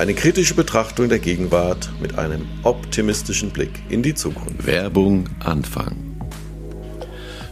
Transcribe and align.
Eine 0.00 0.14
kritische 0.14 0.54
Betrachtung 0.54 1.10
der 1.10 1.18
Gegenwart 1.18 1.90
mit 2.00 2.18
einem 2.18 2.48
optimistischen 2.62 3.50
Blick 3.50 3.82
in 3.90 4.02
die 4.02 4.14
Zukunft. 4.14 4.64
Werbung 4.64 5.28
Anfang. 5.40 5.94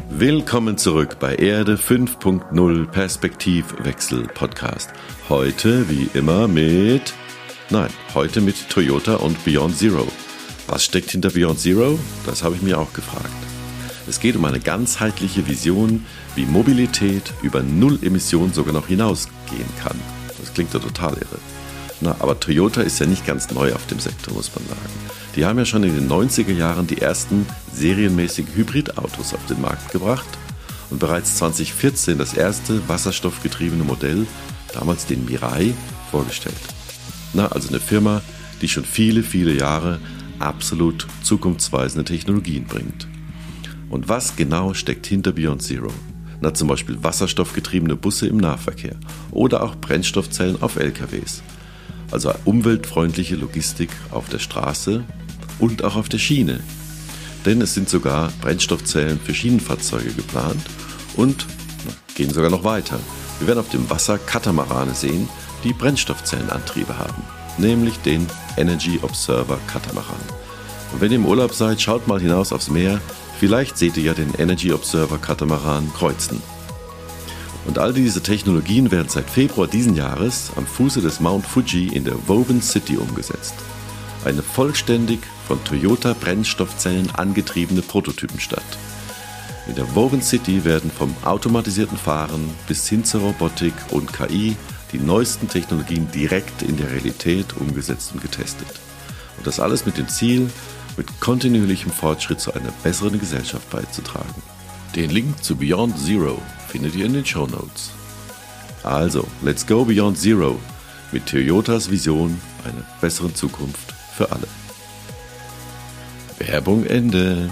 Willkommen 0.08 0.78
zurück 0.78 1.18
bei 1.20 1.34
Erde 1.34 1.74
5.0 1.74 2.86
Perspektivwechsel 2.86 4.28
Podcast. 4.28 4.88
Heute 5.28 5.90
wie 5.90 6.08
immer 6.14 6.48
mit, 6.48 7.12
nein, 7.68 7.90
heute 8.14 8.40
mit 8.40 8.70
Toyota 8.70 9.16
und 9.16 9.44
Beyond 9.44 9.76
Zero. 9.76 10.08
Was 10.68 10.86
steckt 10.86 11.10
hinter 11.10 11.28
Beyond 11.28 11.60
Zero? 11.60 11.98
Das 12.24 12.42
habe 12.42 12.54
ich 12.54 12.62
mir 12.62 12.78
auch 12.80 12.94
gefragt. 12.94 13.28
Es 14.08 14.20
geht 14.20 14.36
um 14.36 14.46
eine 14.46 14.60
ganzheitliche 14.60 15.46
Vision, 15.46 16.06
wie 16.34 16.46
Mobilität 16.46 17.30
über 17.42 17.62
Null 17.62 17.98
Emissionen 18.00 18.54
sogar 18.54 18.72
noch 18.72 18.86
hinausgehen 18.86 19.68
kann. 19.82 20.00
Das 20.40 20.54
klingt 20.54 20.72
ja 20.72 20.80
total 20.80 21.12
irre. 21.12 21.57
Na, 22.00 22.14
aber 22.20 22.38
Toyota 22.38 22.82
ist 22.82 23.00
ja 23.00 23.06
nicht 23.06 23.26
ganz 23.26 23.50
neu 23.50 23.72
auf 23.74 23.86
dem 23.86 23.98
Sektor, 23.98 24.34
muss 24.34 24.52
man 24.54 24.66
sagen. 24.68 24.92
Die 25.34 25.44
haben 25.44 25.58
ja 25.58 25.64
schon 25.64 25.82
in 25.82 25.94
den 25.94 26.08
90er 26.08 26.52
Jahren 26.52 26.86
die 26.86 27.00
ersten 27.00 27.46
serienmäßigen 27.74 28.54
Hybridautos 28.54 29.34
auf 29.34 29.44
den 29.46 29.60
Markt 29.60 29.90
gebracht 29.90 30.28
und 30.90 31.00
bereits 31.00 31.36
2014 31.36 32.16
das 32.16 32.34
erste 32.34 32.88
wasserstoffgetriebene 32.88 33.84
Modell, 33.84 34.26
damals 34.72 35.06
den 35.06 35.24
Mirai, 35.24 35.74
vorgestellt. 36.10 36.56
Na, 37.34 37.48
also 37.48 37.68
eine 37.68 37.80
Firma, 37.80 38.22
die 38.62 38.68
schon 38.68 38.84
viele, 38.84 39.22
viele 39.22 39.52
Jahre 39.52 39.98
absolut 40.38 41.06
zukunftsweisende 41.22 42.04
Technologien 42.04 42.64
bringt. 42.64 43.08
Und 43.90 44.08
was 44.08 44.36
genau 44.36 44.72
steckt 44.72 45.06
hinter 45.06 45.32
Beyond 45.32 45.62
Zero? 45.62 45.92
Na, 46.40 46.54
zum 46.54 46.68
Beispiel 46.68 47.02
wasserstoffgetriebene 47.02 47.96
Busse 47.96 48.28
im 48.28 48.36
Nahverkehr 48.36 48.94
oder 49.32 49.62
auch 49.64 49.74
Brennstoffzellen 49.74 50.62
auf 50.62 50.76
LKWs 50.76 51.42
also 52.10 52.32
umweltfreundliche 52.44 53.36
Logistik 53.36 53.90
auf 54.10 54.28
der 54.28 54.38
Straße 54.38 55.04
und 55.58 55.84
auch 55.84 55.96
auf 55.96 56.08
der 56.08 56.18
Schiene. 56.18 56.60
Denn 57.44 57.60
es 57.60 57.74
sind 57.74 57.88
sogar 57.88 58.32
Brennstoffzellen 58.40 59.20
für 59.20 59.34
Schienenfahrzeuge 59.34 60.12
geplant 60.12 60.62
und 61.16 61.46
gehen 62.14 62.30
sogar 62.30 62.50
noch 62.50 62.64
weiter. 62.64 62.98
Wir 63.38 63.48
werden 63.48 63.60
auf 63.60 63.70
dem 63.70 63.88
Wasser 63.90 64.18
Katamarane 64.18 64.94
sehen, 64.94 65.28
die 65.64 65.72
Brennstoffzellenantriebe 65.72 66.98
haben, 66.98 67.22
nämlich 67.58 67.98
den 67.98 68.26
Energy 68.56 68.98
Observer 69.02 69.58
Katamaran. 69.66 70.16
Und 70.92 71.00
wenn 71.00 71.12
ihr 71.12 71.18
im 71.18 71.26
Urlaub 71.26 71.54
seid, 71.54 71.80
schaut 71.80 72.08
mal 72.08 72.20
hinaus 72.20 72.52
aufs 72.52 72.70
Meer, 72.70 73.00
vielleicht 73.38 73.76
seht 73.76 73.96
ihr 73.96 74.04
ja 74.04 74.14
den 74.14 74.34
Energy 74.34 74.72
Observer 74.72 75.18
Katamaran 75.18 75.92
kreuzen. 75.94 76.42
Und 77.68 77.78
all 77.78 77.92
diese 77.92 78.22
Technologien 78.22 78.90
werden 78.90 79.10
seit 79.10 79.28
Februar 79.28 79.68
diesen 79.68 79.94
Jahres 79.94 80.52
am 80.56 80.66
Fuße 80.66 81.02
des 81.02 81.20
Mount 81.20 81.46
Fuji 81.46 81.88
in 81.88 82.02
der 82.02 82.26
Woven 82.26 82.62
City 82.62 82.96
umgesetzt. 82.96 83.54
Eine 84.24 84.42
vollständig 84.42 85.18
von 85.46 85.62
Toyota 85.64 86.14
Brennstoffzellen 86.18 87.10
angetriebene 87.14 87.82
Prototypenstadt. 87.82 88.64
In 89.68 89.74
der 89.74 89.94
Woven 89.94 90.22
City 90.22 90.64
werden 90.64 90.90
vom 90.90 91.14
automatisierten 91.24 91.98
Fahren 91.98 92.48
bis 92.66 92.88
hin 92.88 93.04
zur 93.04 93.20
Robotik 93.20 93.74
und 93.90 94.14
KI 94.14 94.56
die 94.92 94.98
neuesten 94.98 95.46
Technologien 95.46 96.10
direkt 96.10 96.62
in 96.62 96.78
der 96.78 96.90
Realität 96.90 97.54
umgesetzt 97.54 98.12
und 98.14 98.22
getestet. 98.22 98.68
Und 99.36 99.46
das 99.46 99.60
alles 99.60 99.84
mit 99.84 99.98
dem 99.98 100.08
Ziel, 100.08 100.50
mit 100.96 101.20
kontinuierlichem 101.20 101.92
Fortschritt 101.92 102.40
zu 102.40 102.54
einer 102.54 102.72
besseren 102.82 103.20
Gesellschaft 103.20 103.68
beizutragen. 103.68 104.42
Den 104.96 105.10
Link 105.10 105.44
zu 105.44 105.54
Beyond 105.54 105.98
Zero 105.98 106.40
findet 106.68 106.94
ihr 106.94 107.06
in 107.06 107.14
den 107.14 107.26
Show 107.26 107.46
Notes. 107.46 107.92
Also, 108.82 109.26
let's 109.42 109.66
go 109.66 109.84
Beyond 109.84 110.18
Zero 110.18 110.58
mit 111.12 111.26
Toyotas 111.26 111.90
Vision 111.90 112.40
einer 112.64 112.84
besseren 113.00 113.34
Zukunft 113.34 113.92
für 114.14 114.30
alle. 114.30 114.46
Werbung 116.38 116.84
Ende. 116.84 117.50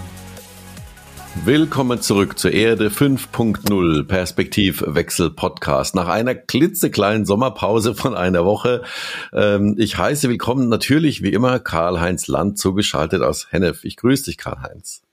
Willkommen 1.44 2.00
zurück 2.00 2.38
zur 2.38 2.52
Erde 2.52 2.88
5.0 2.88 4.04
Perspektivwechsel 4.04 5.30
Podcast. 5.30 5.94
Nach 5.94 6.08
einer 6.08 6.34
klitzekleinen 6.34 7.26
Sommerpause 7.26 7.94
von 7.94 8.14
einer 8.14 8.44
Woche. 8.44 8.82
Ähm, 9.32 9.74
ich 9.78 9.98
heiße 9.98 10.28
willkommen 10.28 10.68
natürlich 10.68 11.22
wie 11.22 11.32
immer 11.32 11.58
Karl-Heinz 11.58 12.26
Land 12.26 12.58
zugeschaltet 12.58 13.22
aus 13.22 13.48
Hennef. 13.50 13.84
Ich 13.84 13.96
grüße 13.96 14.24
dich, 14.24 14.38
Karl-Heinz. 14.38 15.05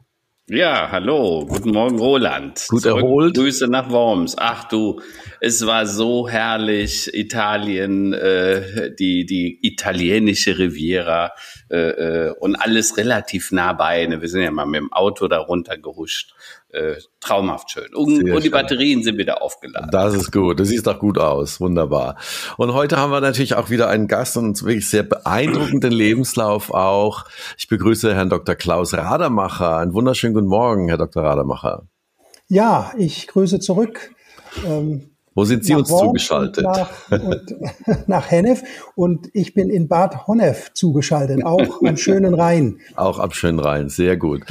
Ja, 0.49 0.91
hallo, 0.91 1.45
guten 1.45 1.71
Morgen, 1.71 1.97
Roland. 1.97 2.65
Gut 2.67 2.81
Zurück, 2.81 3.01
erholt. 3.01 3.35
Grüße 3.37 3.69
nach 3.69 3.89
Worms. 3.89 4.35
Ach 4.37 4.67
du, 4.67 4.99
es 5.39 5.65
war 5.65 5.85
so 5.85 6.27
herrlich, 6.27 7.13
Italien, 7.13 8.11
äh, 8.11 8.93
die, 8.93 9.25
die 9.25 9.59
italienische 9.61 10.57
Riviera 10.59 11.31
äh, 11.69 11.77
äh, 11.77 12.33
und 12.41 12.57
alles 12.57 12.97
relativ 12.97 13.53
nah 13.53 13.71
bei. 13.71 14.05
Ne? 14.05 14.19
Wir 14.19 14.27
sind 14.27 14.41
ja 14.41 14.51
mal 14.51 14.65
mit 14.65 14.81
dem 14.81 14.91
Auto 14.91 15.29
da 15.29 15.37
runtergehuscht 15.37 16.33
äh, 16.73 16.95
traumhaft 17.19 17.71
schön. 17.71 17.93
Und, 17.93 18.13
und 18.13 18.25
die 18.25 18.41
schön. 18.41 18.51
Batterien 18.51 19.03
sind 19.03 19.17
wieder 19.17 19.41
aufgeladen. 19.41 19.89
Das 19.91 20.13
ist 20.13 20.31
gut. 20.31 20.59
Das 20.59 20.67
sieht 20.67 20.85
doch 20.85 20.99
gut 20.99 21.17
aus. 21.17 21.61
Wunderbar. 21.61 22.17
Und 22.57 22.73
heute 22.73 22.97
haben 22.97 23.11
wir 23.11 23.21
natürlich 23.21 23.55
auch 23.55 23.69
wieder 23.69 23.89
einen 23.89 24.07
Gast 24.07 24.35
und 24.37 24.45
uns 24.45 24.63
wirklich 24.63 24.89
sehr 24.89 25.03
beeindruckenden 25.03 25.91
Lebenslauf 25.91 26.71
auch. 26.71 27.25
Ich 27.57 27.67
begrüße 27.67 28.13
Herrn 28.13 28.29
Dr. 28.29 28.55
Klaus 28.55 28.93
Radermacher. 28.93 29.77
Einen 29.77 29.93
wunderschönen 29.93 30.33
guten 30.33 30.47
Morgen, 30.47 30.87
Herr 30.87 30.97
Dr. 30.97 31.23
Radermacher. 31.23 31.87
Ja, 32.47 32.91
ich 32.97 33.27
grüße 33.27 33.59
zurück. 33.59 34.11
Ähm, 34.65 35.12
wo 35.35 35.45
sind 35.45 35.65
Sie 35.65 35.73
uns 35.73 35.89
Worms 35.89 36.03
zugeschaltet? 36.03 36.63
Nach, 36.63 36.89
und, 37.09 37.55
nach 38.07 38.29
Hennef 38.29 38.63
und 38.95 39.29
ich 39.33 39.53
bin 39.53 39.69
in 39.69 39.87
Bad 39.87 40.27
Honnef 40.27 40.71
zugeschaltet, 40.73 41.43
auch 41.45 41.81
am 41.83 41.97
schönen 41.97 42.33
Rhein. 42.33 42.79
Auch 42.95 43.19
am 43.19 43.31
schönen 43.31 43.59
Rhein, 43.59 43.89
sehr 43.89 44.17
gut. 44.17 44.43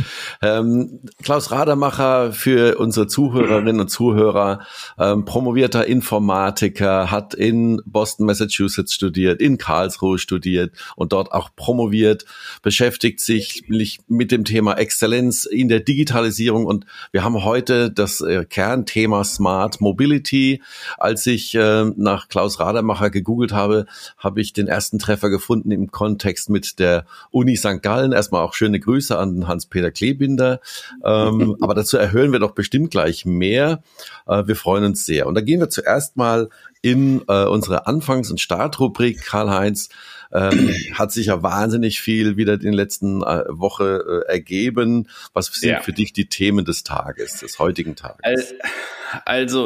Ähm, 0.42 1.00
Klaus 1.22 1.50
Radermacher 1.50 2.32
für 2.32 2.78
unsere 2.78 3.06
Zuhörerinnen 3.06 3.80
und 3.80 3.88
Zuhörer, 3.88 4.60
ähm, 4.98 5.24
promovierter 5.24 5.86
Informatiker, 5.86 7.10
hat 7.10 7.34
in 7.34 7.80
Boston, 7.84 8.26
Massachusetts 8.26 8.94
studiert, 8.94 9.40
in 9.40 9.58
Karlsruhe 9.58 10.18
studiert 10.18 10.72
und 10.96 11.12
dort 11.12 11.32
auch 11.32 11.50
promoviert, 11.54 12.24
beschäftigt 12.62 13.20
sich 13.20 13.64
mit 13.68 14.32
dem 14.32 14.44
Thema 14.44 14.74
Exzellenz 14.74 15.44
in 15.44 15.68
der 15.68 15.80
Digitalisierung 15.80 16.66
und 16.66 16.86
wir 17.12 17.22
haben 17.24 17.44
heute 17.44 17.90
das 17.90 18.20
äh, 18.20 18.44
Kernthema 18.44 19.24
Smart 19.24 19.80
Mobility 19.80 20.62
als 20.98 21.26
ich 21.26 21.54
äh, 21.54 21.84
nach 21.96 22.28
Klaus 22.28 22.60
Radermacher 22.60 23.10
gegoogelt 23.10 23.52
habe, 23.52 23.86
habe 24.18 24.40
ich 24.40 24.52
den 24.52 24.68
ersten 24.68 24.98
Treffer 24.98 25.30
gefunden 25.30 25.70
im 25.70 25.90
Kontext 25.90 26.50
mit 26.50 26.78
der 26.78 27.04
Uni 27.30 27.56
St. 27.56 27.82
Gallen. 27.82 28.12
Erstmal 28.12 28.42
auch 28.42 28.54
schöne 28.54 28.80
Grüße 28.80 29.16
an 29.18 29.46
Hans-Peter 29.48 29.90
Klebinder. 29.90 30.60
Ähm, 31.04 31.56
aber 31.60 31.74
dazu 31.74 31.96
erhöhen 31.96 32.32
wir 32.32 32.38
doch 32.38 32.52
bestimmt 32.52 32.90
gleich 32.90 33.24
mehr. 33.24 33.82
Äh, 34.26 34.46
wir 34.46 34.56
freuen 34.56 34.84
uns 34.84 35.04
sehr. 35.04 35.26
Und 35.26 35.34
da 35.34 35.40
gehen 35.40 35.60
wir 35.60 35.68
zuerst 35.68 36.16
mal 36.16 36.48
in 36.82 37.22
äh, 37.28 37.44
unsere 37.44 37.86
Anfangs- 37.86 38.30
und 38.30 38.40
Startrubrik, 38.40 39.24
Karl-Heinz 39.24 39.88
ähm, 40.32 40.74
hat 40.94 41.12
sich 41.12 41.26
ja 41.26 41.42
wahnsinnig 41.42 42.00
viel 42.00 42.36
wieder 42.36 42.54
in 42.54 42.60
den 42.60 42.72
letzten 42.72 43.22
äh, 43.22 43.44
Woche 43.48 44.24
äh, 44.28 44.32
ergeben. 44.32 45.08
Was 45.32 45.46
sind 45.46 45.70
ja. 45.70 45.80
für 45.80 45.92
dich 45.92 46.12
die 46.12 46.26
Themen 46.26 46.64
des 46.64 46.82
Tages, 46.82 47.40
des 47.40 47.58
heutigen 47.58 47.96
Tages? 47.96 48.20
Also 48.22 48.54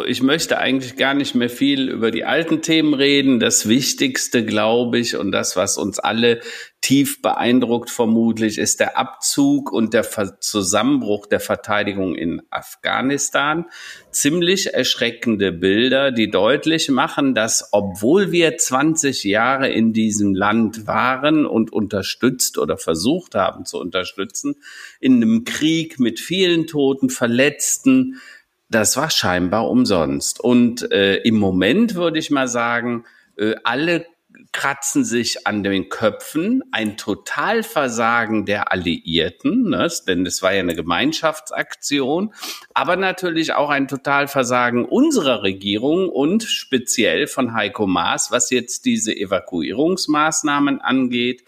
ich 0.06 0.22
möchte 0.22 0.58
eigentlich 0.58 0.96
gar 0.96 1.14
nicht 1.14 1.34
mehr 1.34 1.48
viel 1.48 1.88
über 1.88 2.10
die 2.10 2.25
alten 2.25 2.62
Themen 2.62 2.94
reden. 2.94 3.38
Das 3.38 3.69
Wichtigste, 3.69 4.44
glaube 4.44 4.98
ich, 4.98 5.16
und 5.16 5.31
das, 5.31 5.56
was 5.56 5.78
uns 5.78 5.98
alle 5.98 6.40
tief 6.81 7.22
beeindruckt 7.22 7.90
vermutlich, 7.90 8.58
ist 8.58 8.81
der 8.81 8.96
Abzug 8.96 9.72
und 9.72 9.94
der 9.94 10.04
Zusammenbruch 10.40 11.26
der 11.26 11.40
Verteidigung 11.40 12.14
in 12.14 12.43
Afghanistan. 12.50 13.66
Ziemlich 14.10 14.72
erschreckende 14.72 15.52
Bilder, 15.52 16.12
die 16.12 16.31
deutlich 16.31 16.88
machen, 16.88 17.34
dass 17.34 17.69
obwohl 17.72 18.32
wir 18.32 18.56
20 18.56 19.25
Jahre 19.25 19.69
in 19.69 19.92
diesem 19.92 20.34
Land 20.34 20.87
waren 20.87 21.46
und 21.46 21.72
unterstützt 21.72 22.58
oder 22.58 22.78
versucht 22.78 23.34
haben 23.34 23.64
zu 23.64 23.78
unterstützen, 23.78 24.56
in 25.00 25.16
einem 25.16 25.44
Krieg 25.44 25.99
mit 25.99 26.20
vielen 26.20 26.66
Toten, 26.66 27.10
Verletzten, 27.10 28.20
das 28.68 28.96
war 28.96 29.10
scheinbar 29.10 29.70
umsonst. 29.70 30.40
Und 30.40 30.90
äh, 30.92 31.16
im 31.18 31.38
Moment 31.38 31.94
würde 31.94 32.18
ich 32.18 32.30
mal 32.30 32.48
sagen, 32.48 33.04
äh, 33.36 33.54
alle 33.64 34.06
kratzen 34.52 35.04
sich 35.04 35.46
an 35.46 35.62
den 35.62 35.88
Köpfen. 35.88 36.62
Ein 36.72 36.96
Totalversagen 36.96 38.46
der 38.46 38.72
Alliierten, 38.72 39.70
ne, 39.70 39.90
denn 40.06 40.26
es 40.26 40.42
war 40.42 40.52
ja 40.52 40.60
eine 40.60 40.74
Gemeinschaftsaktion, 40.74 42.34
aber 42.74 42.96
natürlich 42.96 43.54
auch 43.54 43.70
ein 43.70 43.88
Totalversagen 43.88 44.84
unserer 44.84 45.42
Regierung 45.42 46.08
und 46.08 46.42
speziell 46.42 47.26
von 47.26 47.54
Heiko 47.54 47.86
Maas, 47.86 48.30
was 48.30 48.50
jetzt 48.50 48.84
diese 48.84 49.16
Evakuierungsmaßnahmen 49.16 50.80
angeht. 50.80 51.44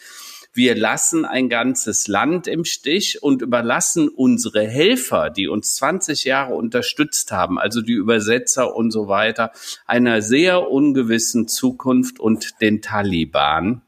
Wir 0.58 0.75
lassen 0.75 1.25
ein 1.25 1.49
ganzes 1.49 2.08
Land 2.08 2.49
im 2.49 2.64
Stich 2.64 3.22
und 3.22 3.43
überlassen 3.43 4.08
unsere 4.08 4.66
Helfer, 4.66 5.31
die 5.31 5.46
uns 5.46 5.76
20 5.76 6.25
Jahre 6.25 6.55
unterstützt 6.55 7.31
haben, 7.31 7.60
also 7.60 7.81
die 7.81 7.93
Übersetzer 7.93 8.75
und 8.75 8.90
so 8.90 9.06
weiter, 9.06 9.52
einer 9.87 10.20
sehr 10.20 10.69
ungewissen 10.69 11.46
Zukunft 11.46 12.19
und 12.19 12.60
den 12.60 12.82
Taliban. 12.82 13.82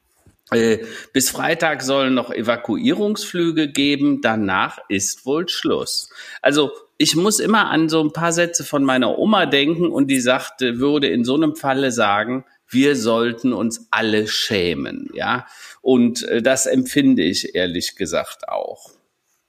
Äh, 0.53 0.79
bis 1.13 1.31
Freitag 1.31 1.83
sollen 1.83 2.15
noch 2.15 2.31
Evakuierungsflüge 2.31 3.73
geben, 3.73 4.21
danach 4.23 4.79
ist 4.89 5.27
wohl 5.27 5.49
Schluss. 5.49 6.11
Also 6.41 6.71
ich 6.99 7.17
muss 7.17 7.41
immer 7.41 7.69
an 7.69 7.89
so 7.89 8.01
ein 8.01 8.13
paar 8.13 8.31
Sätze 8.31 8.63
von 8.63 8.85
meiner 8.85 9.19
Oma 9.19 9.47
denken 9.47 9.89
und 9.89 10.07
die 10.07 10.21
sagte, 10.21 10.79
würde 10.79 11.09
in 11.09 11.25
so 11.25 11.35
einem 11.35 11.57
Falle 11.57 11.91
sagen, 11.91 12.45
wir 12.71 12.95
sollten 12.95 13.53
uns 13.53 13.89
alle 13.91 14.29
schämen, 14.29 15.11
ja. 15.13 15.47
Und 15.81 16.23
äh, 16.25 16.43
das 16.43 16.67
empfinde 16.67 17.23
ich 17.23 17.55
ehrlich 17.55 17.97
gesagt 17.97 18.49
auch. 18.49 18.91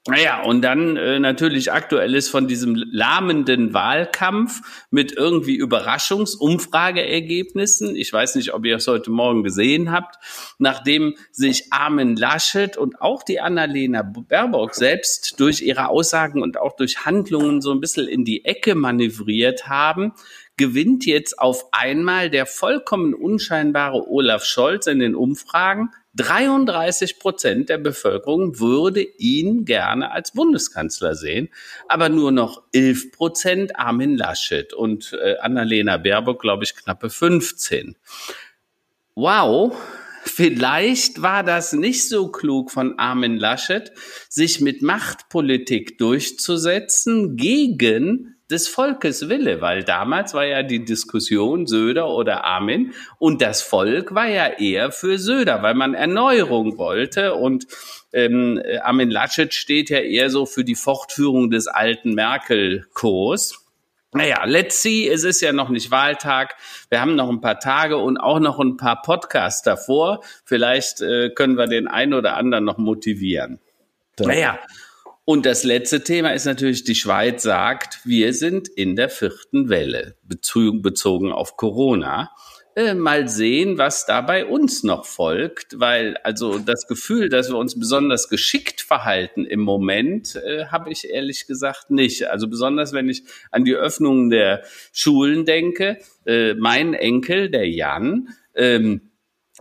Naja, 0.08 0.42
und 0.42 0.64
dann 0.64 0.98
äh, 0.98 1.20
natürlich 1.20 1.72
aktuelles 1.72 2.28
von 2.28 2.48
diesem 2.48 2.74
lahmenden 2.74 3.76
Wahlkampf 3.76 4.88
mit 4.90 5.12
irgendwie 5.12 5.56
Überraschungsumfrageergebnissen. 5.56 7.96
Ich 7.96 8.12
weiß 8.12 8.34
nicht, 8.34 8.56
ob 8.56 8.66
ihr 8.66 8.78
es 8.78 8.88
heute 8.88 9.12
Morgen 9.12 9.44
gesehen 9.44 9.92
habt, 9.92 10.16
nachdem 10.58 11.14
sich 11.32 11.72
Armin 11.72 12.16
Laschet 12.16 12.78
und 12.78 13.00
auch 13.00 13.22
die 13.22 13.42
Annalena 13.42 14.02
Baerbock 14.02 14.74
selbst 14.74 15.40
durch 15.40 15.62
ihre 15.62 15.90
Aussagen 15.90 16.42
und 16.42 16.58
auch 16.58 16.76
durch 16.76 17.06
Handlungen 17.06 17.62
so 17.62 17.72
ein 17.72 17.80
bisschen 17.80 18.08
in 18.08 18.26
die 18.26 18.44
Ecke 18.44 18.74
manövriert 18.74 19.68
haben, 19.68 20.14
gewinnt 20.58 21.06
jetzt 21.06 21.38
auf 21.38 21.66
einmal 21.74 22.32
der 22.32 22.48
vollkommen 22.48 23.14
unscheinbare 23.14 24.10
Olaf 24.10 24.46
Scholz 24.46 24.88
in 24.88 24.98
den 24.98 25.14
Umfragen. 25.14 25.92
33 26.16 27.20
Prozent 27.20 27.70
der 27.70 27.78
Bevölkerung 27.78 28.60
würde 28.60 29.02
ihn 29.02 29.66
gerne 29.66 30.12
als 30.12 30.32
Bundeskanzler 30.32 31.16
sehen, 31.16 31.50
aber 31.88 32.10
nur 32.10 32.32
noch 32.32 32.64
11 32.74 33.12
Prozent 33.12 33.76
Armin 33.78 34.18
Laschet 34.18 34.74
und 34.74 35.14
äh, 35.14 35.38
Annalena 35.38 35.98
Baerbock, 35.98 36.42
glaube 36.42 36.64
ich, 36.66 36.76
knappe 36.76 37.10
15. 37.10 37.96
Wow, 39.16 39.76
Vielleicht 40.24 41.24
war 41.24 41.44
das 41.44 41.74
nicht 41.74 42.08
so 42.08 42.28
klug 42.28 42.70
von 42.70 43.00
Armin 43.00 43.38
Laschet, 43.38 43.92
sich 44.30 44.62
mit 44.62 44.84
Machtpolitik 44.84 45.98
durchzusetzen 45.98 47.38
gegen 47.38 48.36
des 48.52 48.68
Volkes 48.68 49.30
Wille, 49.30 49.62
weil 49.62 49.84
damals 49.84 50.34
war 50.34 50.46
ja 50.46 50.64
die 50.64 50.86
Diskussion 50.86 51.68
Söder 51.68 52.10
oder 52.10 52.44
Armin 52.44 52.94
und 53.18 53.42
das 53.42 53.62
Volk 53.62 54.14
war 54.14 54.28
ja 54.28 54.48
eher 54.48 54.92
für 54.92 55.18
Söder, 55.18 55.64
weil 55.64 55.74
man 55.74 55.94
Erneuerung 55.94 56.78
wollte 56.78 57.36
und 57.36 57.66
ähm, 58.14 58.62
Armin 58.82 59.10
Laschet 59.10 59.54
steht 59.54 59.90
ja 59.90 60.00
eher 60.00 60.30
so 60.30 60.46
für 60.46 60.64
die 60.64 60.76
Fortführung 60.76 61.50
des 61.50 61.68
alten 61.68 62.14
Merkel-Kurs. 62.14 63.58
Naja, 64.14 64.44
let's 64.44 64.82
see, 64.82 65.08
es 65.08 65.24
ist 65.24 65.40
ja 65.40 65.54
noch 65.54 65.70
nicht 65.70 65.90
Wahltag. 65.90 66.56
Wir 66.90 67.00
haben 67.00 67.16
noch 67.16 67.30
ein 67.30 67.40
paar 67.40 67.60
Tage 67.60 67.98
und 67.98 68.18
auch 68.18 68.40
noch 68.40 68.60
ein 68.60 68.76
paar 68.76 69.02
Podcasts 69.02 69.62
davor. 69.62 70.22
Vielleicht 70.44 71.00
äh, 71.02 71.30
können 71.30 71.58
wir 71.58 71.68
den 71.68 71.88
einen 71.88 72.14
oder 72.14 72.36
anderen 72.36 72.66
noch 72.66 72.78
motivieren. 72.78 73.62
Ja. 74.20 74.28
Naja, 74.28 74.60
und 75.32 75.46
das 75.46 75.64
letzte 75.64 76.04
Thema 76.04 76.34
ist 76.34 76.44
natürlich, 76.44 76.84
die 76.84 76.94
Schweiz 76.94 77.44
sagt, 77.44 78.02
wir 78.04 78.34
sind 78.34 78.68
in 78.68 78.98
der 78.98 79.08
vierten 79.08 79.70
Welle, 79.70 80.18
bezogen 80.24 81.32
auf 81.32 81.56
Corona. 81.56 82.32
Äh, 82.76 82.96
mal 82.96 83.30
sehen, 83.30 83.78
was 83.78 84.06
da 84.06 84.20
bei 84.20 84.46
uns 84.46 84.84
noch 84.84 85.06
folgt, 85.06 85.80
weil 85.80 86.18
also 86.24 86.60
das 86.60 86.86
Gefühl, 86.86 87.30
dass 87.30 87.50
wir 87.50 87.56
uns 87.56 87.80
besonders 87.80 88.28
geschickt 88.28 88.82
verhalten 88.82 89.46
im 89.46 89.62
Moment, 89.62 90.36
äh, 90.36 90.66
habe 90.66 90.92
ich 90.92 91.10
ehrlich 91.10 91.48
gesagt 91.48 91.92
nicht. 91.92 92.28
Also 92.28 92.50
besonders 92.50 92.92
wenn 92.92 93.08
ich 93.08 93.24
an 93.52 93.64
die 93.64 93.76
Öffnung 93.76 94.32
der 94.32 94.64
Schulen 94.92 95.46
denke, 95.46 96.00
äh, 96.26 96.56
mein 96.56 96.94
Enkel, 96.94 97.50
der 97.50 97.70
Jan, 97.70 98.28
ähm, 98.54 99.12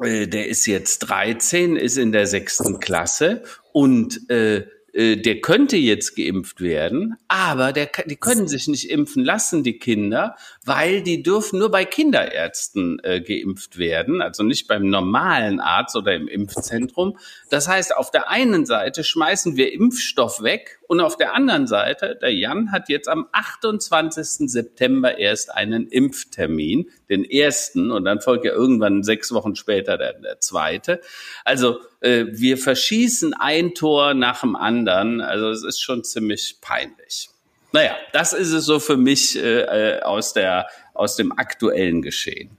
äh, 0.02 0.26
der 0.26 0.48
ist 0.48 0.66
jetzt 0.66 0.98
13, 1.00 1.76
ist 1.76 1.96
in 1.96 2.10
der 2.10 2.26
sechsten 2.26 2.80
Klasse 2.80 3.44
und 3.72 4.28
äh, 4.30 4.66
äh, 4.92 5.16
der 5.16 5.40
könnte 5.40 5.76
jetzt 5.76 6.16
geimpft 6.16 6.60
werden, 6.60 7.16
aber 7.28 7.72
der, 7.72 7.90
die 8.06 8.16
können 8.16 8.48
sich 8.48 8.68
nicht 8.68 8.90
impfen 8.90 9.24
lassen, 9.24 9.62
die 9.62 9.78
Kinder, 9.78 10.36
weil 10.64 11.02
die 11.02 11.22
dürfen 11.22 11.58
nur 11.58 11.70
bei 11.70 11.84
Kinderärzten 11.84 12.98
äh, 13.02 13.20
geimpft 13.20 13.78
werden, 13.78 14.22
also 14.22 14.42
nicht 14.42 14.68
beim 14.68 14.88
normalen 14.88 15.60
Arzt 15.60 15.96
oder 15.96 16.14
im 16.14 16.28
Impfzentrum. 16.28 17.18
Das 17.50 17.68
heißt, 17.68 17.96
auf 17.96 18.10
der 18.10 18.30
einen 18.30 18.66
Seite 18.66 19.04
schmeißen 19.04 19.56
wir 19.56 19.72
Impfstoff 19.72 20.42
weg 20.42 20.80
und 20.88 21.00
auf 21.00 21.16
der 21.16 21.34
anderen 21.34 21.68
Seite, 21.68 22.18
der 22.20 22.34
Jan 22.34 22.72
hat 22.72 22.88
jetzt 22.88 23.08
am 23.08 23.28
28. 23.30 24.50
September 24.50 25.18
erst 25.18 25.54
einen 25.54 25.86
Impftermin, 25.86 26.90
den 27.08 27.24
ersten, 27.24 27.92
und 27.92 28.04
dann 28.04 28.20
folgt 28.20 28.44
ja 28.44 28.52
irgendwann 28.52 29.04
sechs 29.04 29.32
Wochen 29.32 29.54
später 29.54 29.96
der, 29.96 30.14
der 30.14 30.40
zweite. 30.40 31.00
Also 31.44 31.78
äh, 32.00 32.26
wir 32.30 32.58
verschießen 32.58 33.34
ein 33.34 33.74
Tor 33.74 34.14
nach 34.14 34.40
dem 34.40 34.56
anderen. 34.56 35.20
Also 35.20 35.50
es 35.50 35.64
ist 35.64 35.80
schon 35.80 36.04
ziemlich 36.04 36.56
peinlich. 36.60 37.30
Naja, 37.72 37.94
das 38.12 38.32
ist 38.32 38.52
es 38.52 38.64
so 38.64 38.80
für 38.80 38.96
mich 38.96 39.36
äh, 39.36 39.60
äh 39.96 40.02
aus, 40.02 40.32
der, 40.32 40.68
aus 40.94 41.16
dem 41.16 41.32
aktuellen 41.32 42.02
Geschehen. 42.02 42.56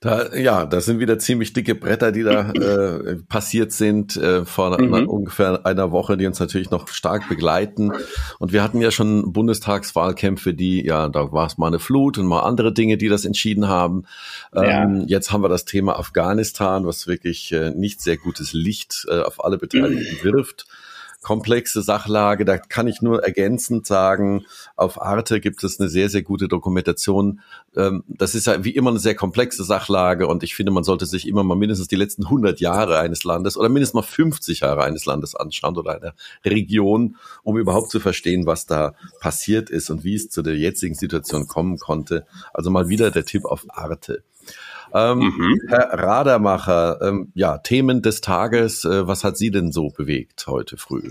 Da, 0.00 0.34
ja, 0.34 0.66
das 0.66 0.84
sind 0.84 1.00
wieder 1.00 1.18
ziemlich 1.18 1.54
dicke 1.54 1.74
Bretter, 1.74 2.12
die 2.12 2.22
da 2.22 2.50
äh, 2.50 3.16
passiert 3.28 3.72
sind 3.72 4.14
äh, 4.16 4.44
vor 4.44 4.80
mhm. 4.80 5.08
ungefähr 5.08 5.64
einer 5.64 5.90
Woche, 5.90 6.18
die 6.18 6.26
uns 6.26 6.38
natürlich 6.38 6.70
noch 6.70 6.88
stark 6.88 7.28
begleiten. 7.30 7.92
Und 8.38 8.52
wir 8.52 8.62
hatten 8.62 8.82
ja 8.82 8.90
schon 8.90 9.32
Bundestagswahlkämpfe, 9.32 10.52
die, 10.52 10.84
ja, 10.84 11.08
da 11.08 11.32
war 11.32 11.46
es 11.46 11.56
mal 11.56 11.68
eine 11.68 11.78
Flut 11.78 12.18
und 12.18 12.26
mal 12.26 12.40
andere 12.40 12.74
Dinge, 12.74 12.98
die 12.98 13.08
das 13.08 13.24
entschieden 13.24 13.68
haben. 13.68 14.04
Ähm, 14.54 15.00
ja. 15.00 15.04
Jetzt 15.06 15.32
haben 15.32 15.42
wir 15.42 15.48
das 15.48 15.64
Thema 15.64 15.98
Afghanistan, 15.98 16.86
was 16.86 17.06
wirklich 17.06 17.52
äh, 17.52 17.70
nicht 17.70 18.02
sehr 18.02 18.18
gutes 18.18 18.52
Licht 18.52 19.06
äh, 19.08 19.20
auf 19.20 19.42
alle 19.42 19.56
Beteiligten 19.56 20.18
wirft 20.22 20.66
komplexe 21.26 21.82
Sachlage. 21.82 22.44
Da 22.44 22.56
kann 22.56 22.86
ich 22.86 23.02
nur 23.02 23.24
ergänzend 23.24 23.84
sagen, 23.84 24.44
auf 24.76 25.02
Arte 25.02 25.40
gibt 25.40 25.64
es 25.64 25.80
eine 25.80 25.88
sehr, 25.88 26.08
sehr 26.08 26.22
gute 26.22 26.46
Dokumentation. 26.46 27.40
Ähm, 27.76 28.04
das 28.06 28.36
ist 28.36 28.46
ja 28.46 28.62
wie 28.62 28.70
immer 28.70 28.90
eine 28.90 29.00
sehr 29.00 29.16
komplexe 29.16 29.64
Sachlage 29.64 30.28
und 30.28 30.44
ich 30.44 30.54
finde, 30.54 30.70
man 30.70 30.84
sollte 30.84 31.04
sich 31.04 31.26
immer 31.26 31.42
mal 31.42 31.56
mindestens 31.56 31.88
die 31.88 31.96
letzten 31.96 32.26
100 32.26 32.60
Jahre 32.60 33.00
eines 33.00 33.24
Landes 33.24 33.56
oder 33.56 33.68
mindestens 33.68 33.94
mal 33.94 34.02
50 34.02 34.60
Jahre 34.60 34.84
eines 34.84 35.04
Landes 35.04 35.34
anschauen 35.34 35.76
oder 35.76 35.96
einer 35.96 36.14
Region, 36.44 37.16
um 37.42 37.58
überhaupt 37.58 37.90
zu 37.90 37.98
verstehen, 37.98 38.46
was 38.46 38.66
da 38.66 38.94
passiert 39.18 39.68
ist 39.68 39.90
und 39.90 40.04
wie 40.04 40.14
es 40.14 40.30
zu 40.30 40.42
der 40.42 40.56
jetzigen 40.56 40.94
Situation 40.94 41.48
kommen 41.48 41.78
konnte. 41.78 42.24
Also 42.54 42.70
mal 42.70 42.88
wieder 42.88 43.10
der 43.10 43.24
Tipp 43.24 43.46
auf 43.46 43.64
Arte. 43.70 44.22
Ähm, 44.96 45.18
mhm. 45.18 45.60
Herr 45.68 45.92
Radermacher, 45.92 47.00
ähm, 47.02 47.30
ja, 47.34 47.58
Themen 47.58 48.00
des 48.00 48.22
Tages, 48.22 48.84
äh, 48.84 49.06
was 49.06 49.24
hat 49.24 49.36
Sie 49.36 49.50
denn 49.50 49.70
so 49.70 49.90
bewegt 49.90 50.46
heute 50.46 50.78
früh? 50.78 51.10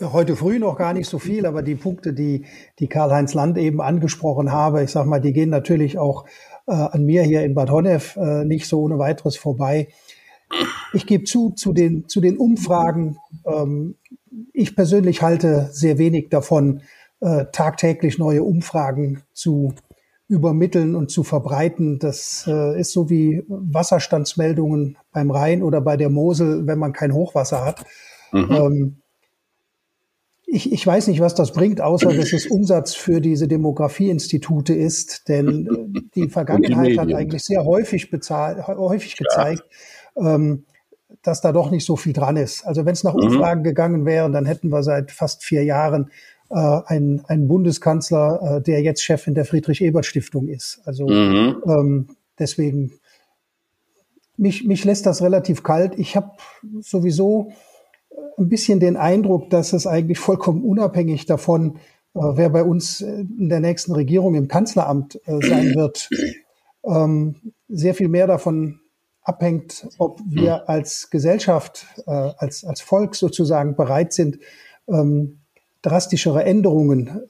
Heute 0.00 0.36
früh 0.36 0.58
noch 0.58 0.76
gar 0.76 0.92
nicht 0.92 1.08
so 1.08 1.18
viel, 1.18 1.46
aber 1.46 1.62
die 1.62 1.74
Punkte, 1.74 2.12
die, 2.12 2.44
die 2.78 2.86
Karl-Heinz 2.86 3.34
Land 3.34 3.56
eben 3.56 3.80
angesprochen 3.80 4.52
habe, 4.52 4.84
ich 4.84 4.90
sag 4.90 5.06
mal, 5.06 5.20
die 5.20 5.32
gehen 5.32 5.48
natürlich 5.48 5.98
auch 5.98 6.26
äh, 6.66 6.72
an 6.72 7.04
mir 7.04 7.22
hier 7.22 7.42
in 7.42 7.54
Bad 7.54 7.70
Honnef 7.70 8.16
äh, 8.16 8.44
nicht 8.44 8.68
so 8.68 8.82
ohne 8.82 8.98
weiteres 8.98 9.36
vorbei. 9.36 9.88
Ich 10.92 11.06
gebe 11.06 11.24
zu, 11.24 11.50
zu 11.50 11.72
den, 11.72 12.08
zu 12.08 12.20
den 12.20 12.36
Umfragen, 12.36 13.16
ähm, 13.44 13.96
ich 14.52 14.76
persönlich 14.76 15.22
halte 15.22 15.70
sehr 15.72 15.98
wenig 15.98 16.28
davon, 16.28 16.82
äh, 17.20 17.46
tagtäglich 17.50 18.18
neue 18.18 18.42
Umfragen 18.42 19.22
zu 19.32 19.72
übermitteln 20.28 20.94
und 20.94 21.10
zu 21.10 21.22
verbreiten. 21.22 21.98
Das 21.98 22.44
äh, 22.48 22.80
ist 22.80 22.92
so 22.92 23.08
wie 23.10 23.44
Wasserstandsmeldungen 23.48 24.98
beim 25.12 25.30
Rhein 25.30 25.62
oder 25.62 25.80
bei 25.80 25.96
der 25.96 26.10
Mosel, 26.10 26.66
wenn 26.66 26.78
man 26.78 26.92
kein 26.92 27.14
Hochwasser 27.14 27.64
hat. 27.64 27.84
Mhm. 28.32 28.50
Ähm, 28.50 28.96
ich, 30.48 30.72
ich 30.72 30.86
weiß 30.86 31.08
nicht, 31.08 31.20
was 31.20 31.34
das 31.34 31.52
bringt, 31.52 31.80
außer 31.80 32.12
dass 32.12 32.32
es 32.32 32.46
Umsatz 32.46 32.94
für 32.94 33.20
diese 33.20 33.48
Demografieinstitute 33.48 34.74
ist, 34.74 35.28
denn 35.28 35.66
äh, 35.94 36.00
die 36.14 36.28
Vergangenheit 36.28 36.92
die 36.92 37.00
hat 37.00 37.12
eigentlich 37.12 37.42
sehr 37.42 37.64
häufig 37.64 38.10
bezahlt, 38.10 38.66
häufig 38.66 39.16
gezeigt, 39.16 39.64
ja. 40.16 40.34
ähm, 40.34 40.64
dass 41.22 41.40
da 41.40 41.52
doch 41.52 41.70
nicht 41.70 41.84
so 41.84 41.96
viel 41.96 42.12
dran 42.12 42.36
ist. 42.36 42.64
Also 42.64 42.84
wenn 42.84 42.92
es 42.92 43.04
nach 43.04 43.14
mhm. 43.14 43.24
Umfragen 43.24 43.64
gegangen 43.64 44.06
wäre, 44.06 44.30
dann 44.30 44.46
hätten 44.46 44.68
wir 44.70 44.82
seit 44.82 45.10
fast 45.10 45.44
vier 45.44 45.64
Jahren 45.64 46.10
ein, 46.54 47.22
ein 47.26 47.48
Bundeskanzler, 47.48 48.58
äh, 48.58 48.62
der 48.62 48.82
jetzt 48.82 49.02
Chefin 49.02 49.34
der 49.34 49.44
Friedrich-Ebert-Stiftung 49.44 50.48
ist. 50.48 50.80
Also 50.84 51.06
mhm. 51.08 51.62
ähm, 51.66 52.08
deswegen 52.38 52.92
mich, 54.36 54.64
mich 54.64 54.84
lässt 54.84 55.06
das 55.06 55.22
relativ 55.22 55.62
kalt. 55.62 55.98
Ich 55.98 56.16
habe 56.16 56.32
sowieso 56.80 57.52
ein 58.38 58.48
bisschen 58.48 58.80
den 58.80 58.96
Eindruck, 58.96 59.50
dass 59.50 59.72
es 59.72 59.86
eigentlich 59.86 60.18
vollkommen 60.18 60.62
unabhängig 60.62 61.26
davon, 61.26 61.76
äh, 62.14 62.20
wer 62.20 62.50
bei 62.50 62.62
uns 62.62 63.00
in 63.00 63.48
der 63.48 63.60
nächsten 63.60 63.92
Regierung 63.92 64.34
im 64.34 64.48
Kanzleramt 64.48 65.20
äh, 65.26 65.46
sein 65.46 65.74
wird, 65.74 66.08
ähm, 66.84 67.52
sehr 67.68 67.94
viel 67.94 68.08
mehr 68.08 68.26
davon 68.26 68.80
abhängt, 69.22 69.88
ob 69.98 70.20
wir 70.24 70.68
als 70.68 71.10
Gesellschaft, 71.10 71.86
äh, 72.06 72.10
als, 72.10 72.64
als 72.64 72.80
Volk 72.80 73.16
sozusagen 73.16 73.74
bereit 73.74 74.12
sind, 74.12 74.38
ähm, 74.88 75.40
drastischere 75.86 76.44
Änderungen 76.44 77.22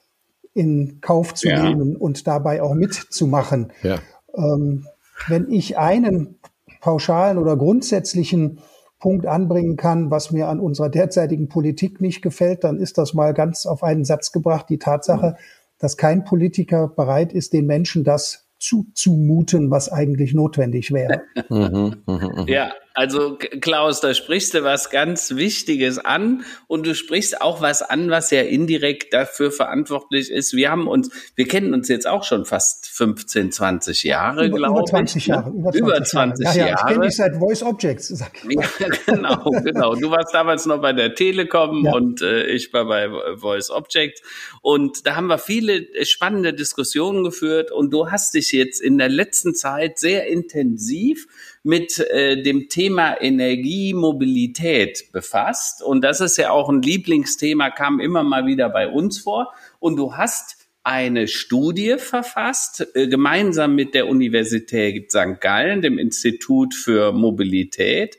in 0.55 1.01
Kauf 1.03 1.35
zu 1.35 1.49
ja. 1.49 1.63
nehmen 1.63 1.97
und 1.97 2.27
dabei 2.27 2.63
auch 2.63 2.75
mitzumachen. 2.75 3.73
Ja. 3.83 3.99
Ähm, 4.35 4.87
wenn 5.29 5.51
ich 5.51 5.77
einen 5.77 6.39
pauschalen 6.81 7.39
oder 7.39 7.57
grundsätzlichen 7.57 8.61
Punkt 8.99 9.27
anbringen 9.27 9.77
kann, 9.77 10.11
was 10.11 10.31
mir 10.31 10.49
an 10.49 10.59
unserer 10.59 10.89
derzeitigen 10.89 11.49
Politik 11.49 12.01
nicht 12.01 12.23
gefällt, 12.23 12.65
dann 12.65 12.79
ist 12.79 12.97
das 12.97 13.13
mal 13.13 13.35
ganz 13.35 13.67
auf 13.67 13.83
einen 13.83 14.05
Satz 14.05 14.33
gebracht, 14.33 14.67
die 14.71 14.79
Tatsache, 14.79 15.37
dass 15.79 15.99
kein 15.99 16.25
Politiker 16.25 16.89
bereit 16.89 17.35
ist, 17.35 17.53
den 17.53 17.67
Menschen 17.67 18.05
das 18.05 18.49
zuzumuten, 18.59 19.71
was 19.71 19.93
eigentlich 19.93 20.33
notwendig 20.33 20.93
wäre. 20.93 21.23
Mhm, 21.49 22.03
mhm, 22.07 22.33
mhm. 22.35 22.49
ja, 22.49 22.73
also 22.97 23.37
Klaus, 23.61 24.01
da 24.01 24.15
sprichst 24.15 24.55
du 24.55 24.65
was 24.65 24.89
ganz 24.89 25.37
Wichtiges 25.37 25.99
an 25.99 26.47
und 26.67 26.87
du 26.87 26.95
sprichst 26.95 27.43
auch 27.43 27.61
was 27.61 27.83
an, 27.83 28.09
was 28.09 28.31
ja 28.31 28.41
indirekt 28.41 29.13
dafür 29.13 29.53
verantwortlich 29.53 30.31
ist. 30.31 30.55
Wir 30.55 30.71
haben 30.71 30.89
uns, 30.89 31.11
wir 31.35 31.47
kennen 31.47 31.75
uns 31.75 31.89
jetzt 31.89 32.07
auch 32.07 32.25
schon 32.25 32.47
fast 32.47 32.87
15, 32.87 33.53
20 33.53 34.03
Jahre, 34.05 34.49
glaube 34.51 34.81
ich. 34.81 34.91
20 34.91 35.27
Jahre, 35.27 35.51
über 35.51 35.73
20, 35.73 35.81
über 35.83 36.05
20 36.05 36.45
Jahre. 36.47 36.59
Ja, 36.59 36.67
ja, 36.69 36.75
ich 36.75 36.87
kenne 36.87 37.07
dich 37.07 37.17
seit 37.17 37.37
Voice 37.37 37.63
Objects. 37.63 38.09
Sag 38.09 38.33
ich. 38.49 38.59
Ja, 38.81 38.89
genau, 39.07 39.51
genau. 39.63 39.95
Du 39.95 40.11
warst 40.11 40.33
damals 40.33 40.65
noch 40.65 40.81
bei 40.81 40.95
der 40.95 41.15
Telekom 41.15 41.85
ja. 41.85 41.93
und 41.93 42.23
äh, 42.23 42.47
ich 42.47 42.73
war 42.73 42.87
bei 42.87 43.11
Voice 43.37 43.71
Objects. 43.71 44.23
Und 44.63 45.07
da 45.07 45.17
haben 45.17 45.27
wir 45.27 45.37
viele 45.37 45.87
spannende 46.07 46.55
Diskussionen 46.55 47.25
geführt 47.25 47.71
und 47.73 47.93
du 47.93 48.11
hast 48.11 48.33
dich 48.33 48.53
jetzt 48.53 48.81
in 48.81 48.97
der 48.97 49.11
letzten 49.11 49.55
Zeit 49.55 49.99
sehr 49.99 50.29
intensiv 50.29 51.27
mit 51.67 51.99
äh, 51.99 52.41
dem 52.43 52.69
Thema 52.69 53.21
Energie, 53.21 53.93
Mobilität 53.93 55.11
befasst. 55.13 55.83
Und 55.83 56.03
das 56.03 56.21
ist 56.21 56.39
ja 56.39 56.51
auch 56.51 56.69
ein 56.69 56.81
Lieblingsthema, 56.81 57.71
kam 57.71 57.99
immer 57.99 58.23
mal 58.23 58.47
wieder 58.47 58.69
bei 58.69 58.89
uns 58.89 59.19
vor. 59.19 59.53
Und 59.81 59.97
du 59.97 60.17
hast 60.17 60.57
eine 60.87 61.27
Studie 61.27 61.97
verfasst, 61.99 62.87
äh, 62.95 63.09
gemeinsam 63.09 63.75
mit 63.75 63.93
der 63.93 64.07
Universität 64.07 65.11
St. 65.11 65.41
Gallen, 65.41 65.83
dem 65.83 65.99
Institut 65.99 66.75
für 66.75 67.11
Mobilität, 67.11 68.17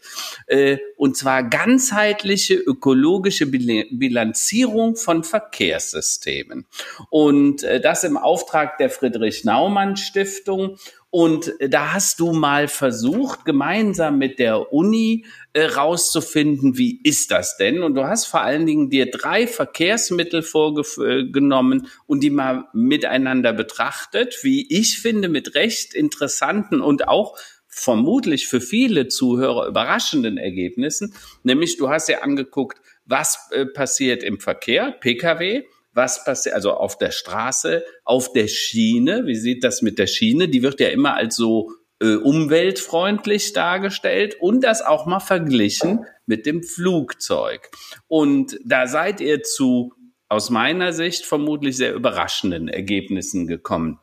äh, 0.48 0.78
und 0.98 1.16
zwar 1.16 1.44
ganzheitliche 1.44 2.56
ökologische 2.56 3.46
Bilanzierung 3.46 4.98
von 4.98 5.24
Verkehrssystemen. 5.24 6.66
Und 7.10 7.64
äh, 7.64 7.80
das 7.80 8.04
im 8.04 8.18
Auftrag 8.18 8.78
der 8.80 8.90
Friedrich 8.90 9.46
Naumann 9.46 9.96
Stiftung. 9.96 10.78
Und 11.20 11.52
da 11.60 11.94
hast 11.94 12.20
du 12.20 12.32
mal 12.32 12.68
versucht, 12.68 13.44
gemeinsam 13.44 14.20
mit 14.20 14.38
der 14.38 14.72
Uni 14.72 15.26
äh, 15.54 15.66
rauszufinden, 15.66 16.78
wie 16.78 17.02
ist 17.04 17.32
das 17.32 17.58
denn? 17.58 17.82
Und 17.82 17.96
du 17.96 18.04
hast 18.04 18.28
vor 18.28 18.42
allen 18.42 18.68
Dingen 18.68 18.92
dir 18.92 19.10
drei 19.10 19.48
Verkehrsmittel 19.48 20.44
vorgenommen 20.44 21.88
und 22.06 22.22
die 22.22 22.30
mal 22.30 22.66
miteinander 22.72 23.52
betrachtet, 23.52 24.38
wie 24.44 24.68
ich 24.70 25.00
finde, 25.00 25.28
mit 25.28 25.56
recht 25.56 25.96
interessanten 25.96 26.82
und 26.82 27.08
auch 27.08 27.36
vermutlich 27.66 28.48
für 28.48 28.62
viele 28.62 29.08
Zuhörer 29.08 29.66
überraschenden 29.66 30.38
Ergebnissen. 30.38 31.16
Nämlich, 31.42 31.78
du 31.78 31.90
hast 31.90 32.10
ja 32.10 32.20
angeguckt, 32.20 32.80
was 33.06 33.50
äh, 33.54 33.66
passiert 33.66 34.22
im 34.22 34.40
Verkehr, 34.40 34.92
Pkw, 34.92 35.64
was 35.98 36.24
passiert, 36.24 36.56
also 36.56 36.72
auf 36.72 36.98
der 36.98 37.12
Straße, 37.12 37.84
auf 38.06 38.32
der 38.32 38.48
Schiene. 38.48 39.26
Wie 39.26 39.36
sieht 39.36 39.66
das 39.66 39.82
mit 39.82 40.00
der 40.00 40.08
Schiene? 40.08 40.48
Die 40.48 40.62
wird 40.62 40.80
ja 40.80 40.88
immer 40.88 41.16
als 41.16 41.36
so 41.36 41.72
äh, 42.00 42.16
umweltfreundlich 42.16 43.52
dargestellt 43.52 44.38
und 44.40 44.62
das 44.62 44.82
auch 44.82 45.06
mal 45.08 45.20
verglichen 45.20 46.06
mit 46.26 46.46
dem 46.46 46.64
Flugzeug. 46.64 47.70
Und 48.08 48.60
da 48.64 48.88
seid 48.88 49.20
ihr 49.20 49.44
zu 49.44 49.94
aus 50.30 50.50
meiner 50.50 50.94
Sicht 50.94 51.26
vermutlich 51.26 51.78
sehr 51.78 51.94
überraschenden 51.94 52.68
Ergebnissen 52.68 53.48
gekommen. 53.48 54.00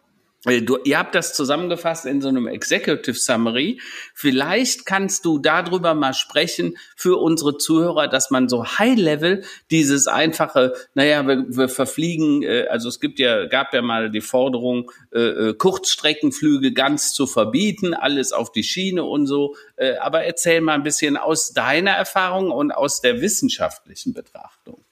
Äh, 0.46 0.62
du, 0.62 0.78
ihr 0.84 0.98
habt 0.98 1.14
das 1.14 1.34
zusammengefasst 1.34 2.06
in 2.06 2.20
so 2.20 2.28
einem 2.28 2.46
Executive 2.46 3.16
Summary. 3.16 3.80
Vielleicht 4.14 4.86
kannst 4.86 5.24
du 5.24 5.38
darüber 5.38 5.94
mal 5.94 6.14
sprechen 6.14 6.76
für 6.96 7.20
unsere 7.20 7.56
Zuhörer, 7.56 8.08
dass 8.08 8.30
man 8.30 8.48
so 8.48 8.64
High 8.64 8.98
Level 8.98 9.44
dieses 9.70 10.06
einfache, 10.06 10.74
naja, 10.94 11.26
wir, 11.26 11.44
wir 11.48 11.68
verfliegen, 11.68 12.42
äh, 12.42 12.66
also 12.68 12.88
es 12.88 13.00
gibt 13.00 13.18
ja, 13.18 13.46
gab 13.46 13.72
ja 13.74 13.82
mal 13.82 14.10
die 14.10 14.20
Forderung, 14.20 14.90
äh, 15.12 15.20
äh, 15.20 15.54
Kurzstreckenflüge 15.54 16.72
ganz 16.72 17.12
zu 17.12 17.26
verbieten, 17.26 17.94
alles 17.94 18.32
auf 18.32 18.52
die 18.52 18.64
Schiene 18.64 19.04
und 19.04 19.26
so. 19.26 19.56
Äh, 19.76 19.96
aber 19.96 20.24
erzähl 20.24 20.60
mal 20.60 20.74
ein 20.74 20.82
bisschen 20.82 21.16
aus 21.16 21.52
deiner 21.52 21.92
Erfahrung 21.92 22.50
und 22.50 22.72
aus 22.72 23.00
der 23.00 23.20
wissenschaftlichen 23.20 24.12
Betrachtung. 24.12 24.84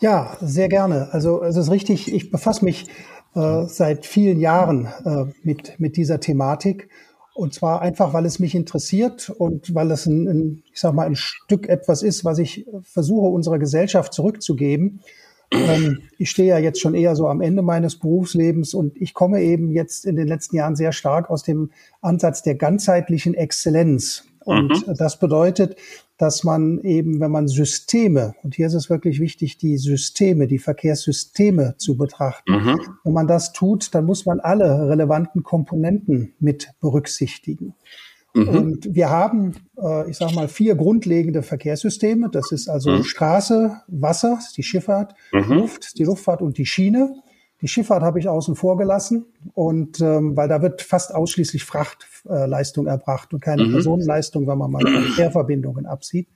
Ja, 0.00 0.36
sehr 0.40 0.68
gerne. 0.68 1.10
Also 1.12 1.44
es 1.44 1.56
ist 1.56 1.70
richtig, 1.70 2.12
ich 2.12 2.32
befasse 2.32 2.64
mich 2.64 2.86
äh, 3.34 3.66
seit 3.66 4.06
vielen 4.06 4.40
Jahren 4.40 4.86
äh, 5.04 5.24
mit, 5.42 5.78
mit 5.78 5.96
dieser 5.96 6.20
Thematik. 6.20 6.88
Und 7.34 7.54
zwar 7.54 7.80
einfach, 7.80 8.12
weil 8.12 8.26
es 8.26 8.38
mich 8.38 8.54
interessiert 8.54 9.30
und 9.30 9.74
weil 9.74 9.90
es 9.90 10.04
ein, 10.06 10.28
ein, 10.28 10.62
ich 10.70 10.80
sag 10.80 10.92
mal, 10.94 11.06
ein 11.06 11.16
Stück 11.16 11.66
etwas 11.68 12.02
ist, 12.02 12.24
was 12.24 12.38
ich 12.38 12.66
versuche, 12.82 13.28
unserer 13.28 13.58
Gesellschaft 13.58 14.12
zurückzugeben. 14.12 15.00
Ähm, 15.50 16.02
ich 16.18 16.30
stehe 16.30 16.48
ja 16.48 16.58
jetzt 16.58 16.80
schon 16.80 16.94
eher 16.94 17.16
so 17.16 17.28
am 17.28 17.40
Ende 17.40 17.62
meines 17.62 17.98
Berufslebens 17.98 18.74
und 18.74 18.96
ich 19.00 19.14
komme 19.14 19.42
eben 19.42 19.70
jetzt 19.70 20.04
in 20.04 20.16
den 20.16 20.26
letzten 20.26 20.56
Jahren 20.56 20.76
sehr 20.76 20.92
stark 20.92 21.30
aus 21.30 21.42
dem 21.42 21.70
Ansatz 22.00 22.42
der 22.42 22.54
ganzheitlichen 22.54 23.34
Exzellenz. 23.34 24.24
Und 24.44 24.86
mhm. 24.86 24.94
das 24.96 25.18
bedeutet, 25.18 25.76
dass 26.22 26.44
man 26.44 26.78
eben, 26.82 27.18
wenn 27.18 27.32
man 27.32 27.48
Systeme, 27.48 28.36
und 28.44 28.54
hier 28.54 28.68
ist 28.68 28.74
es 28.74 28.88
wirklich 28.88 29.18
wichtig, 29.18 29.58
die 29.58 29.76
Systeme, 29.76 30.46
die 30.46 30.60
Verkehrssysteme 30.60 31.74
zu 31.78 31.96
betrachten, 31.96 32.52
mhm. 32.52 32.80
wenn 33.02 33.12
man 33.12 33.26
das 33.26 33.52
tut, 33.52 33.92
dann 33.92 34.04
muss 34.04 34.24
man 34.24 34.38
alle 34.38 34.88
relevanten 34.88 35.42
Komponenten 35.42 36.34
mit 36.38 36.74
berücksichtigen. 36.80 37.74
Mhm. 38.34 38.48
Und 38.48 38.94
wir 38.94 39.10
haben, 39.10 39.56
äh, 39.76 40.08
ich 40.08 40.16
sage 40.16 40.32
mal, 40.36 40.46
vier 40.46 40.76
grundlegende 40.76 41.42
Verkehrssysteme. 41.42 42.30
Das 42.30 42.52
ist 42.52 42.68
also 42.68 42.92
mhm. 42.92 43.02
Straße, 43.02 43.80
Wasser, 43.88 44.38
die 44.56 44.62
Schifffahrt, 44.62 45.16
mhm. 45.32 45.54
Luft, 45.54 45.98
die 45.98 46.04
Luftfahrt 46.04 46.40
und 46.40 46.56
die 46.56 46.66
Schiene. 46.66 47.16
Die 47.62 47.68
Schifffahrt 47.68 48.02
habe 48.02 48.18
ich 48.18 48.28
außen 48.28 48.56
vor 48.56 48.76
gelassen 48.76 49.24
und 49.54 50.00
ähm, 50.00 50.36
weil 50.36 50.48
da 50.48 50.60
wird 50.62 50.82
fast 50.82 51.14
ausschließlich 51.14 51.64
Frachtleistung 51.64 52.86
äh, 52.86 52.90
erbracht 52.90 53.32
und 53.32 53.40
keine 53.40 53.64
mhm. 53.64 53.72
Personenleistung, 53.72 54.48
wenn 54.48 54.58
man 54.58 54.70
mal 54.70 54.84
Fährverbindungen 55.14 55.86
absieht. 55.86 56.28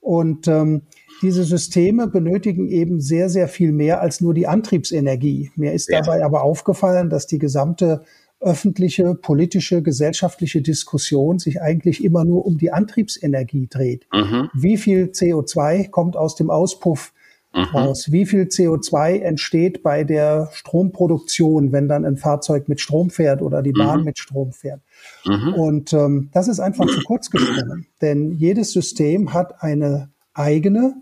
Und 0.00 0.48
ähm, 0.48 0.82
diese 1.22 1.44
Systeme 1.44 2.06
benötigen 2.06 2.68
eben 2.68 3.00
sehr, 3.00 3.28
sehr 3.28 3.48
viel 3.48 3.72
mehr 3.72 4.00
als 4.00 4.20
nur 4.20 4.34
die 4.34 4.46
Antriebsenergie. 4.46 5.50
Mir 5.56 5.72
ist 5.72 5.90
ja. 5.90 6.00
dabei 6.00 6.24
aber 6.24 6.42
aufgefallen, 6.42 7.10
dass 7.10 7.26
die 7.26 7.38
gesamte 7.38 8.02
öffentliche, 8.40 9.14
politische, 9.14 9.82
gesellschaftliche 9.82 10.62
Diskussion 10.62 11.38
sich 11.38 11.60
eigentlich 11.60 12.02
immer 12.02 12.24
nur 12.24 12.46
um 12.46 12.56
die 12.56 12.72
Antriebsenergie 12.72 13.66
dreht. 13.68 14.06
Mhm. 14.12 14.48
Wie 14.54 14.78
viel 14.78 15.06
CO2 15.06 15.90
kommt 15.90 16.16
aus 16.16 16.36
dem 16.36 16.50
Auspuff 16.50 17.12
mhm. 17.54 17.64
raus. 17.64 18.10
Wie 18.10 18.26
viel 18.26 18.44
CO2 18.44 19.20
entsteht 19.20 19.82
bei 19.82 20.04
der 20.04 20.50
Stromproduktion, 20.52 21.72
wenn 21.72 21.88
dann 21.88 22.04
ein 22.04 22.16
Fahrzeug 22.16 22.68
mit 22.68 22.80
Strom 22.80 23.10
fährt 23.10 23.42
oder 23.42 23.62
die 23.62 23.72
Bahn 23.72 24.00
mhm. 24.00 24.04
mit 24.06 24.18
Strom 24.18 24.52
fährt? 24.52 24.80
Mhm. 25.24 25.54
Und 25.54 25.92
ähm, 25.92 26.30
das 26.32 26.48
ist 26.48 26.60
einfach 26.60 26.86
zu 26.86 27.00
kurz 27.04 27.30
gesprungen, 27.30 27.86
denn 28.00 28.32
jedes 28.32 28.72
System 28.72 29.32
hat 29.32 29.62
eine 29.62 30.10
eigene, 30.34 30.94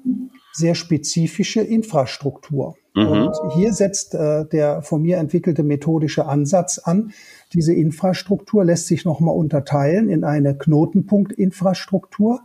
sehr 0.52 0.74
spezifische 0.74 1.60
Infrastruktur. 1.60 2.74
Mhm. 2.94 3.06
Und 3.06 3.36
hier 3.54 3.72
setzt 3.72 4.14
äh, 4.14 4.44
der 4.46 4.82
von 4.82 5.02
mir 5.02 5.18
entwickelte 5.18 5.62
methodische 5.62 6.26
Ansatz 6.26 6.78
an. 6.78 7.12
Diese 7.52 7.72
Infrastruktur 7.72 8.64
lässt 8.64 8.86
sich 8.86 9.04
nochmal 9.04 9.36
unterteilen 9.36 10.08
in 10.08 10.24
eine 10.24 10.56
Knotenpunktinfrastruktur. 10.56 12.40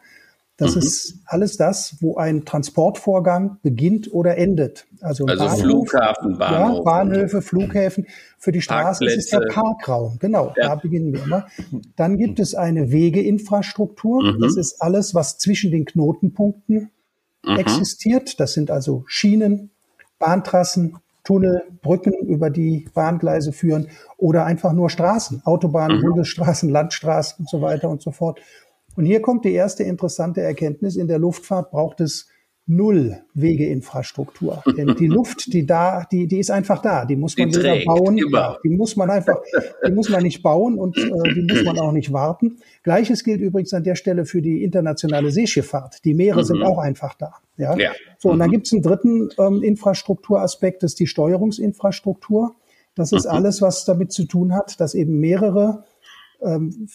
Das 0.57 0.75
mhm. 0.75 0.81
ist 0.83 1.19
alles 1.25 1.57
das, 1.57 1.97
wo 1.99 2.17
ein 2.17 2.45
Transportvorgang 2.45 3.57
beginnt 3.63 4.13
oder 4.13 4.37
endet. 4.37 4.85
Also, 5.01 5.25
also 5.25 5.45
Bahnhof, 5.45 5.59
Flughafen, 5.59 6.37
Bahnhof. 6.37 6.77
Ja, 6.77 6.83
Bahnhöfe, 6.83 7.41
Flughäfen. 7.41 8.05
Für 8.37 8.51
die 8.51 8.61
Straße 8.61 9.03
ist 9.05 9.17
es 9.17 9.29
der 9.29 9.47
Parkraum. 9.51 10.17
Genau, 10.19 10.53
ja. 10.55 10.67
da 10.67 10.75
beginnen 10.75 11.11
wir 11.11 11.23
immer. 11.23 11.47
Dann 11.95 12.17
gibt 12.17 12.39
es 12.39 12.53
eine 12.53 12.91
Wegeinfrastruktur. 12.91 14.23
Mhm. 14.23 14.41
Das 14.41 14.55
ist 14.55 14.79
alles, 14.79 15.15
was 15.15 15.39
zwischen 15.39 15.71
den 15.71 15.85
Knotenpunkten 15.85 16.91
mhm. 17.43 17.57
existiert. 17.57 18.39
Das 18.39 18.53
sind 18.53 18.69
also 18.69 19.05
Schienen, 19.07 19.71
Bahntrassen, 20.19 20.97
Tunnel, 21.23 21.63
Brücken 21.81 22.13
über 22.27 22.49
die 22.49 22.87
Bahngleise 22.93 23.53
führen 23.53 23.87
oder 24.17 24.45
einfach 24.45 24.73
nur 24.73 24.89
Straßen, 24.89 25.41
Autobahnen, 25.45 25.97
mhm. 25.97 26.09
Bundesstraßen, 26.09 26.69
Landstraßen 26.69 27.37
und 27.39 27.49
so 27.49 27.61
weiter 27.61 27.89
und 27.89 28.01
so 28.01 28.11
fort. 28.11 28.39
Und 28.95 29.05
hier 29.05 29.21
kommt 29.21 29.45
die 29.45 29.53
erste 29.53 29.83
interessante 29.83 30.41
Erkenntnis. 30.41 30.95
In 30.95 31.07
der 31.07 31.19
Luftfahrt 31.19 31.71
braucht 31.71 32.01
es 32.01 32.27
null 32.65 33.17
Wegeinfrastruktur. 33.33 34.63
Denn 34.77 34.95
die 34.95 35.07
Luft, 35.07 35.51
die 35.53 35.65
da, 35.65 36.05
die, 36.09 36.27
die 36.27 36.39
ist 36.39 36.49
einfach 36.49 36.81
da. 36.81 37.05
Die 37.05 37.15
muss 37.15 37.37
man 37.37 37.49
die 37.49 37.57
weder 37.57 37.83
bauen. 37.85 38.17
Ja, 38.31 38.57
die 38.63 38.69
muss 38.69 38.95
man 38.95 39.09
einfach, 39.09 39.37
die 39.85 39.91
muss 39.91 40.09
man 40.09 40.23
nicht 40.23 40.41
bauen 40.41 40.77
und 40.77 40.97
äh, 40.97 41.33
die 41.33 41.41
muss 41.41 41.63
man 41.63 41.77
auch 41.79 41.91
nicht 41.91 42.13
warten. 42.13 42.57
Gleiches 42.83 43.23
gilt 43.23 43.41
übrigens 43.41 43.73
an 43.73 43.83
der 43.83 43.95
Stelle 43.95 44.25
für 44.25 44.41
die 44.41 44.63
internationale 44.63 45.31
Seeschifffahrt. 45.31 46.05
Die 46.05 46.13
Meere 46.13 46.39
mhm. 46.39 46.45
sind 46.45 46.63
auch 46.63 46.77
einfach 46.77 47.15
da. 47.15 47.33
Ja. 47.57 47.77
ja. 47.77 47.91
So, 48.17 48.29
und 48.29 48.39
dann 48.39 48.47
mhm. 48.47 48.53
gibt 48.53 48.67
es 48.67 48.73
einen 48.73 48.81
dritten 48.81 49.29
ähm, 49.37 49.61
Infrastrukturaspekt, 49.61 50.83
das 50.83 50.91
ist 50.91 50.99
die 50.99 51.07
Steuerungsinfrastruktur. 51.07 52.55
Das 52.95 53.11
ist 53.11 53.25
mhm. 53.25 53.31
alles, 53.31 53.61
was 53.61 53.85
damit 53.85 54.11
zu 54.11 54.25
tun 54.25 54.53
hat, 54.53 54.79
dass 54.79 54.93
eben 54.93 55.19
mehrere 55.19 55.83
ähm, 56.41 56.87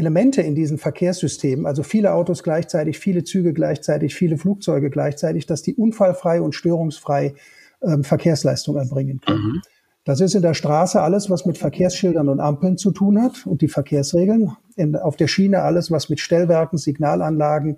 Elemente 0.00 0.40
in 0.40 0.54
diesen 0.54 0.78
Verkehrssystemen, 0.78 1.66
also 1.66 1.82
viele 1.82 2.14
Autos 2.14 2.42
gleichzeitig, 2.42 2.98
viele 2.98 3.22
Züge 3.22 3.52
gleichzeitig, 3.52 4.14
viele 4.14 4.38
Flugzeuge 4.38 4.88
gleichzeitig, 4.88 5.44
dass 5.46 5.62
die 5.62 5.74
unfallfrei 5.74 6.40
und 6.40 6.54
störungsfrei 6.54 7.34
ähm, 7.82 8.02
Verkehrsleistung 8.02 8.76
erbringen 8.76 9.20
können. 9.20 9.44
Mhm. 9.44 9.62
Das 10.04 10.20
ist 10.20 10.34
in 10.34 10.40
der 10.40 10.54
Straße 10.54 11.00
alles, 11.00 11.28
was 11.28 11.44
mit 11.44 11.58
Verkehrsschildern 11.58 12.30
und 12.30 12.40
Ampeln 12.40 12.78
zu 12.78 12.90
tun 12.90 13.20
hat 13.22 13.46
und 13.46 13.60
die 13.60 13.68
Verkehrsregeln. 13.68 14.56
In, 14.74 14.96
auf 14.96 15.16
der 15.16 15.28
Schiene 15.28 15.60
alles, 15.60 15.90
was 15.90 16.08
mit 16.08 16.20
Stellwerken, 16.20 16.78
Signalanlagen, 16.78 17.76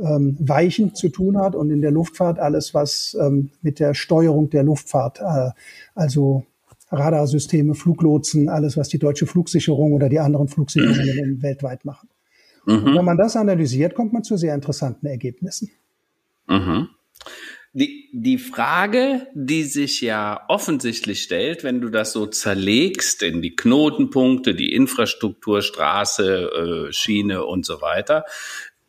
ähm, 0.00 0.36
Weichen 0.38 0.94
zu 0.94 1.08
tun 1.08 1.36
hat 1.36 1.56
und 1.56 1.70
in 1.70 1.82
der 1.82 1.90
Luftfahrt 1.90 2.38
alles, 2.38 2.74
was 2.74 3.16
ähm, 3.20 3.50
mit 3.62 3.80
der 3.80 3.94
Steuerung 3.94 4.50
der 4.50 4.62
Luftfahrt, 4.62 5.20
äh, 5.20 5.50
also 5.94 6.44
Radarsysteme, 6.90 7.74
Fluglotsen, 7.74 8.48
alles, 8.48 8.76
was 8.76 8.88
die 8.88 8.98
deutsche 8.98 9.26
Flugsicherung 9.26 9.92
oder 9.92 10.08
die 10.08 10.20
anderen 10.20 10.48
Flugsicherungen 10.48 11.42
weltweit 11.42 11.84
machen. 11.84 12.08
Mhm. 12.66 12.96
wenn 12.96 13.04
man 13.04 13.16
das 13.16 13.36
analysiert, 13.36 13.94
kommt 13.94 14.12
man 14.12 14.24
zu 14.24 14.36
sehr 14.36 14.54
interessanten 14.54 15.06
Ergebnissen. 15.06 15.70
Mhm. 16.48 16.88
Die, 17.72 18.08
die 18.12 18.38
Frage, 18.38 19.26
die 19.34 19.64
sich 19.64 20.00
ja 20.00 20.40
offensichtlich 20.48 21.22
stellt, 21.22 21.62
wenn 21.62 21.80
du 21.80 21.90
das 21.90 22.12
so 22.12 22.26
zerlegst 22.26 23.22
in 23.22 23.42
die 23.42 23.54
Knotenpunkte, 23.54 24.54
die 24.54 24.72
Infrastruktur, 24.72 25.60
Straße, 25.60 26.88
äh, 26.88 26.92
Schiene 26.92 27.44
und 27.44 27.66
so 27.66 27.82
weiter, 27.82 28.24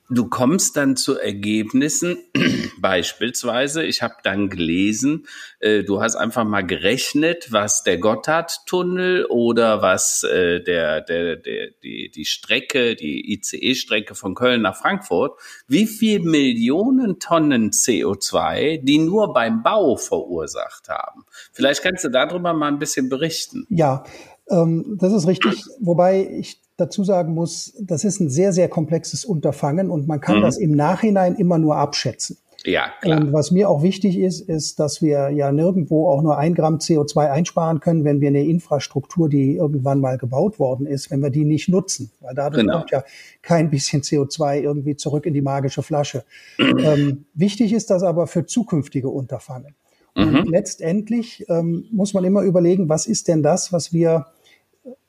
Du 0.09 0.29
kommst 0.29 0.77
dann 0.77 0.95
zu 0.95 1.19
Ergebnissen, 1.19 2.17
beispielsweise, 2.79 3.83
ich 3.83 4.01
habe 4.01 4.15
dann 4.23 4.49
gelesen, 4.49 5.27
äh, 5.59 5.83
du 5.83 6.01
hast 6.01 6.15
einfach 6.15 6.45
mal 6.45 6.65
gerechnet, 6.65 7.51
was 7.51 7.83
der 7.83 7.97
Gotthardtunnel 7.97 9.25
oder 9.25 9.81
was 9.81 10.23
äh, 10.23 10.63
der, 10.63 11.01
der, 11.01 11.35
der, 11.35 11.71
die, 11.83 12.09
die 12.09 12.25
Strecke, 12.25 12.95
die 12.95 13.33
ICE-Strecke 13.33 14.15
von 14.15 14.33
Köln 14.33 14.61
nach 14.61 14.77
Frankfurt, 14.77 15.39
wie 15.67 15.87
viel 15.87 16.21
Millionen 16.21 17.19
Tonnen 17.19 17.71
CO2 17.71 18.81
die 18.81 18.99
nur 18.99 19.33
beim 19.33 19.61
Bau 19.61 19.97
verursacht 19.97 20.87
haben. 20.87 21.25
Vielleicht 21.51 21.83
kannst 21.83 22.05
du 22.05 22.09
darüber 22.09 22.53
mal 22.53 22.67
ein 22.67 22.79
bisschen 22.79 23.09
berichten. 23.09 23.65
Ja, 23.69 24.05
ähm, 24.49 24.97
das 24.99 25.11
ist 25.11 25.27
richtig, 25.27 25.65
wobei 25.79 26.27
ich 26.39 26.61
dazu 26.77 27.03
sagen 27.03 27.33
muss, 27.33 27.73
das 27.79 28.03
ist 28.03 28.19
ein 28.19 28.29
sehr, 28.29 28.53
sehr 28.53 28.69
komplexes 28.69 29.25
Unterfangen 29.25 29.89
und 29.89 30.07
man 30.07 30.21
kann 30.21 30.37
mhm. 30.37 30.43
das 30.43 30.57
im 30.57 30.71
Nachhinein 30.71 31.35
immer 31.35 31.57
nur 31.57 31.75
abschätzen. 31.75 32.37
Ja, 32.65 32.91
klar. 33.01 33.21
Und 33.21 33.33
was 33.33 33.51
mir 33.51 33.69
auch 33.69 33.83
wichtig 33.83 34.17
ist, 34.17 34.41
ist, 34.41 34.79
dass 34.79 35.01
wir 35.01 35.29
ja 35.29 35.51
nirgendwo 35.51 36.09
auch 36.09 36.21
nur 36.21 36.37
ein 36.37 36.53
Gramm 36.53 36.77
CO2 36.77 37.29
einsparen 37.31 37.79
können, 37.79 38.03
wenn 38.03 38.19
wir 38.19 38.27
eine 38.29 38.45
Infrastruktur, 38.45 39.29
die 39.29 39.55
irgendwann 39.55 40.01
mal 40.01 40.17
gebaut 40.17 40.59
worden 40.59 40.85
ist, 40.85 41.11
wenn 41.11 41.21
wir 41.21 41.29
die 41.29 41.45
nicht 41.45 41.69
nutzen. 41.69 42.11
Weil 42.19 42.35
dadurch 42.35 42.63
genau. 42.63 42.79
kommt 42.79 42.91
ja 42.91 43.03
kein 43.41 43.69
bisschen 43.69 44.01
CO2 44.01 44.61
irgendwie 44.61 44.95
zurück 44.95 45.25
in 45.25 45.33
die 45.33 45.41
magische 45.41 45.83
Flasche. 45.83 46.23
ähm, 46.59 47.25
wichtig 47.33 47.73
ist 47.73 47.89
das 47.89 48.03
aber 48.03 48.27
für 48.27 48.45
zukünftige 48.45 49.09
Unterfangen. 49.09 49.75
Und 50.15 50.33
mhm. 50.33 50.43
letztendlich 50.49 51.45
ähm, 51.47 51.85
muss 51.91 52.13
man 52.13 52.25
immer 52.25 52.41
überlegen, 52.41 52.89
was 52.89 53.05
ist 53.05 53.27
denn 53.27 53.43
das, 53.43 53.71
was 53.71 53.93
wir 53.93 54.25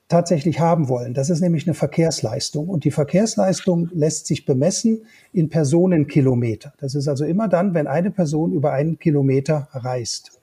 tatsächlich 0.09 0.59
haben 0.59 0.88
wollen. 0.88 1.14
Das 1.14 1.31
ist 1.31 1.40
nämlich 1.40 1.66
eine 1.66 1.75
Verkehrsleistung. 1.75 2.68
Und 2.68 2.85
die 2.85 2.90
Verkehrsleistung 2.90 3.90
lässt 3.92 4.27
sich 4.27 4.47
bemessen 4.47 5.03
in 5.33 5.51
Personenkilometer. 5.51 6.73
Das 6.79 6.94
ist 6.94 7.09
also 7.09 7.25
immer 7.25 7.49
dann, 7.49 7.75
wenn 7.75 7.87
eine 7.87 8.11
Person 8.11 8.53
über 8.53 8.73
einen 8.73 8.99
Kilometer 8.99 9.68
reist. 9.73 10.40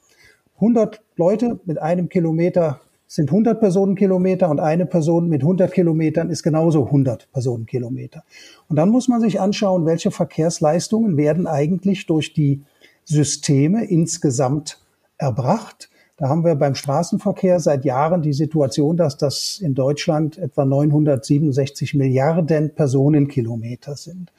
100 0.55 1.01
Leute 1.15 1.59
mit 1.65 1.81
einem 1.81 2.09
Kilometer 2.09 2.79
sind 3.07 3.29
100 3.29 3.59
Personenkilometer 3.59 4.49
und 4.49 4.59
eine 4.59 4.85
Person 4.85 5.29
mit 5.29 5.41
100 5.41 5.71
Kilometern 5.71 6.29
ist 6.29 6.43
genauso 6.43 6.85
100 6.85 7.31
Personenkilometer. 7.31 8.23
Und 8.67 8.77
dann 8.77 8.89
muss 8.89 9.07
man 9.07 9.21
sich 9.21 9.39
anschauen, 9.39 9.85
welche 9.85 10.11
Verkehrsleistungen 10.11 11.17
werden 11.17 11.47
eigentlich 11.47 12.05
durch 12.05 12.33
die 12.33 12.63
Systeme 13.03 13.85
insgesamt 13.85 14.79
erbracht 15.17 15.89
da 16.17 16.29
haben 16.29 16.45
wir 16.45 16.55
beim 16.55 16.75
Straßenverkehr 16.75 17.59
seit 17.59 17.83
Jahren 17.83 18.21
die 18.21 18.33
Situation, 18.33 18.95
dass 18.95 19.17
das 19.17 19.59
in 19.61 19.75
Deutschland 19.75 20.37
etwa 20.37 20.63
967 20.63 21.93
Milliarden 21.93 22.73
Personenkilometer 22.73 23.97
sind. 23.97 24.31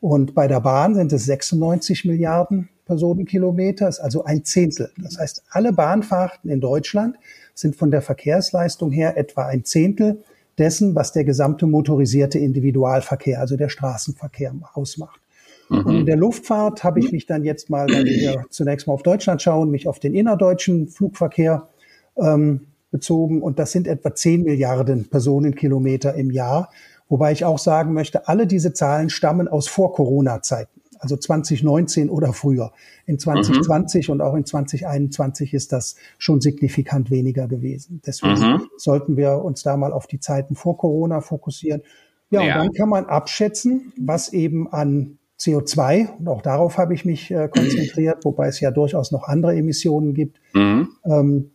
Und 0.00 0.34
bei 0.34 0.48
der 0.48 0.60
Bahn 0.60 0.94
sind 0.94 1.12
es 1.12 1.26
96 1.26 2.04
Milliarden 2.04 2.68
Personenkilometer, 2.86 3.92
also 4.00 4.24
ein 4.24 4.44
Zehntel. 4.44 4.90
Das 4.98 5.18
heißt, 5.18 5.44
alle 5.50 5.72
Bahnfahrten 5.72 6.50
in 6.50 6.60
Deutschland 6.60 7.16
sind 7.54 7.76
von 7.76 7.92
der 7.92 8.02
Verkehrsleistung 8.02 8.90
her 8.90 9.16
etwa 9.16 9.46
ein 9.46 9.64
Zehntel 9.64 10.24
dessen, 10.58 10.96
was 10.96 11.12
der 11.12 11.24
gesamte 11.24 11.66
motorisierte 11.66 12.38
Individualverkehr, 12.40 13.38
also 13.38 13.56
der 13.56 13.68
Straßenverkehr 13.68 14.52
ausmacht. 14.74 15.20
Mhm. 15.70 15.86
Und 15.86 15.96
in 16.00 16.06
der 16.06 16.16
Luftfahrt 16.16 16.84
habe 16.84 17.00
ich 17.00 17.12
mich 17.12 17.26
dann 17.26 17.44
jetzt 17.44 17.70
mal, 17.70 17.86
weil 17.88 18.04
wir 18.04 18.44
zunächst 18.50 18.86
mal 18.86 18.94
auf 18.94 19.02
Deutschland 19.02 19.40
schauen, 19.40 19.70
mich 19.70 19.86
auf 19.86 20.00
den 20.00 20.14
innerdeutschen 20.14 20.88
Flugverkehr 20.88 21.68
ähm, 22.16 22.66
bezogen. 22.90 23.40
Und 23.40 23.58
das 23.58 23.72
sind 23.72 23.86
etwa 23.86 24.14
10 24.14 24.42
Milliarden 24.42 25.08
Personenkilometer 25.08 26.14
im 26.14 26.30
Jahr. 26.30 26.70
Wobei 27.08 27.32
ich 27.32 27.44
auch 27.44 27.58
sagen 27.58 27.92
möchte, 27.92 28.28
alle 28.28 28.46
diese 28.46 28.72
Zahlen 28.72 29.10
stammen 29.10 29.48
aus 29.48 29.68
Vor-Corona-Zeiten, 29.68 30.80
also 30.98 31.16
2019 31.16 32.10
oder 32.10 32.32
früher. 32.32 32.72
In 33.06 33.18
2020 33.18 34.08
mhm. 34.08 34.12
und 34.12 34.20
auch 34.20 34.34
in 34.34 34.44
2021 34.44 35.54
ist 35.54 35.72
das 35.72 35.96
schon 36.18 36.40
signifikant 36.40 37.10
weniger 37.10 37.48
gewesen. 37.48 38.00
Deswegen 38.04 38.40
mhm. 38.40 38.68
sollten 38.76 39.16
wir 39.16 39.44
uns 39.44 39.62
da 39.62 39.76
mal 39.76 39.92
auf 39.92 40.06
die 40.08 40.20
Zeiten 40.20 40.56
vor 40.56 40.76
Corona 40.76 41.20
fokussieren. 41.20 41.82
Ja, 42.30 42.42
ja, 42.42 42.54
und 42.54 42.66
dann 42.66 42.72
kann 42.72 42.88
man 42.88 43.06
abschätzen, 43.06 43.92
was 43.98 44.32
eben 44.32 44.72
an 44.72 45.18
CO2, 45.40 46.18
und 46.18 46.28
auch 46.28 46.42
darauf 46.42 46.76
habe 46.76 46.94
ich 46.94 47.04
mich 47.04 47.30
äh, 47.30 47.48
konzentriert, 47.48 48.18
wobei 48.24 48.48
es 48.48 48.60
ja 48.60 48.70
durchaus 48.70 49.10
noch 49.10 49.24
andere 49.24 49.56
Emissionen 49.56 50.14
gibt. 50.14 50.40
Mhm. 50.54 50.88
Ähm, 51.04 51.50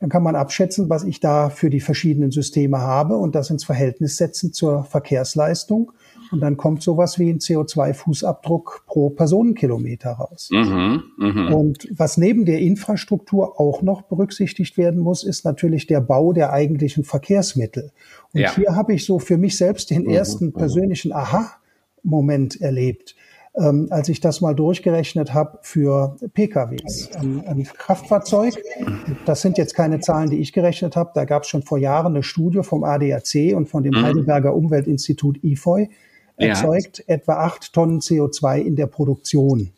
dann 0.00 0.10
kann 0.10 0.22
man 0.22 0.36
abschätzen, 0.36 0.90
was 0.90 1.02
ich 1.04 1.18
da 1.18 1.48
für 1.48 1.70
die 1.70 1.80
verschiedenen 1.80 2.30
Systeme 2.30 2.78
habe 2.78 3.16
und 3.16 3.34
das 3.34 3.48
ins 3.48 3.64
Verhältnis 3.64 4.18
setzen 4.18 4.52
zur 4.52 4.84
Verkehrsleistung. 4.84 5.92
Und 6.30 6.40
dann 6.40 6.56
kommt 6.56 6.82
sowas 6.82 7.18
wie 7.18 7.30
ein 7.30 7.38
CO2-Fußabdruck 7.38 8.82
pro 8.86 9.10
Personenkilometer 9.10 10.10
raus. 10.10 10.48
Mhm, 10.52 11.04
mh. 11.16 11.54
Und 11.54 11.88
was 11.96 12.16
neben 12.16 12.44
der 12.44 12.60
Infrastruktur 12.60 13.60
auch 13.60 13.82
noch 13.82 14.02
berücksichtigt 14.02 14.76
werden 14.76 15.00
muss, 15.00 15.24
ist 15.24 15.44
natürlich 15.44 15.86
der 15.86 16.00
Bau 16.00 16.32
der 16.32 16.52
eigentlichen 16.52 17.04
Verkehrsmittel. 17.04 17.92
Und 18.32 18.40
ja. 18.40 18.54
hier 18.54 18.76
habe 18.76 18.94
ich 18.94 19.06
so 19.06 19.18
für 19.18 19.38
mich 19.38 19.56
selbst 19.56 19.90
den 19.90 20.02
mhm, 20.02 20.10
ersten 20.10 20.46
mhm. 20.46 20.52
persönlichen 20.52 21.12
Aha-Moment 22.04 22.60
erlebt 22.60 23.14
ähm, 23.56 23.86
als 23.90 24.08
ich 24.08 24.20
das 24.20 24.40
mal 24.40 24.54
durchgerechnet 24.54 25.32
habe 25.32 25.58
für 25.62 26.16
PKWs. 26.34 27.10
Ein, 27.14 27.44
ein, 27.46 27.62
Kraftfahrzeug, 27.64 28.54
das 29.26 29.42
sind 29.42 29.58
jetzt 29.58 29.74
keine 29.74 30.00
Zahlen, 30.00 30.30
die 30.30 30.40
ich 30.40 30.52
gerechnet 30.52 30.96
habe, 30.96 31.12
da 31.14 31.24
gab 31.24 31.44
es 31.44 31.48
schon 31.48 31.62
vor 31.62 31.78
Jahren 31.78 32.14
eine 32.14 32.22
Studie 32.22 32.62
vom 32.62 32.84
ADAC 32.84 33.54
und 33.54 33.68
von 33.68 33.82
dem 33.82 33.94
mhm. 33.94 34.02
Heidelberger 34.02 34.54
Umweltinstitut 34.54 35.42
IFOI, 35.44 35.88
erzeugt 36.36 37.04
ja. 37.06 37.14
etwa 37.14 37.34
acht 37.34 37.72
Tonnen 37.72 38.00
CO2 38.00 38.58
in 38.58 38.74
der 38.74 38.86
Produktion. 38.86 39.70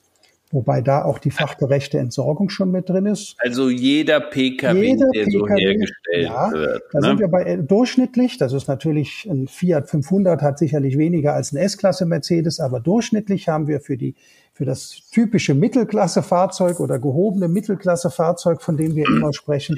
Wobei 0.52 0.80
da 0.80 1.04
auch 1.04 1.18
die 1.18 1.32
fachgerechte 1.32 1.98
Entsorgung 1.98 2.50
schon 2.50 2.70
mit 2.70 2.88
drin 2.88 3.06
ist. 3.06 3.34
Also 3.38 3.68
jeder 3.68 4.20
PKW, 4.20 4.80
jeder 4.80 5.08
der 5.12 5.24
PKW, 5.24 5.38
so 5.38 5.48
hergestellt 5.48 6.24
ja, 6.28 6.52
wird. 6.52 6.82
Da 6.92 7.00
ne? 7.00 7.06
sind 7.08 7.18
wir 7.18 7.28
bei 7.28 7.42
äh, 7.42 7.58
durchschnittlich, 7.58 8.38
das 8.38 8.52
ist 8.52 8.68
natürlich 8.68 9.26
ein 9.28 9.48
Fiat 9.48 9.90
500 9.90 10.42
hat 10.42 10.58
sicherlich 10.58 10.98
weniger 10.98 11.34
als 11.34 11.52
ein 11.52 11.56
S-Klasse 11.56 12.06
Mercedes, 12.06 12.60
aber 12.60 12.78
durchschnittlich 12.78 13.48
haben 13.48 13.66
wir 13.66 13.80
für 13.80 13.96
die 13.96 14.14
für 14.56 14.64
das 14.64 15.02
typische 15.10 15.52
Mittelklasse-Fahrzeug 15.52 16.80
oder 16.80 16.98
gehobene 16.98 17.46
Mittelklasse-Fahrzeug, 17.46 18.62
von 18.62 18.78
dem 18.78 18.94
wir 18.94 19.04
immer 19.04 19.34
sprechen, 19.34 19.76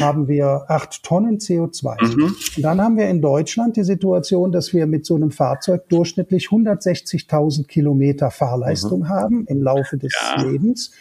haben 0.00 0.28
wir 0.28 0.64
acht 0.68 1.02
Tonnen 1.02 1.40
CO2. 1.40 2.16
Mhm. 2.16 2.34
Und 2.56 2.62
dann 2.62 2.80
haben 2.80 2.96
wir 2.96 3.06
in 3.10 3.20
Deutschland 3.20 3.76
die 3.76 3.84
Situation, 3.84 4.50
dass 4.50 4.72
wir 4.72 4.86
mit 4.86 5.04
so 5.04 5.14
einem 5.14 5.30
Fahrzeug 5.30 5.90
durchschnittlich 5.90 6.46
160.000 6.46 7.66
Kilometer 7.66 8.30
Fahrleistung 8.30 9.00
mhm. 9.00 9.08
haben 9.10 9.46
im 9.46 9.62
Laufe 9.62 9.98
des 9.98 10.14
ja. 10.18 10.42
Lebens. 10.42 10.92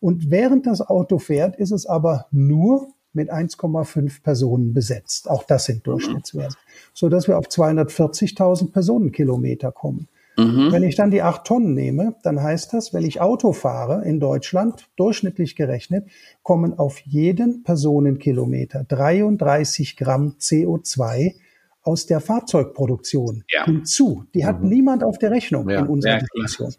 Und 0.00 0.30
während 0.30 0.66
das 0.66 0.80
Auto 0.80 1.18
fährt, 1.18 1.56
ist 1.56 1.72
es 1.72 1.84
aber 1.84 2.28
nur 2.30 2.88
mit 3.12 3.30
1,5 3.30 4.22
Personen 4.22 4.72
besetzt. 4.72 5.28
Auch 5.28 5.42
das 5.42 5.66
sind 5.66 5.86
Durchschnittswerte, 5.86 6.56
so 6.94 7.10
dass 7.10 7.28
wir 7.28 7.36
auf 7.36 7.48
240.000 7.48 8.72
Personenkilometer 8.72 9.70
kommen. 9.70 10.08
Mhm. 10.36 10.72
Wenn 10.72 10.82
ich 10.82 10.96
dann 10.96 11.10
die 11.10 11.22
acht 11.22 11.44
Tonnen 11.44 11.74
nehme, 11.74 12.14
dann 12.22 12.42
heißt 12.42 12.72
das, 12.72 12.94
wenn 12.94 13.04
ich 13.04 13.20
Auto 13.20 13.52
fahre 13.52 14.04
in 14.04 14.20
Deutschland, 14.20 14.88
durchschnittlich 14.96 15.56
gerechnet, 15.56 16.08
kommen 16.42 16.78
auf 16.78 17.00
jeden 17.00 17.62
Personenkilometer 17.62 18.84
33 18.84 19.96
Gramm 19.96 20.36
CO2 20.38 21.34
aus 21.82 22.06
der 22.06 22.20
Fahrzeugproduktion 22.20 23.44
ja. 23.48 23.64
hinzu. 23.64 24.24
Die 24.34 24.46
hat 24.46 24.62
mhm. 24.62 24.68
niemand 24.68 25.04
auf 25.04 25.18
der 25.18 25.30
Rechnung 25.30 25.68
ja. 25.68 25.80
in 25.80 25.86
unserer 25.86 26.14
ja, 26.14 26.20
Diskussion. 26.20 26.74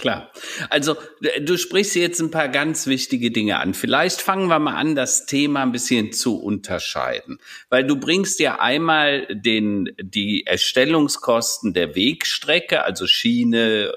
Klar. 0.00 0.30
Also 0.70 0.96
du 1.42 1.58
sprichst 1.58 1.94
jetzt 1.94 2.20
ein 2.20 2.30
paar 2.30 2.48
ganz 2.48 2.86
wichtige 2.86 3.30
Dinge 3.30 3.58
an. 3.58 3.74
Vielleicht 3.74 4.22
fangen 4.22 4.48
wir 4.48 4.58
mal 4.58 4.74
an, 4.76 4.94
das 4.94 5.26
Thema 5.26 5.60
ein 5.60 5.72
bisschen 5.72 6.14
zu 6.14 6.40
unterscheiden, 6.40 7.38
weil 7.68 7.84
du 7.84 7.96
bringst 7.96 8.40
ja 8.40 8.60
einmal 8.60 9.26
den 9.30 9.90
die 10.00 10.46
Erstellungskosten 10.46 11.74
der 11.74 11.94
Wegstrecke, 11.94 12.82
also 12.82 13.06
Schiene, 13.06 13.92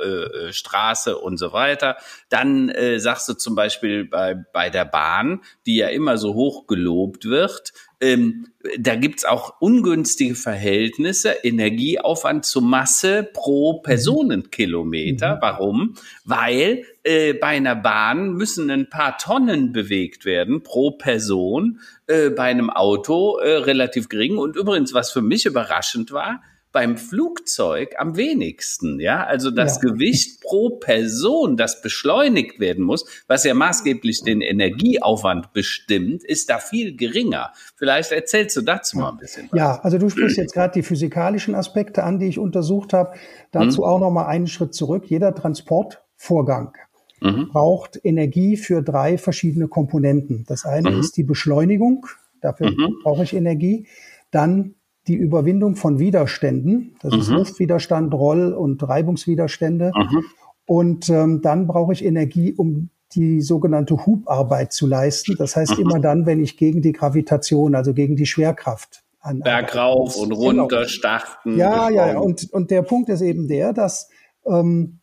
äh, 0.50 0.52
Straße 0.52 1.18
und 1.18 1.38
so 1.38 1.54
weiter. 1.54 1.96
Dann 2.28 2.68
äh, 2.68 3.00
sagst 3.00 3.30
du 3.30 3.34
zum 3.36 3.56
Beispiel 3.56 4.04
bei 4.04 4.36
bei 4.36 4.70
der 4.70 4.84
Bahn, 4.84 5.42
die 5.66 5.78
ja 5.78 5.88
immer 5.88 6.18
so 6.18 6.34
hoch 6.34 6.68
gelobt 6.68 7.24
wird, 7.24 7.72
ähm, 8.04 8.48
da 8.78 8.96
gibt's 8.96 9.24
auch 9.24 9.56
ungünstige 9.62 10.36
Verhältnisse, 10.36 11.32
Energieaufwand 11.44 12.46
zu 12.46 12.62
Masse 12.62 13.30
pro 13.34 13.80
Personenkilometer. 13.80 15.36
Mhm. 15.36 15.40
Warum? 15.42 15.94
Weil 16.26 16.84
äh, 17.04 17.34
bei 17.34 17.48
einer 17.48 17.76
Bahn 17.76 18.34
müssen 18.34 18.70
ein 18.70 18.90
paar 18.90 19.18
Tonnen 19.18 19.72
bewegt 19.72 20.26
werden 20.26 20.64
pro 20.64 20.92
Person, 20.92 21.80
äh, 22.08 22.30
bei 22.30 22.44
einem 22.44 22.70
Auto 22.70 23.38
äh, 23.38 23.56
relativ 23.56 24.10
gering. 24.10 24.38
Und 24.38 24.56
übrigens, 24.56 24.94
was 24.94 25.12
für 25.12 25.22
mich 25.22 25.46
überraschend 25.46 26.12
war, 26.12 26.42
beim 26.74 26.98
Flugzeug 26.98 27.96
am 27.98 28.18
wenigsten. 28.18 29.00
Ja, 29.00 29.24
also 29.24 29.52
das 29.52 29.76
ja. 29.76 29.92
Gewicht 29.92 30.42
pro 30.42 30.72
Person, 30.72 31.56
das 31.56 31.82
beschleunigt 31.82 32.60
werden 32.60 32.84
muss, 32.84 33.06
was 33.28 33.46
ja 33.46 33.54
maßgeblich 33.54 34.24
den 34.24 34.42
Energieaufwand 34.42 35.54
bestimmt, 35.54 36.24
ist 36.24 36.50
da 36.50 36.58
viel 36.58 36.98
geringer. 36.98 37.54
Vielleicht 37.76 38.12
erzählst 38.12 38.58
du 38.58 38.62
dazu 38.62 38.98
mal 38.98 39.12
ein 39.12 39.18
bisschen. 39.18 39.48
Was. 39.52 39.58
Ja, 39.58 39.80
also 39.82 39.98
du 39.98 40.10
sprichst 40.10 40.38
jetzt 40.38 40.54
gerade 40.54 40.74
die 40.74 40.84
physikalischen 40.84 41.56
Aspekte 41.56 42.04
an, 42.04 42.20
die 42.20 42.28
ich 42.28 42.40
untersucht 42.40 42.92
habe. 42.92 43.14
Dazu 43.52 43.84
hm. 43.84 43.84
auch 43.84 44.00
noch 44.00 44.12
mal 44.12 44.26
einen 44.26 44.48
Schritt 44.48 44.74
zurück. 44.74 45.06
Jeder 45.06 45.34
Transportvorgang 45.36 46.74
mhm. 47.22 47.50
braucht 47.50 48.00
Energie 48.04 48.58
für 48.58 48.82
drei 48.82 49.18
verschiedene 49.20 49.68
Komponenten. 49.68 50.44
Das 50.48 50.66
eine 50.66 50.92
mhm. 50.92 51.00
ist 51.00 51.18
die 51.18 51.24
Beschleunigung. 51.24 52.08
Dafür 52.42 52.72
mhm. 52.72 52.96
brauche 53.04 53.24
ich 53.24 53.34
Energie. 53.34 53.88
Dann 54.32 54.76
die 55.08 55.16
Überwindung 55.16 55.76
von 55.76 56.00
Widerständen. 56.00 56.96
Das 57.02 57.14
mhm. 57.14 57.20
ist 57.20 57.30
Luftwiderstand, 57.30 58.14
Roll- 58.14 58.54
und 58.54 58.88
Reibungswiderstände. 58.88 59.92
Mhm. 59.96 60.24
Und 60.66 61.10
ähm, 61.10 61.42
dann 61.42 61.68
brauche 61.68 61.94
ich 61.94 62.06
Energie, 62.06 62.54
um 62.54 62.90
die 63.14 63.42
sogenannte 63.42 64.06
Hubarbeit 64.06 64.74
zu 64.74 64.88
leisten. 64.88 65.36
Das 65.38 65.56
heißt 65.56 65.78
mhm. 65.78 65.84
immer 65.84 66.00
dann, 66.00 66.26
wenn 66.26 66.42
ich 66.42 66.58
gegen 66.58 66.82
die 66.82 66.94
Gravitation, 66.94 67.76
also 67.76 67.94
gegen 67.94 68.16
die 68.16 68.26
Schwerkraft 68.26 69.04
an 69.20 69.40
Bergauf 69.40 70.18
und 70.18 70.32
runter 70.32 70.68
genau. 70.68 70.88
starten. 70.88 71.58
Ja, 71.58 71.90
ja, 71.90 72.14
ja. 72.14 72.20
Und, 72.20 72.52
und 72.52 72.72
der 72.72 72.82
Punkt 72.82 73.10
ist 73.10 73.22
eben 73.22 73.48
der, 73.48 73.72
dass 73.74 74.10
ähm, 74.46 75.00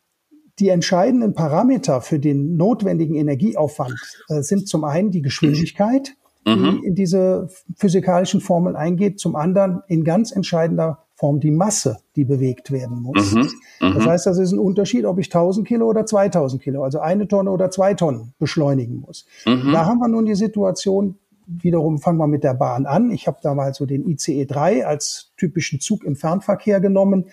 die 0.58 0.68
entscheidenden 0.68 1.32
Parameter 1.32 2.02
für 2.02 2.18
den 2.18 2.56
notwendigen 2.56 3.14
Energieaufwand 3.14 3.98
äh, 4.28 4.42
sind 4.42 4.68
zum 4.68 4.84
einen 4.84 5.10
die 5.10 5.22
Geschwindigkeit, 5.22 6.16
die 6.46 6.56
mhm. 6.56 6.82
in 6.82 6.94
diese 6.94 7.48
physikalischen 7.76 8.40
Formeln 8.40 8.76
eingeht. 8.76 9.20
Zum 9.20 9.36
anderen 9.36 9.82
in 9.88 10.04
ganz 10.04 10.32
entscheidender 10.32 11.04
Form 11.14 11.38
die 11.38 11.50
Masse, 11.50 11.98
die 12.16 12.24
bewegt 12.24 12.70
werden 12.70 13.02
muss. 13.02 13.32
Mhm. 13.32 13.48
Mhm. 13.80 13.94
Das 13.94 14.06
heißt, 14.06 14.26
das 14.26 14.38
ist 14.38 14.52
ein 14.52 14.58
Unterschied, 14.58 15.04
ob 15.04 15.18
ich 15.18 15.26
1000 15.26 15.68
Kilo 15.68 15.86
oder 15.86 16.06
2000 16.06 16.62
Kilo, 16.62 16.82
also 16.82 16.98
eine 17.00 17.28
Tonne 17.28 17.50
oder 17.50 17.70
zwei 17.70 17.92
Tonnen 17.92 18.32
beschleunigen 18.38 19.04
muss. 19.06 19.26
Mhm. 19.44 19.70
Da 19.72 19.84
haben 19.84 19.98
wir 19.98 20.08
nun 20.08 20.24
die 20.24 20.34
Situation, 20.34 21.16
wiederum 21.46 21.98
fangen 21.98 22.18
wir 22.18 22.26
mit 22.26 22.42
der 22.42 22.54
Bahn 22.54 22.86
an. 22.86 23.10
Ich 23.10 23.26
habe 23.26 23.38
da 23.42 23.54
mal 23.54 23.74
so 23.74 23.84
den 23.84 24.08
ICE 24.08 24.46
3 24.46 24.86
als 24.86 25.32
typischen 25.36 25.78
Zug 25.78 26.04
im 26.04 26.16
Fernverkehr 26.16 26.80
genommen. 26.80 27.26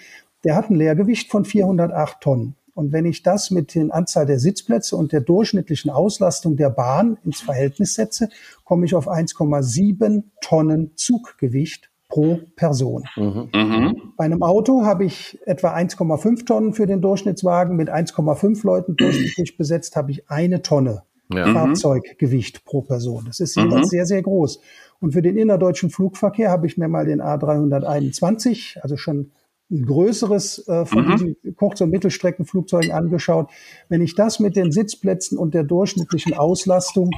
Der 0.44 0.58
hat 0.58 0.70
ein 0.70 0.76
Leergewicht 0.76 1.32
von 1.32 1.46
408 1.46 2.20
Tonnen. 2.20 2.56
Und 2.78 2.92
wenn 2.92 3.06
ich 3.06 3.24
das 3.24 3.50
mit 3.50 3.74
den 3.74 3.90
Anzahl 3.90 4.28
der 4.28 4.38
Sitzplätze 4.38 4.96
und 4.96 5.12
der 5.12 5.22
durchschnittlichen 5.22 5.90
Auslastung 5.90 6.58
der 6.58 6.70
Bahn 6.70 7.18
ins 7.26 7.42
Verhältnis 7.42 7.96
setze, 7.96 8.30
komme 8.66 8.86
ich 8.86 8.94
auf 8.94 9.10
1,7 9.10 10.26
Tonnen 10.42 10.92
Zuggewicht 10.96 11.90
pro 12.08 12.40
Person. 12.56 13.04
Mhm. 13.16 13.50
Mhm. 13.52 14.14
Bei 14.16 14.26
einem 14.26 14.44
Auto 14.44 14.86
habe 14.86 15.06
ich 15.06 15.40
etwa 15.48 15.74
1,5 15.74 16.46
Tonnen 16.46 16.74
für 16.74 16.86
den 16.86 17.02
Durchschnittswagen. 17.02 17.76
Mit 17.76 17.90
1,5 17.90 18.64
Leuten 18.64 18.96
durchschnittlich 18.96 19.58
besetzt 19.58 19.96
habe 19.96 20.12
ich 20.12 20.30
eine 20.30 20.62
Tonne 20.62 21.02
ja. 21.34 21.52
Fahrzeuggewicht 21.52 22.64
pro 22.64 22.84
Person. 22.84 23.24
Das 23.26 23.40
ist 23.40 23.56
jeweils 23.56 23.88
mhm. 23.88 23.90
sehr, 23.90 24.06
sehr 24.06 24.22
groß. 24.22 24.62
Und 25.00 25.14
für 25.14 25.24
den 25.24 25.36
innerdeutschen 25.36 25.90
Flugverkehr 25.90 26.52
habe 26.52 26.68
ich 26.68 26.78
mir 26.78 26.88
mal 26.88 27.08
den 27.08 27.24
A321, 27.24 28.80
also 28.82 28.98
schon 28.98 29.32
ein 29.70 29.86
größeres 29.86 30.68
äh, 30.68 30.86
von 30.86 31.06
mhm. 31.06 31.12
diesen 31.12 31.56
Kurz- 31.56 31.82
und 31.82 31.90
Mittelstreckenflugzeugen 31.90 32.92
angeschaut. 32.92 33.50
Wenn 33.90 34.02
ich 34.02 34.16
das 34.16 34.40
mit 34.40 34.56
den 34.56 34.72
Sitzplätzen 34.72 35.38
und 35.38 35.54
der 35.54 35.64
durchschnittlichen 35.64 36.34
Auslastung 36.34 37.12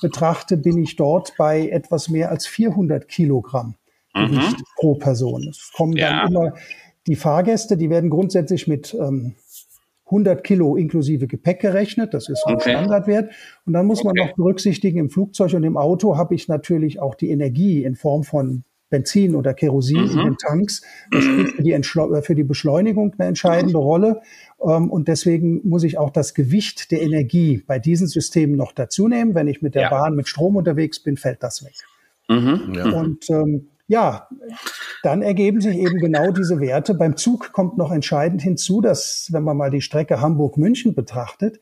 betrachte, 0.00 0.56
bin 0.56 0.78
ich 0.78 0.96
dort 0.96 1.34
bei 1.36 1.68
etwas 1.68 2.08
mehr 2.08 2.30
als 2.30 2.46
400 2.46 3.06
Kilogramm 3.06 3.74
mhm. 4.14 4.28
Gewicht 4.28 4.62
pro 4.76 4.94
Person. 4.94 5.46
Es 5.48 5.72
kommen 5.74 5.96
ja. 5.96 6.22
dann 6.22 6.28
immer 6.28 6.54
die 7.06 7.16
Fahrgäste, 7.16 7.76
die 7.76 7.90
werden 7.90 8.10
grundsätzlich 8.10 8.66
mit 8.66 8.94
ähm, 8.94 9.34
100 10.06 10.42
Kilo 10.42 10.76
inklusive 10.76 11.26
Gepäck 11.26 11.60
gerechnet. 11.60 12.14
Das 12.14 12.28
ist 12.28 12.44
ein 12.46 12.56
okay. 12.56 12.70
Standardwert. 12.70 13.32
Und 13.64 13.74
dann 13.74 13.86
muss 13.86 14.04
man 14.04 14.12
okay. 14.12 14.28
noch 14.28 14.36
berücksichtigen, 14.36 14.98
im 14.98 15.10
Flugzeug 15.10 15.54
und 15.54 15.64
im 15.64 15.76
Auto 15.76 16.16
habe 16.16 16.34
ich 16.34 16.48
natürlich 16.48 17.00
auch 17.00 17.14
die 17.14 17.30
Energie 17.30 17.84
in 17.84 17.94
Form 17.94 18.24
von 18.24 18.64
Benzin 18.90 19.34
oder 19.34 19.54
Kerosin 19.54 20.04
mhm. 20.04 20.10
in 20.10 20.18
den 20.18 20.36
Tanks. 20.36 20.82
Das 21.10 21.24
spielt 21.24 21.50
für 21.50 21.62
die, 21.62 21.72
äh, 21.72 22.22
für 22.22 22.34
die 22.34 22.44
Beschleunigung 22.44 23.14
eine 23.16 23.28
entscheidende 23.28 23.78
Rolle. 23.78 24.20
Ähm, 24.62 24.90
und 24.90 25.08
deswegen 25.08 25.66
muss 25.66 25.84
ich 25.84 25.96
auch 25.96 26.10
das 26.10 26.34
Gewicht 26.34 26.90
der 26.90 27.00
Energie 27.00 27.62
bei 27.66 27.78
diesen 27.78 28.08
Systemen 28.08 28.56
noch 28.56 28.72
dazu 28.72 29.08
nehmen. 29.08 29.34
Wenn 29.34 29.48
ich 29.48 29.62
mit 29.62 29.74
der 29.74 29.82
ja. 29.82 29.90
Bahn 29.90 30.14
mit 30.14 30.28
Strom 30.28 30.56
unterwegs 30.56 31.02
bin, 31.02 31.16
fällt 31.16 31.42
das 31.42 31.64
weg. 31.64 31.74
Mhm. 32.28 32.74
Ja. 32.74 32.84
Und 32.90 33.30
ähm, 33.30 33.68
ja, 33.86 34.28
dann 35.02 35.20
ergeben 35.20 35.60
sich 35.60 35.76
eben 35.76 35.98
genau 35.98 36.30
diese 36.30 36.60
Werte. 36.60 36.94
Beim 36.94 37.16
Zug 37.16 37.52
kommt 37.52 37.76
noch 37.76 37.90
entscheidend 37.90 38.40
hinzu, 38.40 38.80
dass, 38.80 39.28
wenn 39.32 39.42
man 39.42 39.56
mal 39.56 39.70
die 39.70 39.80
Strecke 39.80 40.20
Hamburg-München 40.20 40.94
betrachtet, 40.94 41.58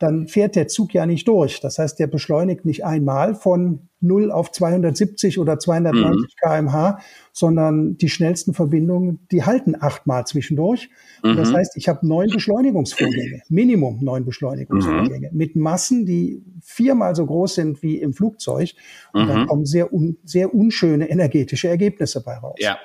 dann 0.00 0.28
fährt 0.28 0.56
der 0.56 0.66
Zug 0.66 0.94
ja 0.94 1.04
nicht 1.04 1.28
durch. 1.28 1.60
Das 1.60 1.78
heißt, 1.78 1.98
der 1.98 2.06
beschleunigt 2.06 2.64
nicht 2.64 2.86
einmal 2.86 3.34
von 3.34 3.90
0 4.00 4.32
auf 4.32 4.50
270 4.50 5.38
oder 5.38 5.58
290 5.58 6.16
mhm. 6.16 6.26
kmh, 6.42 6.98
sondern 7.32 7.98
die 7.98 8.08
schnellsten 8.08 8.54
Verbindungen, 8.54 9.20
die 9.30 9.44
halten 9.44 9.76
achtmal 9.78 10.26
zwischendurch. 10.26 10.88
Mhm. 11.22 11.36
Das 11.36 11.52
heißt, 11.52 11.76
ich 11.76 11.88
habe 11.88 12.06
neun 12.06 12.30
Beschleunigungsvorgänge, 12.30 13.42
Minimum 13.50 13.98
neun 14.02 14.24
Beschleunigungsvorgänge, 14.24 15.28
mhm. 15.30 15.36
mit 15.36 15.54
Massen, 15.54 16.06
die 16.06 16.42
viermal 16.62 17.14
so 17.14 17.26
groß 17.26 17.54
sind 17.54 17.82
wie 17.82 17.96
im 17.98 18.12
Flugzeug. 18.12 18.72
Und 19.12 19.28
da 19.28 19.38
mhm. 19.38 19.46
kommen 19.46 19.66
sehr, 19.66 19.92
un, 19.92 20.18
sehr 20.24 20.54
unschöne 20.54 21.10
energetische 21.10 21.68
Ergebnisse 21.68 22.22
bei 22.22 22.36
raus. 22.36 22.56
Ja. 22.58 22.78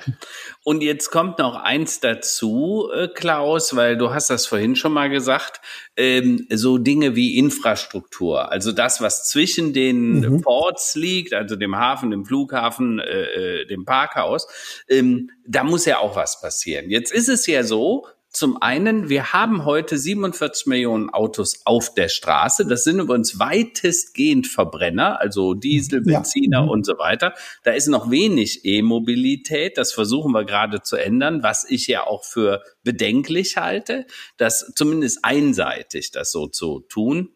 Und 0.64 0.82
jetzt 0.82 1.10
kommt 1.12 1.40
noch 1.40 1.56
eins 1.56 2.00
dazu, 2.00 2.90
äh, 2.94 3.08
Klaus, 3.08 3.76
weil 3.76 3.98
du 3.98 4.14
hast 4.14 4.30
das 4.30 4.46
vorhin 4.46 4.76
schon 4.76 4.94
mal 4.94 5.10
gesagt, 5.10 5.62
ähm, 5.98 6.48
so 6.50 6.78
Dinge 6.78 7.16
wie 7.16 7.38
Infrastruktur, 7.38 8.52
also 8.52 8.72
das, 8.72 9.02
was 9.02 9.30
zwischen 9.30 9.74
den 9.74 10.20
mhm. 10.20 10.42
Ports 10.42 10.96
liegt, 10.96 11.34
also 11.34 11.56
dem 11.56 11.76
Hafen, 11.78 12.12
dem 12.12 12.26
Flughafen, 12.26 13.00
äh, 13.00 13.62
äh 13.62 13.66
dem 13.68 13.86
Parkhaus, 13.86 14.48
ähm, 14.90 15.30
da 15.48 15.64
muss 15.64 15.86
ja 15.86 16.00
auch 16.00 16.16
was 16.16 16.42
passieren. 16.42 16.90
Jetzt 16.90 17.12
ist 17.12 17.30
es 17.30 17.46
ja 17.48 17.64
so, 17.64 18.08
zum 18.36 18.62
einen, 18.62 19.08
wir 19.08 19.32
haben 19.32 19.64
heute 19.64 19.98
47 19.98 20.68
Millionen 20.68 21.10
Autos 21.10 21.62
auf 21.64 21.94
der 21.94 22.10
Straße. 22.10 22.66
Das 22.66 22.84
sind 22.84 23.00
übrigens 23.00 23.40
weitestgehend 23.40 24.48
Verbrenner, 24.48 25.22
also 25.22 25.54
Diesel, 25.54 26.02
Benziner 26.02 26.58
ja. 26.58 26.64
Mhm. 26.64 26.70
und 26.70 26.86
so 26.86 26.98
weiter. 26.98 27.34
Da 27.64 27.72
ist 27.72 27.88
noch 27.88 28.12
wenig 28.12 28.66
E-Mobilität. 28.66 29.78
Das 29.78 29.94
versuchen 29.94 30.34
wir 30.34 30.44
gerade 30.44 30.82
zu 30.82 30.98
ändern, 30.98 31.44
was 31.44 31.66
ich 31.70 31.88
ja 31.88 32.06
auch 32.06 32.26
für 32.26 32.62
bedenklich 32.84 33.56
halte, 33.56 34.06
dass 34.36 34.74
zumindest 34.76 35.20
einseitig 35.24 36.12
das 36.12 36.32
so 36.34 36.48
zu 36.48 36.82
tun. 36.90 37.35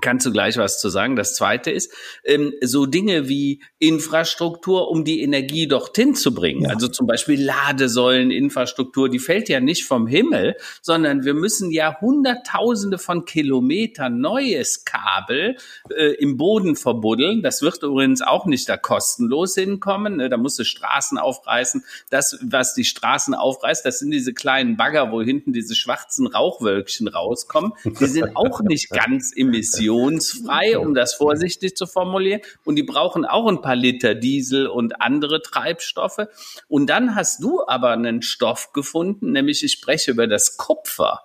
Kannst 0.00 0.26
du 0.26 0.32
gleich 0.32 0.56
was 0.56 0.80
zu 0.80 0.88
sagen? 0.88 1.16
Das 1.16 1.34
zweite 1.34 1.70
ist, 1.70 1.92
ähm, 2.24 2.52
so 2.62 2.86
Dinge 2.86 3.28
wie 3.28 3.62
Infrastruktur, 3.78 4.90
um 4.90 5.04
die 5.04 5.22
Energie 5.22 5.68
dorthin 5.68 6.14
zu 6.14 6.34
bringen. 6.34 6.62
Ja. 6.62 6.70
Also 6.70 6.88
zum 6.88 7.06
Beispiel 7.06 7.42
Ladesäuleninfrastruktur, 7.42 9.08
die 9.08 9.18
fällt 9.18 9.48
ja 9.48 9.60
nicht 9.60 9.84
vom 9.84 10.06
Himmel, 10.06 10.56
sondern 10.82 11.24
wir 11.24 11.34
müssen 11.34 11.70
ja 11.70 12.00
hunderttausende 12.00 12.98
von 12.98 13.24
Kilometern 13.24 14.20
neues 14.20 14.84
Kabel 14.84 15.56
äh, 15.96 16.14
im 16.14 16.36
Boden 16.36 16.76
verbuddeln. 16.76 17.42
Das 17.42 17.62
wird 17.62 17.82
übrigens 17.82 18.22
auch 18.22 18.46
nicht 18.46 18.68
da 18.68 18.76
kostenlos 18.76 19.54
hinkommen. 19.54 20.16
Ne? 20.16 20.28
Da 20.28 20.36
musst 20.36 20.58
du 20.58 20.64
Straßen 20.64 21.18
aufreißen. 21.18 21.84
Das, 22.10 22.38
was 22.42 22.74
die 22.74 22.84
Straßen 22.84 23.34
aufreißt, 23.34 23.84
das 23.84 23.98
sind 23.98 24.10
diese 24.10 24.34
kleinen 24.34 24.76
Bagger, 24.76 25.12
wo 25.12 25.22
hinten 25.22 25.52
diese 25.52 25.74
schwarzen 25.74 26.26
Rauchwölkchen 26.26 27.08
rauskommen. 27.08 27.72
Die 27.84 28.06
sind 28.06 28.36
auch 28.36 28.60
nicht 28.60 28.90
ganz 28.90 29.32
emissionsfrei 29.34 29.89
emissionsfrei, 29.90 30.78
um 30.78 30.94
das 30.94 31.14
vorsichtig 31.14 31.76
zu 31.76 31.86
formulieren. 31.86 32.40
Und 32.64 32.76
die 32.76 32.82
brauchen 32.82 33.24
auch 33.24 33.46
ein 33.46 33.60
paar 33.60 33.76
Liter 33.76 34.14
Diesel 34.14 34.66
und 34.66 35.00
andere 35.00 35.42
Treibstoffe. 35.42 36.26
Und 36.68 36.88
dann 36.88 37.14
hast 37.14 37.42
du 37.42 37.62
aber 37.66 37.90
einen 37.90 38.22
Stoff 38.22 38.72
gefunden, 38.72 39.32
nämlich 39.32 39.64
ich 39.64 39.72
spreche 39.72 40.12
über 40.12 40.26
das 40.26 40.56
Kupfer. 40.56 41.20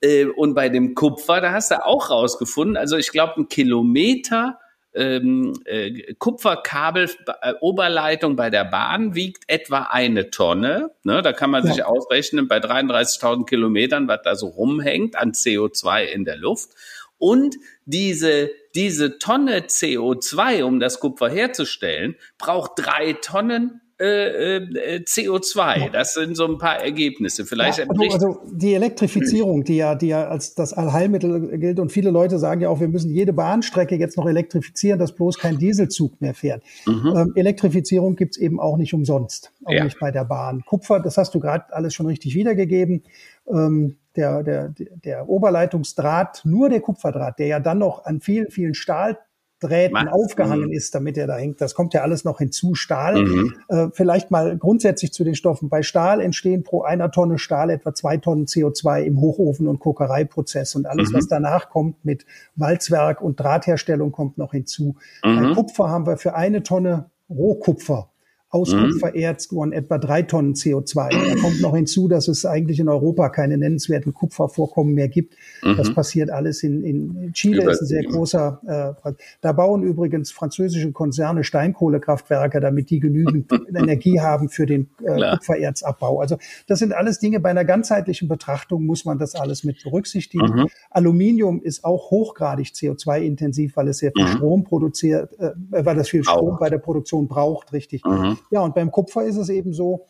Äh, 0.00 0.26
und 0.26 0.54
bei 0.54 0.68
dem 0.68 0.94
Kupfer, 0.94 1.40
da 1.40 1.52
hast 1.52 1.70
du 1.70 1.84
auch 1.84 2.10
rausgefunden, 2.10 2.76
also 2.76 2.96
ich 2.96 3.10
glaube, 3.10 3.34
ein 3.40 3.48
Kilometer 3.48 4.58
ähm, 4.96 5.52
äh, 5.66 6.14
Kupferkabel 6.14 7.10
äh, 7.42 7.52
Oberleitung 7.60 8.34
bei 8.34 8.48
der 8.48 8.64
Bahn 8.64 9.14
wiegt 9.14 9.44
etwa 9.46 9.88
eine 9.90 10.30
Tonne. 10.30 10.90
Ne, 11.04 11.20
da 11.20 11.34
kann 11.34 11.50
man 11.50 11.66
ja. 11.66 11.72
sich 11.72 11.84
ausrechnen 11.84 12.48
bei 12.48 12.58
33.000 12.58 13.44
Kilometern, 13.44 14.08
was 14.08 14.22
da 14.22 14.34
so 14.34 14.46
rumhängt 14.46 15.16
an 15.16 15.32
CO2 15.32 16.04
in 16.04 16.24
der 16.24 16.38
Luft. 16.38 16.70
Und 17.18 17.56
diese, 17.84 18.50
diese 18.74 19.18
Tonne 19.18 19.60
CO2, 19.60 20.62
um 20.64 20.80
das 20.80 21.00
Kupfer 21.00 21.30
herzustellen, 21.30 22.16
braucht 22.38 22.72
drei 22.76 23.14
Tonnen 23.14 23.80
äh, 23.98 24.56
äh, 24.56 25.02
CO2. 25.04 25.90
Das 25.90 26.12
sind 26.12 26.36
so 26.36 26.46
ein 26.46 26.58
paar 26.58 26.82
Ergebnisse. 26.82 27.46
Vielleicht 27.46 27.78
ja, 27.78 27.86
also, 27.88 28.04
also 28.12 28.40
die 28.52 28.74
Elektrifizierung, 28.74 29.64
die 29.64 29.76
ja, 29.76 29.94
die 29.94 30.08
ja 30.08 30.28
als 30.28 30.54
das 30.54 30.74
Allheilmittel 30.74 31.56
gilt 31.58 31.80
und 31.80 31.90
viele 31.90 32.10
Leute 32.10 32.38
sagen 32.38 32.60
ja 32.60 32.68
auch, 32.68 32.80
wir 32.80 32.88
müssen 32.88 33.10
jede 33.10 33.32
Bahnstrecke 33.32 33.96
jetzt 33.96 34.18
noch 34.18 34.26
elektrifizieren, 34.26 34.98
dass 34.98 35.14
bloß 35.14 35.38
kein 35.38 35.56
Dieselzug 35.56 36.20
mehr 36.20 36.34
fährt. 36.34 36.62
Mhm. 36.84 37.14
Ähm, 37.16 37.32
Elektrifizierung 37.36 38.16
gibt's 38.16 38.36
eben 38.36 38.60
auch 38.60 38.76
nicht 38.76 38.92
umsonst, 38.92 39.52
auch 39.64 39.72
ja. 39.72 39.84
nicht 39.84 39.98
bei 39.98 40.10
der 40.10 40.26
Bahn. 40.26 40.62
Kupfer, 40.66 41.00
das 41.00 41.16
hast 41.16 41.34
du 41.34 41.40
gerade 41.40 41.72
alles 41.72 41.94
schon 41.94 42.04
richtig 42.04 42.34
wiedergegeben. 42.34 43.02
Ähm, 43.48 43.96
der, 44.16 44.42
der, 44.42 44.74
der 44.78 45.28
Oberleitungsdraht, 45.28 46.42
nur 46.44 46.68
der 46.68 46.80
Kupferdraht, 46.80 47.38
der 47.38 47.46
ja 47.46 47.60
dann 47.60 47.78
noch 47.78 48.04
an 48.04 48.20
vielen, 48.20 48.50
vielen 48.50 48.74
Stahldrähten 48.74 49.92
Mann. 49.92 50.08
aufgehangen 50.08 50.66
mhm. 50.66 50.72
ist, 50.72 50.94
damit 50.94 51.16
er 51.16 51.26
da 51.26 51.36
hängt. 51.36 51.60
Das 51.60 51.74
kommt 51.74 51.94
ja 51.94 52.02
alles 52.02 52.24
noch 52.24 52.38
hinzu. 52.38 52.74
Stahl, 52.74 53.22
mhm. 53.22 53.54
äh, 53.68 53.88
vielleicht 53.92 54.30
mal 54.30 54.56
grundsätzlich 54.56 55.12
zu 55.12 55.24
den 55.24 55.34
Stoffen. 55.34 55.68
Bei 55.68 55.82
Stahl 55.82 56.20
entstehen 56.20 56.62
pro 56.62 56.82
einer 56.82 57.10
Tonne 57.10 57.38
Stahl 57.38 57.70
etwa 57.70 57.94
zwei 57.94 58.16
Tonnen 58.16 58.46
CO2 58.46 59.02
im 59.02 59.20
Hochofen- 59.20 59.68
und 59.68 59.78
Kokereiprozess. 59.78 60.74
Und 60.74 60.86
alles, 60.86 61.10
mhm. 61.10 61.16
was 61.16 61.28
danach 61.28 61.68
kommt 61.68 62.04
mit 62.04 62.26
Walzwerk 62.54 63.20
und 63.20 63.38
Drahtherstellung, 63.38 64.12
kommt 64.12 64.38
noch 64.38 64.52
hinzu. 64.52 64.96
Bei 65.22 65.28
mhm. 65.28 65.54
Kupfer 65.54 65.90
haben 65.90 66.06
wir 66.06 66.16
für 66.16 66.34
eine 66.34 66.62
Tonne 66.62 67.10
Rohkupfer 67.28 68.10
aus 68.56 68.72
mhm. 68.72 69.72
Etwa 69.72 69.98
drei 69.98 70.22
Tonnen 70.22 70.54
CO2. 70.54 71.10
Da 71.10 71.40
kommt 71.40 71.60
noch 71.60 71.74
hinzu, 71.74 72.08
dass 72.08 72.28
es 72.28 72.46
eigentlich 72.46 72.80
in 72.80 72.88
Europa 72.88 73.28
keine 73.28 73.58
nennenswerten 73.58 74.14
Kupfervorkommen 74.14 74.94
mehr 74.94 75.08
gibt. 75.08 75.34
Mhm. 75.62 75.76
Das 75.76 75.92
passiert 75.92 76.30
alles 76.30 76.62
in, 76.62 76.82
in 76.82 77.32
Chile, 77.32 77.70
ist 77.70 77.82
ein 77.82 77.86
sehr 77.86 78.04
großer. 78.04 78.96
Äh, 79.04 79.12
da 79.40 79.52
bauen 79.52 79.82
übrigens 79.82 80.30
französische 80.32 80.90
Konzerne 80.92 81.44
Steinkohlekraftwerke, 81.44 82.60
damit 82.60 82.90
die 82.90 83.00
genügend 83.00 83.50
Energie 83.74 84.20
haben 84.20 84.48
für 84.48 84.64
den 84.66 84.88
äh, 85.04 85.32
Kupfererzabbau. 85.32 86.20
Also 86.20 86.38
das 86.66 86.78
sind 86.78 86.94
alles 86.94 87.18
Dinge. 87.18 87.40
Bei 87.40 87.50
einer 87.50 87.64
ganzheitlichen 87.64 88.28
Betrachtung 88.28 88.86
muss 88.86 89.04
man 89.04 89.18
das 89.18 89.34
alles 89.34 89.64
mit 89.64 89.82
berücksichtigen. 89.82 90.46
Mhm. 90.46 90.68
Aluminium 90.90 91.60
ist 91.60 91.84
auch 91.84 92.10
hochgradig 92.10 92.68
CO2-intensiv, 92.68 93.76
weil 93.76 93.88
es 93.88 93.98
sehr 93.98 94.12
viel 94.12 94.24
mhm. 94.24 94.36
Strom 94.36 94.64
produziert, 94.64 95.38
äh, 95.38 95.50
weil 95.68 95.98
es 95.98 96.08
viel 96.08 96.24
Strom 96.24 96.54
auch. 96.54 96.58
bei 96.58 96.70
der 96.70 96.78
Produktion 96.78 97.28
braucht, 97.28 97.72
richtig. 97.72 98.04
Mhm. 98.04 98.38
Ja, 98.50 98.60
und 98.60 98.74
beim 98.74 98.90
Kupfer 98.90 99.24
ist 99.24 99.36
es 99.36 99.48
eben 99.48 99.72
so, 99.72 100.06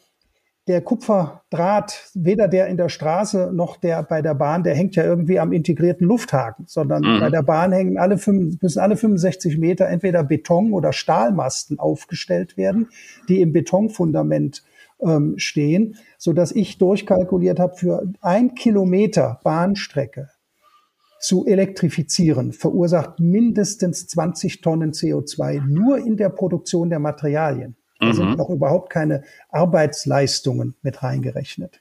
der 0.69 0.81
Kupferdraht, 0.81 2.11
weder 2.15 2.49
der 2.49 2.67
in 2.67 2.77
der 2.77 2.89
Straße 2.89 3.51
noch 3.53 3.77
der 3.77 4.03
bei 4.03 4.21
der 4.21 4.35
Bahn, 4.35 4.65
der 4.65 4.75
hängt 4.75 4.97
ja 4.97 5.05
irgendwie 5.05 5.39
am 5.39 5.53
integrierten 5.53 6.07
Lufthaken, 6.07 6.67
sondern 6.67 7.03
mhm. 7.03 7.21
bei 7.21 7.31
der 7.31 7.43
Bahn 7.43 7.71
hängen 7.71 7.99
alle 7.99 8.19
fünf, 8.19 8.61
müssen 8.61 8.81
alle 8.81 8.97
65 8.97 9.59
Meter 9.59 9.87
entweder 9.87 10.25
Beton- 10.25 10.73
oder 10.73 10.93
Stahlmasten 10.93 11.79
aufgestellt 11.79 12.57
werden, 12.57 12.89
die 13.29 13.41
im 13.41 13.53
Betonfundament 13.53 14.65
ähm, 15.01 15.35
stehen, 15.39 15.97
so 16.19 16.33
dass 16.33 16.51
ich 16.51 16.79
durchkalkuliert 16.79 17.61
habe, 17.61 17.77
für 17.77 18.03
ein 18.21 18.55
Kilometer 18.55 19.41
Bahnstrecke 19.45 20.31
zu 21.21 21.47
elektrifizieren, 21.47 22.53
verursacht 22.53 23.21
mindestens 23.21 24.09
20 24.09 24.63
Tonnen 24.63 24.93
CO2 24.93 25.61
nur 25.65 25.99
in 25.99 26.17
der 26.17 26.29
Produktion 26.29 26.91
der 26.91 26.99
Materialien. 26.99 27.77
Da 27.99 28.07
mhm. 28.07 28.13
sind 28.13 28.37
noch 28.37 28.51
überhaupt 28.51 28.91
keine 28.91 29.25
Arbeitsleistungen 29.51 30.75
mit 30.83 31.03
reingerechnet. 31.03 31.81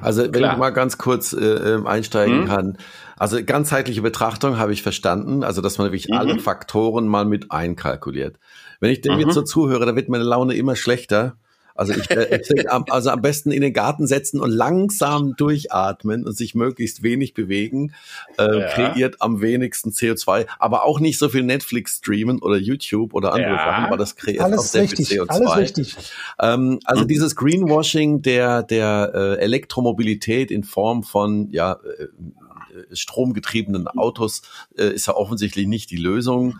Also 0.00 0.22
wenn 0.22 0.32
Klar. 0.32 0.52
ich 0.52 0.58
mal 0.58 0.70
ganz 0.70 0.98
kurz 0.98 1.32
äh, 1.32 1.44
ähm, 1.44 1.86
einsteigen 1.86 2.42
mhm. 2.42 2.46
kann. 2.46 2.78
Also 3.16 3.42
ganzheitliche 3.44 4.02
Betrachtung 4.02 4.58
habe 4.58 4.72
ich 4.72 4.82
verstanden, 4.82 5.42
also 5.44 5.62
dass 5.62 5.78
man 5.78 5.86
wirklich 5.86 6.08
mhm. 6.08 6.16
alle 6.16 6.38
Faktoren 6.38 7.08
mal 7.08 7.24
mit 7.24 7.50
einkalkuliert. 7.50 8.38
Wenn 8.80 8.90
ich 8.90 9.00
dem 9.00 9.14
mhm. 9.14 9.20
jetzt 9.20 9.34
so 9.34 9.42
zuhöre, 9.42 9.86
dann 9.86 9.96
wird 9.96 10.08
meine 10.08 10.24
Laune 10.24 10.54
immer 10.54 10.76
schlechter. 10.76 11.36
Also 11.74 11.92
ich, 11.92 12.10
äh, 12.10 12.40
ich 12.40 12.70
also 12.70 13.10
am 13.10 13.20
besten 13.20 13.50
in 13.50 13.60
den 13.60 13.72
Garten 13.72 14.06
setzen 14.06 14.40
und 14.40 14.50
langsam 14.50 15.34
durchatmen 15.36 16.24
und 16.24 16.36
sich 16.36 16.54
möglichst 16.54 17.02
wenig 17.02 17.34
bewegen, 17.34 17.94
äh, 18.38 18.60
ja. 18.60 18.68
kreiert 18.68 19.20
am 19.20 19.40
wenigsten 19.40 19.90
CO2, 19.90 20.46
aber 20.58 20.84
auch 20.84 21.00
nicht 21.00 21.18
so 21.18 21.28
viel 21.28 21.42
Netflix 21.42 21.98
streamen 21.98 22.40
oder 22.40 22.56
YouTube 22.56 23.12
oder 23.14 23.32
andere 23.32 23.54
ja. 23.54 23.64
Sachen, 23.64 23.90
weil 23.90 23.98
das 23.98 24.14
kreiert 24.14 24.44
alles 24.44 24.60
auch 24.60 24.64
sehr 24.64 24.82
richtig, 24.82 25.08
viel 25.08 25.22
CO2. 25.22 25.28
Alles 25.28 25.56
richtig. 25.56 25.96
Ähm, 26.40 26.78
also 26.84 27.02
mhm. 27.02 27.08
dieses 27.08 27.34
Greenwashing 27.34 28.22
der 28.22 28.62
der 28.62 29.12
äh, 29.14 29.38
Elektromobilität 29.40 30.50
in 30.50 30.62
Form 30.62 31.02
von 31.02 31.50
ja 31.50 31.72
äh, 31.72 32.06
stromgetriebenen 32.92 33.88
Autos 33.88 34.42
äh, 34.76 34.88
ist 34.88 35.06
ja 35.06 35.14
offensichtlich 35.14 35.66
nicht 35.66 35.90
die 35.90 35.96
Lösung. 35.96 36.58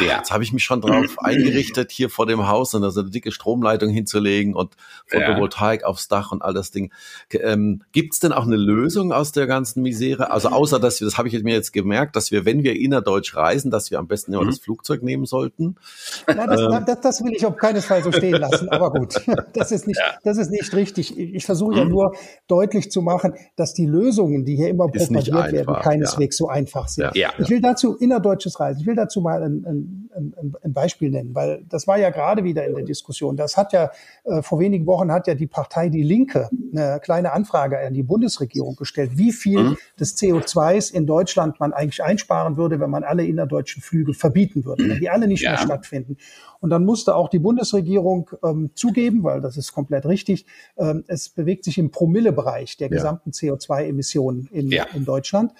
Ja. 0.00 0.16
Jetzt 0.16 0.30
habe 0.30 0.42
ich 0.42 0.52
mich 0.52 0.64
schon 0.64 0.80
darauf 0.80 1.18
eingerichtet, 1.22 1.90
hier 1.90 2.08
vor 2.08 2.26
dem 2.26 2.48
Haus 2.48 2.74
und 2.74 2.88
so 2.90 3.00
eine 3.00 3.10
dicke 3.10 3.32
Stromleitung 3.32 3.90
hinzulegen 3.90 4.54
und 4.54 4.74
Photovoltaik 5.06 5.82
ja. 5.82 5.86
aufs 5.86 6.08
Dach 6.08 6.32
und 6.32 6.42
all 6.42 6.54
das 6.54 6.70
Ding. 6.70 6.92
Ähm, 7.30 7.82
Gibt 7.92 8.14
es 8.14 8.20
denn 8.20 8.32
auch 8.32 8.44
eine 8.44 8.56
Lösung 8.56 9.12
aus 9.12 9.32
der 9.32 9.46
ganzen 9.46 9.82
Misere? 9.82 10.30
Also 10.30 10.48
außer, 10.48 10.80
dass 10.80 11.00
wir, 11.00 11.06
das 11.06 11.18
habe 11.18 11.28
ich 11.28 11.42
mir 11.42 11.54
jetzt 11.54 11.72
gemerkt, 11.72 12.16
dass 12.16 12.30
wir, 12.30 12.44
wenn 12.44 12.62
wir 12.62 12.80
innerdeutsch 12.80 13.36
reisen, 13.36 13.70
dass 13.70 13.90
wir 13.90 13.98
am 13.98 14.08
besten 14.08 14.32
immer 14.32 14.44
mhm. 14.44 14.48
das 14.48 14.58
Flugzeug 14.58 15.02
nehmen 15.02 15.26
sollten. 15.26 15.76
Ja, 16.28 16.46
das, 16.46 16.60
ähm. 16.60 16.84
das, 16.86 17.00
das, 17.00 17.24
will 17.24 17.32
ich 17.34 17.44
auf 17.44 17.56
keinen 17.56 17.82
Fall 17.82 18.02
so 18.02 18.10
stehen 18.10 18.40
lassen, 18.40 18.68
aber 18.70 18.90
gut, 18.90 19.14
das 19.52 19.72
ist 19.72 19.86
nicht, 19.86 20.00
ja. 20.00 20.18
das 20.24 20.38
ist 20.38 20.50
nicht 20.50 20.74
richtig. 20.74 21.18
Ich 21.18 21.44
versuche 21.44 21.76
ja 21.76 21.84
mhm. 21.84 21.90
nur 21.90 22.14
deutlich 22.48 22.90
zu 22.90 23.02
machen, 23.02 23.34
dass 23.56 23.74
die 23.74 23.86
Lösungen, 23.86 24.44
die 24.44 24.56
hier 24.56 24.68
immer 24.68 24.88
propagiert 24.88 25.52
werden, 25.52 25.74
keineswegs 25.82 26.36
so 26.36 26.48
einfach 26.48 26.88
sind. 26.88 27.12
Ich 27.14 27.50
will 27.50 27.60
dazu 27.60 27.96
innerdeutsches 27.96 28.58
Reisen, 28.58 28.80
ich 28.80 28.86
will 28.86 28.96
dazu 28.96 29.20
mal 29.20 29.42
ein, 29.62 30.10
ein, 30.14 30.54
ein, 30.62 30.72
Beispiel 30.72 31.10
nennen, 31.10 31.34
weil 31.34 31.64
das 31.68 31.86
war 31.86 31.98
ja 31.98 32.10
gerade 32.10 32.44
wieder 32.44 32.66
in 32.66 32.74
der 32.74 32.84
Diskussion. 32.84 33.36
Das 33.36 33.56
hat 33.56 33.72
ja 33.72 33.90
äh, 34.24 34.42
vor 34.42 34.58
wenigen 34.58 34.86
Wochen 34.86 35.12
hat 35.12 35.26
ja 35.26 35.34
die 35.34 35.46
Partei 35.46 35.88
Die 35.88 36.02
Linke 36.02 36.48
eine 36.72 37.00
kleine 37.00 37.32
Anfrage 37.32 37.78
an 37.78 37.94
die 37.94 38.02
Bundesregierung 38.02 38.76
gestellt, 38.76 39.12
wie 39.16 39.32
viel 39.32 39.62
mhm. 39.62 39.76
des 39.98 40.16
CO2s 40.16 40.92
in 40.92 41.06
Deutschland 41.06 41.60
man 41.60 41.72
eigentlich 41.72 42.02
einsparen 42.02 42.56
würde, 42.56 42.80
wenn 42.80 42.90
man 42.90 43.04
alle 43.04 43.24
innerdeutschen 43.24 43.82
Flüge 43.82 44.14
verbieten 44.14 44.64
würde, 44.64 44.88
wenn 44.88 45.00
die 45.00 45.10
alle 45.10 45.26
nicht 45.26 45.42
ja. 45.42 45.50
mehr 45.50 45.58
stattfinden. 45.58 46.16
Und 46.60 46.70
dann 46.70 46.84
musste 46.84 47.14
auch 47.14 47.28
die 47.28 47.38
Bundesregierung 47.38 48.30
ähm, 48.42 48.70
zugeben, 48.74 49.22
weil 49.22 49.40
das 49.40 49.56
ist 49.56 49.72
komplett 49.72 50.06
richtig, 50.06 50.46
ähm, 50.78 51.04
es 51.08 51.28
bewegt 51.28 51.64
sich 51.64 51.76
im 51.76 51.90
Promillebereich 51.90 52.78
der 52.78 52.88
gesamten 52.88 53.32
ja. 53.34 53.52
CO2-Emissionen 53.52 54.48
in, 54.50 54.68
ja. 54.68 54.86
in 54.94 55.04
Deutschland. 55.04 55.52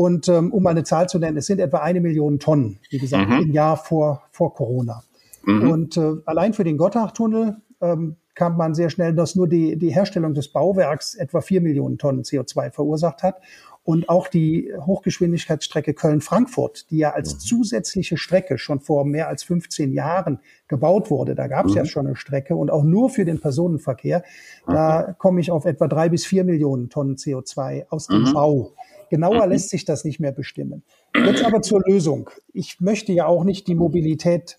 Und 0.00 0.28
ähm, 0.28 0.50
um 0.50 0.66
eine 0.66 0.82
Zahl 0.82 1.10
zu 1.10 1.18
nennen, 1.18 1.36
es 1.36 1.44
sind 1.44 1.60
etwa 1.60 1.80
eine 1.80 2.00
Million 2.00 2.38
Tonnen, 2.38 2.78
wie 2.88 2.96
gesagt, 2.96 3.28
mhm. 3.28 3.42
im 3.42 3.52
Jahr 3.52 3.76
vor, 3.76 4.22
vor 4.32 4.54
Corona. 4.54 5.02
Mhm. 5.44 5.70
Und 5.70 5.96
äh, 5.98 6.14
allein 6.24 6.54
für 6.54 6.64
den 6.64 6.78
Gotthardtunnel 6.78 7.58
ähm, 7.82 8.16
kam 8.34 8.56
man 8.56 8.74
sehr 8.74 8.88
schnell, 8.88 9.14
dass 9.14 9.34
nur 9.34 9.46
die, 9.46 9.76
die 9.76 9.94
Herstellung 9.94 10.32
des 10.32 10.48
Bauwerks 10.48 11.16
etwa 11.16 11.42
vier 11.42 11.60
Millionen 11.60 11.98
Tonnen 11.98 12.22
CO2 12.22 12.70
verursacht 12.70 13.22
hat. 13.22 13.42
Und 13.82 14.08
auch 14.08 14.28
die 14.28 14.72
Hochgeschwindigkeitsstrecke 14.74 15.92
Köln-Frankfurt, 15.92 16.90
die 16.90 16.98
ja 16.98 17.10
als 17.10 17.34
mhm. 17.34 17.38
zusätzliche 17.40 18.16
Strecke 18.16 18.56
schon 18.56 18.80
vor 18.80 19.04
mehr 19.04 19.28
als 19.28 19.42
15 19.42 19.92
Jahren 19.92 20.40
gebaut 20.66 21.10
wurde, 21.10 21.34
da 21.34 21.46
gab 21.46 21.66
es 21.66 21.72
mhm. 21.72 21.76
ja 21.76 21.84
schon 21.84 22.06
eine 22.06 22.16
Strecke 22.16 22.56
und 22.56 22.70
auch 22.70 22.84
nur 22.84 23.10
für 23.10 23.26
den 23.26 23.38
Personenverkehr, 23.38 24.22
da 24.66 25.14
komme 25.18 25.40
ich 25.40 25.50
auf 25.50 25.66
etwa 25.66 25.88
drei 25.88 26.08
bis 26.08 26.24
vier 26.24 26.44
Millionen 26.44 26.88
Tonnen 26.88 27.16
CO2 27.16 27.86
aus 27.90 28.06
dem 28.06 28.22
mhm. 28.22 28.32
Bau 28.32 28.72
Genauer 29.10 29.44
mhm. 29.44 29.52
lässt 29.52 29.68
sich 29.70 29.84
das 29.84 30.04
nicht 30.04 30.20
mehr 30.20 30.32
bestimmen. 30.32 30.84
Jetzt 31.14 31.44
aber 31.44 31.60
zur 31.60 31.82
Lösung. 31.84 32.30
Ich 32.52 32.80
möchte 32.80 33.12
ja 33.12 33.26
auch 33.26 33.44
nicht 33.44 33.66
die 33.66 33.74
Mobilität 33.74 34.56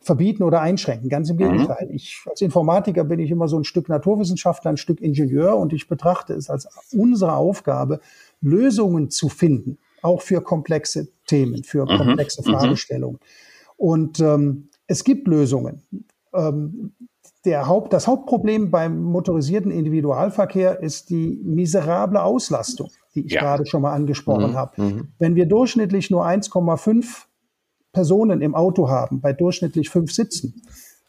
verbieten 0.00 0.42
oder 0.42 0.60
einschränken. 0.60 1.08
Ganz 1.08 1.30
im 1.30 1.36
mhm. 1.36 1.52
Gegenteil. 1.52 1.88
Ich 1.92 2.20
als 2.28 2.42
Informatiker 2.42 3.04
bin 3.04 3.20
ich 3.20 3.30
immer 3.30 3.48
so 3.48 3.58
ein 3.58 3.64
Stück 3.64 3.88
Naturwissenschaftler, 3.88 4.72
ein 4.72 4.76
Stück 4.76 5.00
Ingenieur 5.00 5.56
und 5.56 5.72
ich 5.72 5.88
betrachte 5.88 6.34
es 6.34 6.50
als 6.50 6.68
unsere 6.92 7.34
Aufgabe, 7.36 8.00
Lösungen 8.40 9.10
zu 9.10 9.28
finden, 9.28 9.78
auch 10.02 10.20
für 10.20 10.42
komplexe 10.42 11.08
Themen, 11.26 11.62
für 11.62 11.84
mhm. 11.84 11.96
komplexe 11.96 12.42
mhm. 12.42 12.52
Fragestellungen. 12.52 13.20
Und 13.76 14.18
ähm, 14.20 14.68
es 14.88 15.04
gibt 15.04 15.28
Lösungen. 15.28 15.82
Ähm, 16.34 16.92
der 17.44 17.66
Haupt, 17.68 17.92
das 17.92 18.06
Hauptproblem 18.06 18.70
beim 18.70 19.02
motorisierten 19.02 19.70
Individualverkehr 19.70 20.80
ist 20.80 21.10
die 21.10 21.40
miserable 21.44 22.22
Auslastung, 22.22 22.90
die 23.14 23.26
ich 23.26 23.32
ja. 23.32 23.40
gerade 23.40 23.66
schon 23.66 23.82
mal 23.82 23.92
angesprochen 23.92 24.52
mhm. 24.52 24.56
habe. 24.56 24.82
Mhm. 24.82 25.08
Wenn 25.18 25.34
wir 25.34 25.46
durchschnittlich 25.46 26.10
nur 26.10 26.26
1,5 26.26 27.24
Personen 27.92 28.40
im 28.42 28.54
Auto 28.54 28.88
haben, 28.88 29.20
bei 29.20 29.32
durchschnittlich 29.32 29.88
fünf 29.88 30.12
Sitzen, 30.12 30.62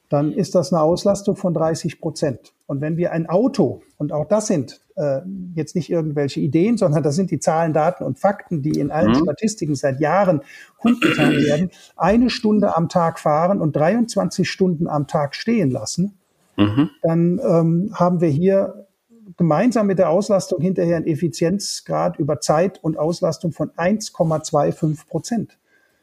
dann 0.10 0.32
ist 0.32 0.56
das 0.56 0.72
eine 0.72 0.82
Auslastung 0.82 1.36
von 1.36 1.54
30 1.54 2.00
Prozent. 2.00 2.54
Und 2.68 2.82
wenn 2.82 2.98
wir 2.98 3.12
ein 3.12 3.28
Auto, 3.28 3.82
und 3.98 4.13
auch 4.13 4.28
das 4.28 4.48
sind 4.48 4.82
äh, 4.96 5.22
jetzt 5.56 5.76
nicht 5.76 5.89
irgendwelche 5.89 6.39
Ideen, 6.39 6.78
sondern 6.78 7.04
das 7.04 7.15
sind 7.15 7.32
die 7.32 7.39
Zahlen, 7.39 7.74
Daten 7.74 8.04
und 8.04 8.20
Fakten, 8.20 8.62
die 8.62 8.80
in 8.80 8.91
allen 8.91 9.12
mhm. 9.12 9.24
Statistiken 9.24 9.76
seit 9.76 10.00
Jahren 10.00 10.41
kundgetan 10.78 11.32
werden, 11.34 11.70
eine 11.98 12.30
Stunde 12.30 12.76
am 12.76 12.88
Tag 12.88 13.20
fahren 13.20 13.62
und 13.62 13.76
23 13.76 14.50
Stunden 14.50 14.88
am 14.88 15.08
Tag 15.08 15.36
stehen 15.36 15.72
lassen, 15.72 16.18
mhm. 16.56 16.89
dann 17.02 17.39
ähm, 17.44 17.91
haben 17.94 18.22
wir 18.22 18.30
hier 18.30 18.88
gemeinsam 19.38 19.88
mit 19.88 20.00
der 20.00 20.10
Auslastung 20.10 20.62
hinterher 20.62 20.98
einen 20.98 21.08
Effizienzgrad 21.08 22.17
über 22.17 22.39
Zeit 22.39 22.84
und 22.84 22.98
Auslastung 22.98 23.52
von 23.52 23.71
1,25 23.71 25.08
Prozent. 25.08 25.58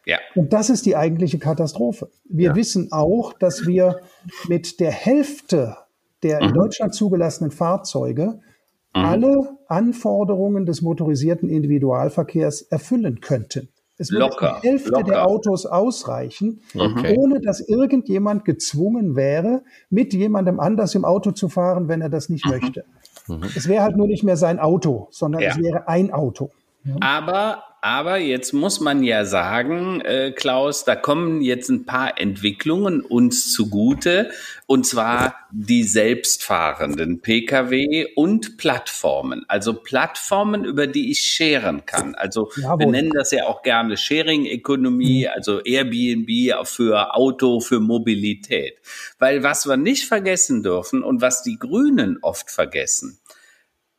Ja. 0.04 0.18
Und 0.34 0.52
das 0.52 0.70
ist 0.70 0.86
die 0.86 0.96
eigentliche 0.96 1.38
Katastrophe. 1.38 2.10
Wir 2.24 2.50
ja. 2.50 2.56
wissen 2.56 2.90
auch, 2.90 3.32
dass 3.32 3.66
wir 3.66 4.00
mit 4.48 4.80
der 4.80 4.90
Hälfte 4.90 5.76
der 6.22 6.42
mhm. 6.42 6.48
in 6.48 6.54
Deutschland 6.54 6.94
zugelassenen 6.94 7.50
Fahrzeuge 7.50 8.40
mhm. 8.94 9.04
alle 9.04 9.58
Anforderungen 9.68 10.66
des 10.66 10.82
motorisierten 10.82 11.48
Individualverkehrs 11.48 12.62
erfüllen 12.62 13.20
könnten. 13.20 13.68
Es 13.98 14.10
würde 14.10 14.24
locker, 14.24 14.58
die 14.62 14.68
Hälfte 14.68 14.90
locker. 14.90 15.04
der 15.04 15.26
Autos 15.28 15.66
ausreichen, 15.66 16.60
okay. 16.74 17.16
ohne 17.16 17.40
dass 17.40 17.60
irgendjemand 17.60 18.44
gezwungen 18.44 19.14
wäre, 19.14 19.62
mit 19.90 20.12
jemandem 20.12 20.58
anders 20.58 20.94
im 20.94 21.04
Auto 21.04 21.30
zu 21.30 21.48
fahren, 21.48 21.88
wenn 21.88 22.00
er 22.00 22.08
das 22.08 22.28
nicht 22.28 22.44
mhm. 22.46 22.52
möchte. 22.52 22.84
Mhm. 23.28 23.44
Es 23.56 23.68
wäre 23.68 23.82
halt 23.82 23.96
nur 23.96 24.06
nicht 24.06 24.24
mehr 24.24 24.36
sein 24.36 24.58
Auto, 24.58 25.08
sondern 25.10 25.42
ja. 25.42 25.50
es 25.50 25.58
wäre 25.58 25.88
ein 25.88 26.12
Auto. 26.12 26.50
Ja. 26.84 26.96
Aber 27.00 27.64
aber 27.84 28.18
jetzt 28.18 28.52
muss 28.52 28.78
man 28.78 29.02
ja 29.02 29.24
sagen, 29.24 30.00
äh, 30.02 30.30
Klaus, 30.30 30.84
da 30.84 30.94
kommen 30.94 31.40
jetzt 31.42 31.68
ein 31.68 31.84
paar 31.84 32.16
Entwicklungen 32.20 33.00
uns 33.00 33.52
zugute, 33.52 34.30
und 34.66 34.86
zwar 34.86 35.34
die 35.50 35.82
selbstfahrenden 35.82 37.22
Pkw 37.22 38.06
und 38.14 38.56
Plattformen. 38.56 39.44
Also 39.48 39.74
Plattformen, 39.74 40.64
über 40.64 40.86
die 40.86 41.10
ich 41.10 41.22
scheren 41.22 41.84
kann. 41.84 42.14
Also 42.14 42.50
Jawohl. 42.54 42.78
wir 42.78 42.86
nennen 42.86 43.10
das 43.12 43.32
ja 43.32 43.46
auch 43.46 43.62
gerne 43.62 43.96
Sharing-Ökonomie, 43.96 45.24
mhm. 45.24 45.32
also 45.34 45.60
Airbnb 45.60 46.64
für 46.64 47.16
Auto, 47.16 47.58
für 47.58 47.80
Mobilität. 47.80 48.78
Weil 49.18 49.42
was 49.42 49.66
wir 49.66 49.76
nicht 49.76 50.06
vergessen 50.06 50.62
dürfen 50.62 51.02
und 51.02 51.20
was 51.20 51.42
die 51.42 51.58
Grünen 51.58 52.18
oft 52.22 52.48
vergessen, 52.48 53.18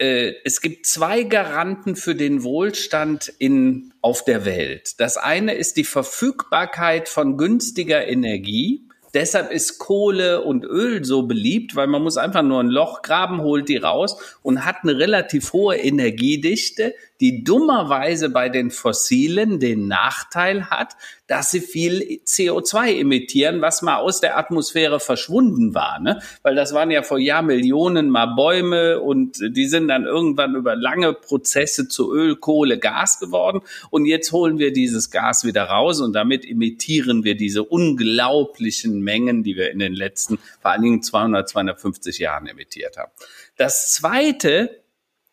äh, 0.04 0.36
es 0.44 0.60
gibt 0.60 0.86
zwei 0.86 1.24
Garanten 1.24 1.96
für 1.96 2.14
den 2.14 2.44
Wohlstand 2.44 3.34
in, 3.40 3.94
auf 4.02 4.26
der 4.26 4.44
Welt. 4.44 4.96
Das 5.00 5.16
eine 5.16 5.54
ist 5.54 5.78
die 5.78 5.86
Verfügbarkeit 5.86 7.08
von 7.08 7.38
günstiger 7.38 8.06
Energie. 8.06 8.86
Deshalb 9.14 9.52
ist 9.52 9.78
Kohle 9.78 10.42
und 10.42 10.66
Öl 10.66 11.06
so 11.06 11.24
beliebt, 11.24 11.76
weil 11.78 11.88
man 11.88 12.02
muss 12.02 12.18
einfach 12.18 12.42
nur 12.42 12.60
ein 12.60 12.68
Loch 12.68 13.02
graben, 13.02 13.42
holt 13.42 13.70
die 13.70 13.78
raus 13.78 14.18
und 14.42 14.66
hat 14.66 14.78
eine 14.84 14.98
relativ 14.98 15.54
hohe 15.54 15.78
Energiedichte, 15.78 16.96
die 17.24 17.42
dummerweise 17.42 18.30
bei 18.30 18.50
den 18.50 18.70
Fossilen 18.70 19.58
den 19.58 19.88
Nachteil 19.88 20.70
hat, 20.70 20.98
dass 21.26 21.52
sie 21.52 21.62
viel 21.62 22.20
CO2 22.26 23.00
emittieren, 23.00 23.62
was 23.62 23.82
mal 23.82 23.96
aus 23.96 24.20
der 24.20 24.38
Atmosphäre 24.38 25.00
verschwunden 25.00 25.74
war. 25.74 26.02
Ne? 26.02 26.22
Weil 26.42 26.56
das 26.56 26.74
waren 26.74 26.92
ja 26.92 27.02
vor 27.02 27.18
Jahrmillionen 27.18 28.10
mal 28.10 28.26
Bäume 28.36 29.00
und 29.00 29.38
die 29.40 29.68
sind 29.68 29.88
dann 29.88 30.04
irgendwann 30.04 30.54
über 30.56 30.76
lange 30.76 31.14
Prozesse 31.14 31.88
zu 31.88 32.14
Öl, 32.14 32.36
Kohle, 32.36 32.78
Gas 32.78 33.22
geworden. 33.22 33.62
Und 33.90 34.06
jetzt 34.06 34.34
holen 34.34 34.60
wir 34.60 34.74
dieses 34.74 35.10
Gas 35.10 35.46
wieder 35.46 35.64
raus 35.64 36.02
und 36.02 36.12
damit 36.12 36.44
emittieren 36.44 37.24
wir 37.24 37.38
diese 37.38 37.64
unglaublichen 37.64 39.00
Mengen, 39.00 39.44
die 39.44 39.56
wir 39.56 39.72
in 39.72 39.80
den 39.80 39.94
letzten 39.94 40.40
vor 40.62 40.72
allen 40.72 40.82
Dingen 40.82 41.02
200, 41.02 41.48
250 41.48 42.20
Jahren 42.20 42.48
emittiert 42.48 42.98
haben. 42.98 43.14
Das 43.56 43.94
Zweite 43.94 44.83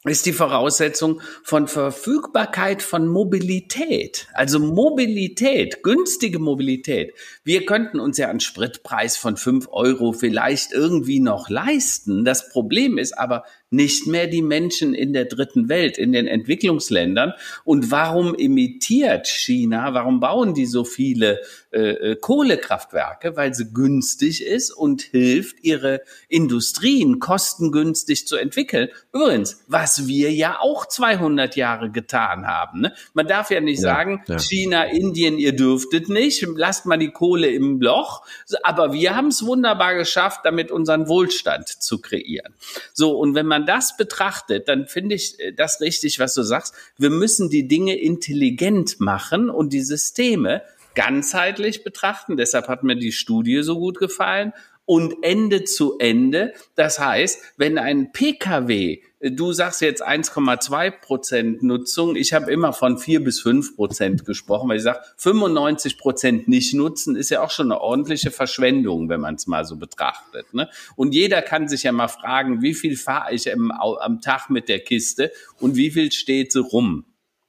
ist 0.05 0.25
die 0.25 0.33
Voraussetzung 0.33 1.21
von 1.43 1.69
Verfügbarkeit 1.69 2.83
von 2.83 3.07
Mobilität. 3.07 4.29
Also 4.33 4.59
Mobilität, 4.59 5.83
günstige 5.83 6.39
Mobilität. 6.39 7.13
Wir 7.51 7.67
könnten 7.67 7.99
uns 7.99 8.17
ja 8.17 8.29
einen 8.29 8.39
Spritpreis 8.39 9.17
von 9.17 9.37
fünf 9.37 9.67
Euro 9.73 10.13
vielleicht 10.13 10.71
irgendwie 10.73 11.19
noch 11.19 11.51
leisten. 11.51 12.25
Das 12.25 12.49
Problem 12.49 12.97
ist 12.97 13.19
aber, 13.19 13.43
nicht 13.71 14.07
mehr 14.07 14.27
die 14.27 14.43
Menschen 14.43 14.95
in 14.95 15.13
der 15.13 15.25
dritten 15.25 15.69
Welt, 15.69 15.97
in 15.97 16.13
den 16.13 16.27
Entwicklungsländern. 16.27 17.33
Und 17.65 17.91
warum 17.91 18.35
imitiert 18.35 19.29
China, 19.29 19.95
warum 19.95 20.19
bauen 20.19 20.55
die 20.55 20.67
so 20.67 20.85
viele 20.85 21.41
äh, 21.71 21.91
äh, 21.91 22.17
Kohlekraftwerke? 22.17 23.37
Weil 23.37 23.55
sie 23.55 23.73
günstig 23.73 24.45
ist 24.45 24.73
und 24.73 25.03
hilft, 25.03 25.63
ihre 25.63 26.03
Industrien 26.29 27.21
kostengünstig 27.21 28.27
zu 28.27 28.37
entwickeln. 28.37 28.89
Übrigens, 29.13 29.63
was 29.69 30.09
wir 30.09 30.33
ja 30.33 30.59
auch 30.59 30.87
200 30.87 31.55
Jahre 31.55 31.91
getan 31.91 32.47
haben. 32.47 32.81
Ne? 32.81 32.93
Man 33.15 33.29
darf 33.29 33.51
ja 33.51 33.61
nicht 33.61 33.83
ja, 33.83 33.95
sagen, 33.95 34.23
ja. 34.27 34.39
China, 34.39 34.85
Indien, 34.85 35.39
ihr 35.39 35.55
dürftet 35.55 36.09
nicht, 36.09 36.45
lasst 36.57 36.87
mal 36.87 36.99
die 36.99 37.11
Kohle 37.11 37.40
im 37.49 37.81
Loch. 37.81 38.25
Aber 38.65 38.93
wir 38.93 39.15
haben 39.15 39.29
es 39.29 39.45
wunderbar 39.45 39.95
geschafft, 39.95 40.41
damit 40.45 40.73
unseren 40.73 41.09
Wohlstand 41.09 41.69
zu 41.69 42.01
kreieren. 42.01 42.55
So, 42.93 43.17
und 43.17 43.35
wenn 43.35 43.47
man 43.47 43.61
man 43.61 43.67
das 43.67 43.97
betrachtet, 43.97 44.69
dann 44.69 44.87
finde 44.87 45.15
ich 45.15 45.39
äh, 45.39 45.53
das 45.53 45.81
richtig, 45.81 46.19
was 46.19 46.35
du 46.35 46.43
sagst. 46.43 46.75
Wir 46.97 47.11
müssen 47.11 47.51
die 47.51 47.69
Dinge 47.69 47.97
intelligent 47.97 49.01
machen 49.01 49.51
und 49.51 49.73
die 49.73 49.83
Systeme 49.83 50.63
ganzheitlich 50.95 51.85
betrachten. 51.85 52.37
Deshalb 52.37 52.69
hat 52.69 52.83
mir 52.83 52.97
die 52.97 53.13
Studie 53.13 53.63
so 53.63 53.79
gut 53.79 53.99
gefallen 53.99 54.53
und 54.85 55.23
Ende 55.23 55.65
zu 55.65 55.99
Ende. 55.99 56.53
Das 56.75 56.99
heißt, 56.99 57.41
wenn 57.57 57.79
ein 57.79 58.13
Pkw 58.13 59.01
Du 59.23 59.53
sagst 59.53 59.83
jetzt 59.83 60.03
1,2 60.03 60.91
Prozent 60.93 61.63
Nutzung. 61.63 62.17
Ich 62.17 62.33
habe 62.33 62.51
immer 62.51 62.73
von 62.73 62.97
4 62.97 63.23
bis 63.23 63.41
5 63.41 63.77
Prozent 63.77 64.25
gesprochen, 64.25 64.71
weil 64.71 64.79
ich 64.79 64.83
sage, 64.83 65.01
95 65.19 65.99
Prozent 65.99 66.49
nicht 66.49 66.73
nutzen 66.73 67.17
ist 67.17 67.29
ja 67.29 67.43
auch 67.43 67.51
schon 67.51 67.71
eine 67.71 67.83
ordentliche 67.83 68.31
Verschwendung, 68.31 69.11
wenn 69.11 69.21
man 69.21 69.35
es 69.35 69.47
mal 69.47 69.67
so 69.67 69.77
betrachtet. 69.77 70.55
Ne? 70.55 70.71
Und 70.97 71.15
jeder 71.15 71.43
kann 71.43 71.69
sich 71.69 71.83
ja 71.83 71.93
mal 71.93 72.09
fragen, 72.09 72.63
wie 72.63 72.73
viel 72.73 72.97
fahre 72.97 73.35
ich 73.35 73.47
im, 73.47 73.71
am 73.71 74.23
Tag 74.23 74.49
mit 74.49 74.71
der 74.71 74.81
Kiste 74.81 75.31
und 75.59 75.77
wie 75.77 75.91
viel 75.91 76.11
steht 76.13 76.51
so 76.51 76.63
rum. 76.63 77.05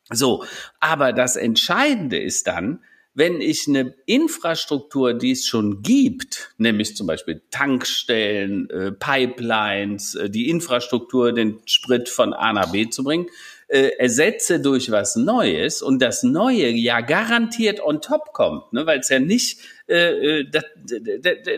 So, 0.09 0.43
aber 0.81 1.13
das 1.13 1.37
Entscheidende 1.37 2.19
ist 2.19 2.47
dann, 2.47 2.83
wenn 3.13 3.41
ich 3.41 3.67
eine 3.67 3.93
Infrastruktur, 4.05 5.13
die 5.13 5.31
es 5.31 5.45
schon 5.45 5.81
gibt, 5.81 6.53
nämlich 6.57 6.95
zum 6.95 7.07
Beispiel 7.07 7.41
Tankstellen, 7.51 8.69
äh, 8.69 8.91
Pipelines, 8.93 10.15
äh, 10.15 10.29
die 10.29 10.49
Infrastruktur, 10.49 11.33
den 11.33 11.59
Sprit 11.65 12.07
von 12.07 12.33
A 12.33 12.53
nach 12.53 12.71
B 12.71 12.89
zu 12.89 13.03
bringen, 13.03 13.27
äh, 13.71 13.91
ersetze 13.99 14.59
durch 14.59 14.91
was 14.91 15.15
Neues 15.15 15.81
und 15.81 16.01
das 16.01 16.23
Neue 16.23 16.69
ja 16.71 16.99
garantiert 16.99 17.79
on 17.79 18.01
top 18.01 18.33
kommt, 18.33 18.73
ne, 18.73 18.85
weil 18.85 18.99
es 18.99 19.07
ja 19.07 19.19
nicht, 19.19 19.61
äh, 19.87 20.39
äh 20.39 20.49
das, 20.49 20.65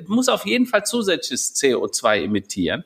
muss 0.06 0.30
auf 0.30 0.46
jeden 0.46 0.68
Fall 0.68 0.86
zusätzliches 0.86 1.56
CO2 1.56 2.26
emittieren 2.26 2.84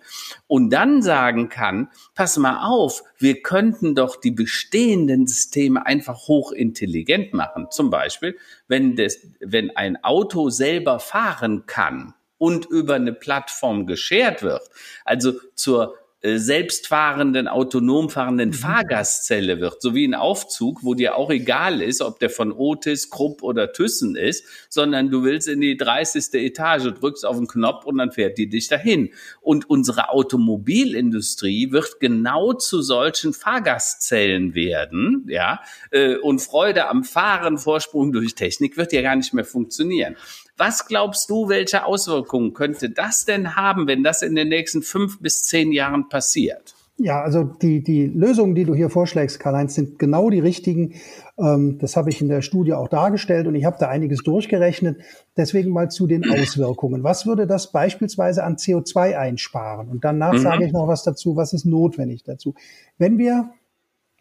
und 0.48 0.70
dann 0.70 1.02
sagen 1.02 1.50
kann, 1.50 1.90
pass 2.16 2.38
mal 2.38 2.66
auf, 2.66 3.04
wir 3.18 3.42
könnten 3.42 3.96
doch 3.96 4.16
die 4.16 4.32
bestehenden 4.32 5.28
Systeme 5.28 5.86
einfach 5.86 6.30
hochintelligent 6.30 7.34
machen. 7.34 7.68
Zum 7.70 7.90
Beispiel, 7.90 8.38
wenn, 8.70 8.96
das, 8.96 9.20
wenn 9.42 9.76
ein 9.76 10.02
Auto 10.06 10.50
selber 10.50 11.00
fahren 11.00 11.66
kann 11.66 12.14
und 12.38 12.66
über 12.66 12.96
eine 12.96 13.12
Plattform 13.12 13.88
geschert 13.88 14.42
wird, 14.42 14.64
also 15.04 15.34
zur 15.54 15.96
selbstfahrenden, 16.24 17.48
autonom 17.48 18.10
fahrenden 18.10 18.50
mhm. 18.50 18.54
Fahrgastzelle 18.54 19.60
wird, 19.60 19.82
so 19.82 19.94
wie 19.94 20.08
ein 20.08 20.16
Aufzug, 20.16 20.84
wo 20.84 20.96
dir 20.96 21.16
auch 21.16 21.30
egal 21.30 21.82
ist, 21.82 22.02
ob 22.02 22.20
der 22.20 22.32
von 22.32 22.52
Otis, 22.52 23.12
Krupp 23.12 23.44
oder 23.44 23.72
Thyssen 23.72 24.16
ist, 24.16 24.44
sondern 24.68 25.12
du 25.12 25.24
willst 25.24 25.48
in 25.48 25.62
die 25.62 25.78
30. 25.78 26.34
Etage, 26.34 26.92
drückst 26.94 27.24
auf 27.24 27.38
den 27.38 27.48
Knopf 27.48 27.86
und 27.86 28.00
dann 28.00 28.12
fährt 28.12 28.40
die 28.40 28.50
dich 28.50 28.68
dahin. 28.68 29.14
Und 29.42 29.70
unsere 29.70 30.10
Automobilindustrie 30.10 31.72
wird 31.72 32.00
genau 32.00 32.54
zu 32.54 32.82
solchen 32.82 33.34
Fahrgastzellen 33.34 34.56
werden, 34.56 35.26
ja, 35.30 35.62
äh, 35.92 36.16
und 36.16 36.40
Freude 36.40 36.88
am 36.88 37.04
Fahren, 37.04 37.60
Vorsprung 37.60 38.12
durch 38.12 38.34
Technik 38.34 38.76
wird 38.76 38.92
ja 38.92 39.04
gar 39.04 39.16
nicht 39.16 39.34
mehr 39.34 39.46
funktionieren. 39.46 40.16
Was 40.58 40.88
glaubst 40.88 41.30
du, 41.30 41.50
welche 41.50 41.86
Auswirkungen 41.86 42.54
könnte 42.54 42.90
das 42.90 43.26
denn 43.26 43.56
haben, 43.56 43.88
wenn 43.88 44.04
das 44.04 44.24
in 44.24 44.36
den 44.36 44.50
nächsten 44.50 44.82
fünf 44.82 45.22
bis 45.22 45.44
zehn 45.44 45.72
Jahren 45.72 46.10
passiert? 46.10 46.74
Ja, 47.00 47.22
also 47.22 47.44
die, 47.44 47.84
die 47.84 48.08
Lösungen, 48.08 48.56
die 48.56 48.66
du 48.66 48.74
hier 48.74 48.90
vorschlägst, 48.90 49.40
Karl-Heinz, 49.40 49.76
sind 49.76 50.00
genau 50.00 50.32
die 50.32 50.40
richtigen. 50.40 50.96
Ähm, 51.38 51.78
das 51.78 51.96
habe 51.96 52.10
ich 52.10 52.22
in 52.22 52.28
der 52.28 52.42
Studie 52.42 52.74
auch 52.74 52.88
dargestellt 52.88 53.46
und 53.46 53.54
ich 53.54 53.66
habe 53.66 53.78
da 53.80 53.88
einiges 53.88 54.24
durchgerechnet. 54.24 55.00
Deswegen 55.38 55.70
mal 55.70 55.92
zu 55.92 56.08
den 56.08 56.28
Auswirkungen. 56.28 57.04
Was 57.04 57.28
würde 57.28 57.46
das 57.46 57.72
beispielsweise 57.72 58.44
an 58.44 58.56
CO2 58.56 59.16
einsparen? 59.16 59.90
Und 59.90 60.04
danach 60.04 60.34
mhm. 60.34 60.40
sage 60.40 60.66
ich 60.66 60.74
noch 60.74 60.88
was 60.88 61.04
dazu, 61.04 61.36
was 61.36 61.54
ist 61.54 61.66
notwendig 61.66 62.24
dazu. 62.24 62.56
Wenn 62.98 63.20
wir 63.20 63.52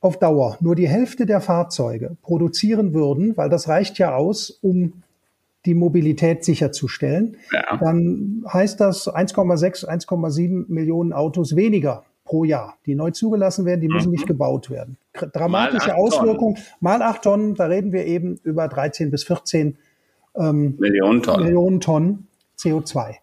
auf 0.02 0.18
Dauer 0.18 0.58
nur 0.60 0.74
die 0.74 0.88
Hälfte 0.88 1.24
der 1.24 1.40
Fahrzeuge 1.40 2.18
produzieren 2.20 2.92
würden, 2.92 3.38
weil 3.38 3.48
das 3.48 3.68
reicht 3.68 3.98
ja 3.98 4.14
aus, 4.14 4.50
um 4.50 5.02
die 5.66 5.74
Mobilität 5.74 6.44
sicherzustellen, 6.44 7.36
ja. 7.52 7.76
dann 7.78 8.44
heißt 8.50 8.80
das 8.80 9.08
1,6, 9.08 9.86
1,7 9.86 10.64
Millionen 10.68 11.12
Autos 11.12 11.56
weniger 11.56 12.04
pro 12.24 12.44
Jahr, 12.44 12.76
die 12.86 12.94
neu 12.94 13.10
zugelassen 13.10 13.64
werden, 13.64 13.80
die 13.80 13.88
müssen 13.88 14.08
mhm. 14.08 14.14
nicht 14.14 14.26
gebaut 14.26 14.70
werden. 14.70 14.96
Dramatische 15.32 15.94
Auswirkungen, 15.94 16.58
mal 16.80 17.02
acht 17.02 17.22
Tonnen, 17.22 17.54
da 17.54 17.66
reden 17.66 17.92
wir 17.92 18.04
eben 18.04 18.38
über 18.42 18.68
13 18.68 19.10
bis 19.10 19.24
14 19.24 19.78
ähm, 20.36 20.76
Millionen, 20.78 21.22
Tonnen. 21.22 21.44
Millionen 21.44 21.80
Tonnen 21.80 22.28
CO2. 22.58 23.16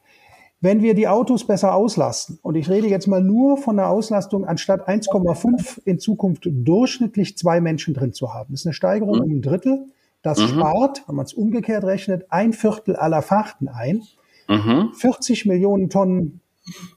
Wenn 0.62 0.82
wir 0.82 0.94
die 0.94 1.10
Autos 1.10 1.46
besser 1.46 1.76
auslasten, 1.76 2.40
und 2.42 2.56
ich 2.56 2.70
rede 2.70 2.88
jetzt 2.88 3.08
mal 3.08 3.22
nur 3.22 3.58
von 3.58 3.76
der 3.76 3.90
Auslastung, 3.90 4.46
anstatt 4.46 4.88
1,5 4.88 5.82
in 5.84 6.00
Zukunft 6.00 6.48
durchschnittlich 6.50 7.38
zwei 7.38 7.60
Menschen 7.60 7.94
drin 7.94 8.14
zu 8.14 8.34
haben, 8.34 8.54
das 8.54 8.62
ist 8.62 8.68
eine 8.68 8.74
Steigerung 8.74 9.18
mhm. 9.18 9.24
um 9.24 9.32
ein 9.32 9.42
Drittel. 9.42 9.86
Das 10.24 10.40
mhm. 10.40 10.48
spart, 10.48 11.04
wenn 11.08 11.16
man 11.16 11.26
es 11.26 11.34
umgekehrt 11.34 11.84
rechnet, 11.84 12.26
ein 12.30 12.54
Viertel 12.54 12.96
aller 12.96 13.22
Fahrten 13.22 13.68
ein. 13.68 14.02
Mhm. 14.48 14.94
40 14.94 15.46
Millionen 15.46 15.90
Tonnen 15.90 16.42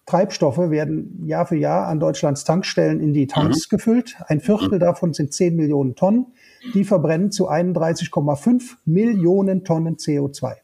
Treibstoffe 0.07 0.71
werden 0.71 1.27
Jahr 1.27 1.45
für 1.47 1.57
Jahr 1.57 1.89
an 1.89 1.99
Deutschlands 1.99 2.45
Tankstellen 2.45 3.01
in 3.01 3.13
die 3.13 3.27
Tanks 3.27 3.67
mhm. 3.67 3.77
gefüllt. 3.77 4.17
Ein 4.29 4.41
Viertel 4.41 4.77
mhm. 4.77 4.79
davon 4.79 5.13
sind 5.13 5.33
10 5.33 5.57
Millionen 5.57 5.97
Tonnen. 5.97 6.27
Die 6.75 6.85
verbrennen 6.85 7.33
zu 7.33 7.51
31,5 7.51 8.77
Millionen 8.85 9.65
Tonnen 9.65 9.97
CO2. 9.97 10.55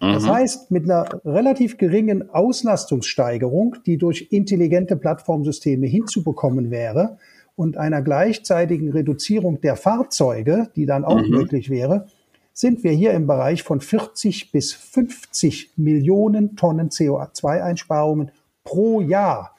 Das 0.00 0.24
mhm. 0.24 0.28
heißt, 0.28 0.70
mit 0.70 0.84
einer 0.84 1.06
relativ 1.24 1.76
geringen 1.76 2.30
Auslastungssteigerung, 2.30 3.76
die 3.84 3.98
durch 3.98 4.28
intelligente 4.30 4.96
Plattformsysteme 4.96 5.86
hinzubekommen 5.86 6.70
wäre, 6.70 7.18
und 7.60 7.76
einer 7.76 8.00
gleichzeitigen 8.00 8.90
Reduzierung 8.90 9.60
der 9.60 9.76
Fahrzeuge, 9.76 10.70
die 10.76 10.86
dann 10.86 11.04
auch 11.04 11.20
mhm. 11.20 11.28
möglich 11.28 11.68
wäre, 11.68 12.06
sind 12.54 12.82
wir 12.84 12.92
hier 12.92 13.12
im 13.12 13.26
Bereich 13.26 13.64
von 13.64 13.82
40 13.82 14.50
bis 14.50 14.72
50 14.72 15.74
Millionen 15.76 16.56
Tonnen 16.56 16.88
CO2-Einsparungen 16.88 18.30
pro 18.64 19.02
Jahr. 19.02 19.54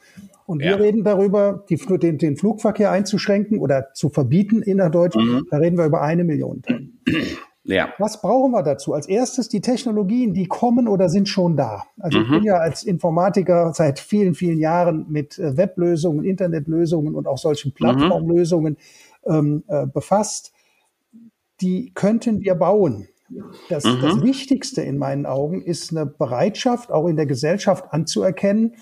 Und 0.46 0.64
ja. 0.64 0.70
wir 0.70 0.80
reden 0.80 1.04
darüber, 1.04 1.64
die, 1.68 1.76
den, 1.76 2.18
den, 2.18 2.36
Flugverkehr 2.36 2.90
einzuschränken 2.90 3.60
oder 3.60 3.94
zu 3.94 4.08
verbieten 4.08 4.62
innerdeutsch. 4.62 5.14
Mhm. 5.14 5.46
Da 5.48 5.58
reden 5.58 5.78
wir 5.78 5.86
über 5.86 6.02
eine 6.02 6.24
Million 6.24 6.60
Tonnen. 6.62 6.98
Ja. 7.64 7.92
Was 7.98 8.20
brauchen 8.20 8.50
wir 8.50 8.62
dazu? 8.62 8.92
Als 8.92 9.06
erstes 9.06 9.48
die 9.48 9.60
Technologien, 9.60 10.34
die 10.34 10.46
kommen 10.46 10.88
oder 10.88 11.08
sind 11.08 11.28
schon 11.28 11.56
da. 11.56 11.84
Also 12.00 12.18
mhm. 12.18 12.24
ich 12.24 12.30
bin 12.30 12.42
ja 12.44 12.56
als 12.56 12.82
Informatiker 12.82 13.72
seit 13.72 14.00
vielen, 14.00 14.34
vielen 14.34 14.58
Jahren 14.58 15.06
mit 15.08 15.38
äh, 15.38 15.56
Weblösungen, 15.56 16.24
Internetlösungen 16.24 17.14
und 17.14 17.28
auch 17.28 17.38
solchen 17.38 17.68
mhm. 17.68 17.74
Plattformlösungen 17.74 18.76
ähm, 19.26 19.62
äh, 19.68 19.86
befasst. 19.86 20.52
Die 21.60 21.92
könnten 21.94 22.40
wir 22.40 22.56
bauen. 22.56 23.08
Das, 23.68 23.84
mhm. 23.84 24.00
das 24.02 24.22
Wichtigste 24.22 24.82
in 24.82 24.98
meinen 24.98 25.24
Augen 25.24 25.62
ist 25.62 25.92
eine 25.92 26.04
Bereitschaft, 26.04 26.90
auch 26.90 27.06
in 27.06 27.16
der 27.16 27.26
Gesellschaft 27.26 27.92
anzuerkennen, 27.92 28.74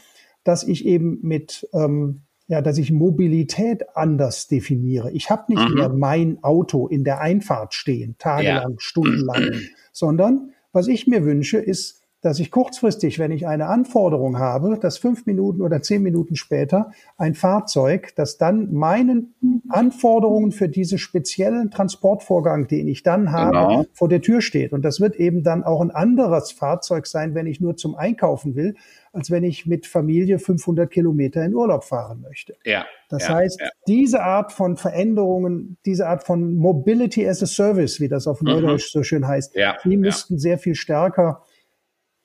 dass 0.43 0.65
ich 0.65 0.87
eben 0.87 1.19
mit 1.23 1.69
ähm, 1.75 2.23
ja, 2.51 2.61
dass 2.61 2.79
ich 2.79 2.91
Mobilität 2.91 3.97
anders 3.97 4.49
definiere. 4.49 5.13
Ich 5.13 5.31
habe 5.31 5.53
nicht 5.53 5.69
mhm. 5.69 5.75
mehr 5.77 5.89
mein 5.89 6.43
Auto 6.43 6.89
in 6.89 7.05
der 7.05 7.21
Einfahrt 7.21 7.75
stehen, 7.75 8.17
tagelang, 8.19 8.73
ja. 8.73 8.77
stundenlang, 8.79 9.53
sondern 9.93 10.51
was 10.73 10.89
ich 10.89 11.07
mir 11.07 11.25
wünsche, 11.25 11.59
ist 11.59 12.00
dass 12.23 12.39
ich 12.39 12.51
kurzfristig, 12.51 13.19
wenn 13.19 13.31
ich 13.31 13.47
eine 13.47 13.67
Anforderung 13.67 14.39
habe, 14.39 14.79
dass 14.79 14.99
fünf 14.99 15.25
Minuten 15.25 15.63
oder 15.63 15.81
zehn 15.81 16.03
Minuten 16.03 16.37
später 16.37 16.91
ein 17.17 17.35
Fahrzeug, 17.35 18.13
das 18.15 18.37
dann 18.37 18.73
meinen 18.73 19.35
Anforderungen 19.69 20.53
für 20.53 20.69
diesen 20.69 20.99
speziellen 20.99 21.71
Transportvorgang, 21.71 22.69
den 22.69 22.89
ich 22.89 23.03
dann 23.03 23.33
habe, 23.33 23.51
genau. 23.53 23.87
vor 23.95 24.09
der 24.09 24.21
Tür 24.21 24.43
steht. 24.43 24.73
Und 24.73 24.85
das 24.85 25.01
wird 25.01 25.17
eben 25.17 25.43
dann 25.43 25.65
auch 25.65 25.81
ein 25.81 25.91
anderes 25.91 26.53
Fahrzeug 26.53 27.07
sein, 27.07 27.35
wenn 27.35 27.47
ich 27.47 27.61
nur 27.61 27.77
zum 27.77 27.95
Einkaufen 27.95 28.55
will, 28.55 28.75
als 29.13 29.31
wenn 29.31 29.43
ich 29.43 29.67
mit 29.67 29.87
Familie 29.87 30.39
500 30.39 30.91
Kilometer 30.91 31.43
in 31.43 31.55
Urlaub 31.55 31.85
fahren 31.85 32.21
möchte. 32.21 32.55
Ja. 32.65 32.85
Das 33.09 33.29
ja, 33.29 33.35
heißt, 33.35 33.61
ja. 33.61 33.69
diese 33.89 34.23
Art 34.23 34.53
von 34.53 34.77
Veränderungen, 34.77 35.79
diese 35.85 36.07
Art 36.07 36.23
von 36.23 36.55
Mobility 36.55 37.27
as 37.27 37.43
a 37.43 37.47
Service, 37.47 37.99
wie 37.99 38.09
das 38.09 38.27
auf 38.27 38.43
mhm. 38.43 38.49
Neudeutsch 38.49 38.95
mhm. 38.95 38.99
so 38.99 39.03
schön 39.03 39.27
heißt, 39.27 39.57
ja, 39.57 39.77
die 39.85 39.97
müssten 39.97 40.39
sehr 40.39 40.59
viel 40.59 40.75
stärker 40.75 41.45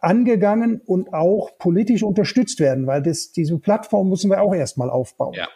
angegangen 0.05 0.81
und 0.85 1.13
auch 1.13 1.57
politisch 1.57 2.03
unterstützt 2.03 2.59
werden, 2.59 2.85
weil 2.85 3.01
das, 3.01 3.31
diese 3.31 3.57
Plattform 3.57 4.09
müssen 4.09 4.29
wir 4.29 4.41
auch 4.41 4.53
erstmal 4.53 4.89
aufbauen. 4.89 5.33
Ja. 5.33 5.47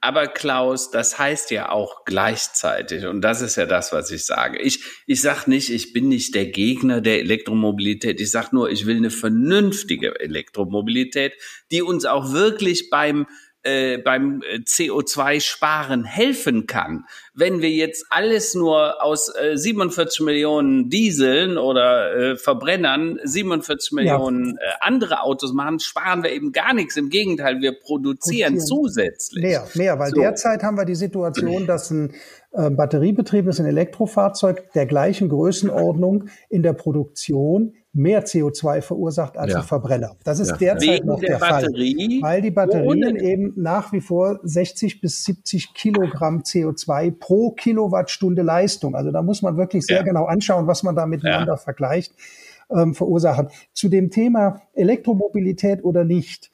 Aber 0.00 0.26
Klaus, 0.26 0.90
das 0.90 1.18
heißt 1.18 1.50
ja 1.50 1.70
auch 1.70 2.04
gleichzeitig, 2.04 3.06
und 3.06 3.22
das 3.22 3.40
ist 3.40 3.56
ja 3.56 3.66
das, 3.66 3.92
was 3.92 4.10
ich 4.10 4.26
sage. 4.26 4.60
Ich, 4.60 4.84
ich 5.06 5.22
sage 5.22 5.48
nicht, 5.48 5.70
ich 5.70 5.92
bin 5.92 6.08
nicht 6.08 6.34
der 6.34 6.46
Gegner 6.46 7.00
der 7.00 7.20
Elektromobilität. 7.20 8.20
Ich 8.20 8.30
sage 8.30 8.48
nur, 8.52 8.70
ich 8.70 8.86
will 8.86 8.96
eine 8.96 9.10
vernünftige 9.10 10.20
Elektromobilität, 10.20 11.34
die 11.72 11.82
uns 11.82 12.04
auch 12.04 12.32
wirklich 12.32 12.90
beim 12.90 13.26
äh, 13.66 13.98
beim 13.98 14.42
äh, 14.42 14.58
CO2-Sparen 14.58 16.04
helfen 16.04 16.66
kann. 16.66 17.04
Wenn 17.34 17.60
wir 17.60 17.70
jetzt 17.70 18.06
alles 18.10 18.54
nur 18.54 19.02
aus 19.02 19.32
äh, 19.34 19.56
47 19.56 20.20
Millionen 20.20 20.88
Dieseln 20.88 21.58
oder 21.58 22.14
äh, 22.14 22.36
Verbrennern 22.36 23.18
47 23.22 23.92
Millionen 23.92 24.56
ja. 24.60 24.68
äh, 24.68 24.74
andere 24.80 25.22
Autos 25.22 25.52
machen, 25.52 25.80
sparen 25.80 26.22
wir 26.22 26.30
eben 26.30 26.52
gar 26.52 26.72
nichts. 26.74 26.96
Im 26.96 27.10
Gegenteil, 27.10 27.60
wir 27.60 27.72
produzieren, 27.72 28.54
produzieren. 28.54 28.60
zusätzlich. 28.60 29.42
Mehr, 29.42 29.66
mehr, 29.74 29.98
weil 29.98 30.10
so. 30.10 30.20
derzeit 30.20 30.62
haben 30.62 30.76
wir 30.76 30.84
die 30.84 30.94
Situation, 30.94 31.66
dass 31.66 31.90
ein 31.90 32.14
batteriebetriebenes 32.70 33.60
ein 33.60 33.66
Elektrofahrzeug 33.66 34.72
der 34.72 34.86
gleichen 34.86 35.28
Größenordnung 35.28 36.24
in 36.48 36.62
der 36.62 36.72
Produktion 36.72 37.74
mehr 37.96 38.24
CO2 38.24 38.82
verursacht 38.82 39.38
als 39.38 39.52
ja. 39.52 39.58
ein 39.60 39.64
Verbrenner. 39.64 40.16
Das 40.22 40.38
ist 40.38 40.50
ja. 40.50 40.56
derzeit 40.56 40.98
Wegen 40.98 41.06
noch 41.06 41.18
der, 41.18 41.38
der 41.38 41.38
Batterie, 41.38 42.20
Fall, 42.20 42.30
weil 42.30 42.42
die 42.42 42.50
Batterien 42.50 43.16
eben 43.16 43.52
nach 43.56 43.92
wie 43.92 44.00
vor 44.00 44.38
60 44.42 45.00
bis 45.00 45.24
70 45.24 45.74
Kilogramm 45.74 46.40
CO2 46.40 47.10
pro 47.10 47.52
Kilowattstunde 47.52 48.42
Leistung, 48.42 48.94
also 48.94 49.10
da 49.10 49.22
muss 49.22 49.42
man 49.42 49.56
wirklich 49.56 49.86
sehr 49.86 49.98
ja. 49.98 50.02
genau 50.02 50.26
anschauen, 50.26 50.66
was 50.66 50.82
man 50.82 50.94
da 50.94 51.06
miteinander 51.06 51.56
vergleicht, 51.56 52.12
ähm, 52.70 52.94
verursachen. 52.94 53.48
Zu 53.72 53.88
dem 53.88 54.10
Thema 54.10 54.60
Elektromobilität 54.74 55.82
oder 55.82 56.04
nicht, 56.04 56.50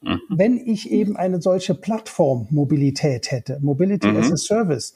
mhm. 0.00 0.20
wenn 0.28 0.56
ich 0.58 0.90
eben 0.90 1.16
eine 1.16 1.42
solche 1.42 1.74
Plattformmobilität 1.74 3.32
hätte, 3.32 3.58
Mobility 3.60 4.08
mhm. 4.08 4.16
as 4.18 4.32
a 4.32 4.36
Service, 4.36 4.94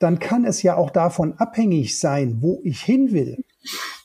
dann 0.00 0.18
kann 0.18 0.44
es 0.44 0.64
ja 0.64 0.76
auch 0.76 0.90
davon 0.90 1.34
abhängig 1.38 2.00
sein, 2.00 2.38
wo 2.40 2.60
ich 2.64 2.80
hin 2.80 3.12
will 3.12 3.44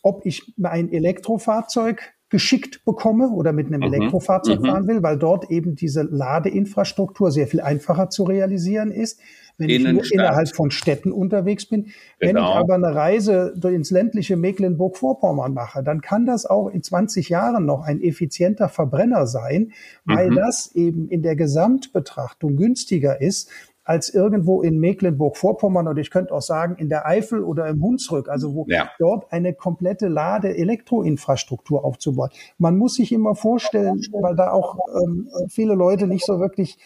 ob 0.05 0.23
ich 0.23 0.53
ein 0.61 0.91
Elektrofahrzeug 0.91 2.13
geschickt 2.29 2.85
bekomme 2.85 3.29
oder 3.29 3.53
mit 3.53 3.67
einem 3.67 3.79
mhm. 3.79 3.93
Elektrofahrzeug 3.93 4.59
mhm. 4.61 4.65
fahren 4.65 4.87
will, 4.87 5.01
weil 5.01 5.17
dort 5.17 5.49
eben 5.49 5.75
diese 5.75 6.03
Ladeinfrastruktur 6.03 7.31
sehr 7.31 7.47
viel 7.47 7.61
einfacher 7.61 8.09
zu 8.09 8.23
realisieren 8.23 8.91
ist, 8.91 9.19
wenn 9.57 9.69
ich 9.69 9.83
nur 9.83 10.03
innerhalb 10.11 10.53
von 10.53 10.69
Städten 10.69 11.11
unterwegs 11.11 11.65
bin. 11.65 11.83
Genau. 11.83 11.93
Wenn 12.19 12.29
ich 12.29 12.35
genau. 12.35 12.53
aber 12.53 12.75
eine 12.75 12.93
Reise 12.93 13.53
ins 13.63 13.89
ländliche 13.89 14.35
Mecklenburg-Vorpommern 14.35 15.53
mache, 15.53 15.81
dann 15.81 16.01
kann 16.01 16.25
das 16.27 16.45
auch 16.45 16.67
in 16.67 16.83
20 16.83 17.29
Jahren 17.29 17.65
noch 17.65 17.81
ein 17.81 18.01
effizienter 18.01 18.69
Verbrenner 18.69 19.25
sein, 19.25 19.71
weil 20.03 20.29
mhm. 20.29 20.35
das 20.35 20.75
eben 20.75 21.07
in 21.07 21.23
der 21.23 21.35
Gesamtbetrachtung 21.35 22.57
günstiger 22.57 23.21
ist, 23.21 23.49
als 23.85 24.09
irgendwo 24.09 24.61
in 24.63 24.79
Mecklenburg-Vorpommern 24.79 25.87
oder 25.87 26.01
ich 26.01 26.09
könnte 26.09 26.33
auch 26.33 26.41
sagen 26.41 26.75
in 26.77 26.89
der 26.89 27.05
Eifel 27.05 27.43
oder 27.43 27.67
im 27.67 27.81
Hunsrück, 27.81 28.27
also 28.27 28.53
wo 28.55 28.65
ja. 28.67 28.89
dort 28.99 29.31
eine 29.31 29.53
komplette 29.53 30.07
Lade-Elektroinfrastruktur 30.07 31.85
aufzubauen. 31.85 32.31
Man 32.57 32.77
muss 32.77 32.95
sich 32.95 33.11
immer 33.11 33.35
vorstellen, 33.35 34.01
weil 34.19 34.35
da 34.35 34.51
auch 34.51 34.79
ähm, 35.03 35.29
viele 35.49 35.75
Leute 35.75 36.07
nicht 36.07 36.25
so 36.25 36.39
wirklich 36.39 36.77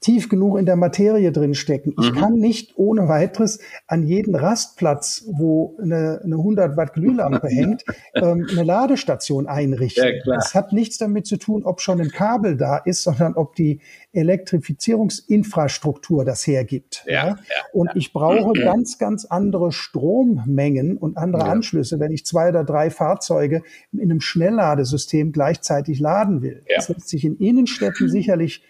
tief 0.00 0.28
genug 0.28 0.58
in 0.58 0.66
der 0.66 0.76
Materie 0.76 1.32
drin 1.32 1.54
stecken. 1.54 1.92
Ich 2.00 2.12
mhm. 2.12 2.16
kann 2.16 2.34
nicht 2.34 2.74
ohne 2.76 3.08
weiteres 3.08 3.58
an 3.88 4.06
jeden 4.06 4.36
Rastplatz, 4.36 5.24
wo 5.32 5.76
eine, 5.82 6.20
eine 6.22 6.36
100 6.36 6.76
Watt 6.76 6.92
Glühlampe 6.92 7.48
hängt, 7.48 7.84
ähm, 8.14 8.46
eine 8.50 8.62
Ladestation 8.62 9.48
einrichten. 9.48 10.04
Ja, 10.24 10.36
das 10.36 10.54
hat 10.54 10.72
nichts 10.72 10.98
damit 10.98 11.26
zu 11.26 11.36
tun, 11.36 11.64
ob 11.64 11.80
schon 11.80 12.00
ein 12.00 12.10
Kabel 12.10 12.56
da 12.56 12.76
ist, 12.76 13.02
sondern 13.02 13.34
ob 13.34 13.56
die 13.56 13.80
Elektrifizierungsinfrastruktur 14.12 16.24
das 16.24 16.46
hergibt. 16.46 17.02
Ja, 17.06 17.26
ja? 17.26 17.36
Und 17.72 17.90
ich 17.94 18.12
brauche 18.12 18.52
ganz, 18.60 18.98
ganz 18.98 19.24
andere 19.24 19.72
Strommengen 19.72 20.96
und 20.96 21.16
andere. 21.16 21.48
Anschlüsse, 21.48 21.98
wenn 21.98 22.12
ich 22.12 22.26
zwei 22.26 22.50
oder 22.50 22.64
drei 22.64 22.90
Fahrzeuge 22.90 23.62
in 23.92 24.02
einem 24.02 24.20
Schnellladesystem 24.20 25.32
gleichzeitig 25.32 26.00
laden 26.00 26.42
will. 26.42 26.64
Das 26.74 26.88
lässt 26.88 27.08
sich 27.08 27.24
in 27.24 27.36
Innenstädten 27.36 28.08
sicherlich 28.10 28.62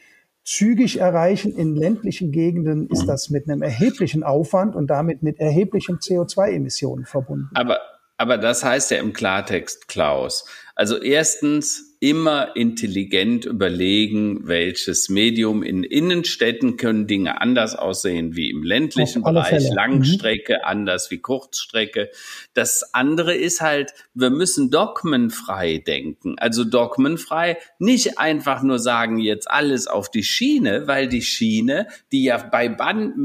zügig 0.49 0.99
erreichen. 0.99 1.53
In 1.55 1.77
ländlichen 1.77 2.33
Gegenden 2.33 2.89
ist 2.89 3.07
das 3.07 3.29
mit 3.29 3.49
einem 3.49 3.61
erheblichen 3.61 4.23
Aufwand 4.23 4.75
und 4.75 4.87
damit 4.89 5.23
mit 5.23 5.39
erheblichen 5.39 5.99
CO2-Emissionen 5.99 7.05
verbunden. 7.05 7.51
Aber, 7.55 7.79
aber 8.17 8.39
das 8.39 8.65
heißt 8.65 8.91
ja 8.91 8.99
im 8.99 9.13
Klartext, 9.13 9.89
Klaus. 9.89 10.47
Also 10.75 10.97
erstens, 10.97 11.88
immer 12.01 12.55
intelligent 12.55 13.45
überlegen, 13.45 14.47
welches 14.47 15.09
Medium 15.09 15.63
in 15.63 15.83
Innenstädten 15.83 16.77
können 16.77 17.07
Dinge 17.07 17.41
anders 17.41 17.75
aussehen 17.75 18.37
wie 18.37 18.51
im 18.51 18.63
ländlichen 18.63 19.23
Bereich, 19.23 19.49
Fälle. 19.49 19.75
Langstrecke 19.75 20.55
mhm. 20.55 20.65
anders 20.65 21.11
wie 21.11 21.19
Kurzstrecke. 21.19 22.11
Das 22.55 22.95
andere 22.95 23.35
ist 23.35 23.61
halt, 23.61 23.95
wir 24.15 24.31
müssen 24.31 24.71
dogmenfrei 24.71 25.79
denken. 25.79 26.39
Also 26.39 26.65
dogmenfrei, 26.65 27.59
nicht 27.81 28.19
einfach 28.19 28.63
nur 28.63 28.79
sagen, 28.79 29.19
jetzt 29.19 29.51
alles 29.51 29.89
auf 29.89 30.09
die 30.09 30.23
Schiene, 30.25 30.87
weil 30.87 31.09
die 31.09 31.23
Schiene, 31.23 31.89
die 32.13 32.25
ja 32.25 32.39
bei 32.39 32.69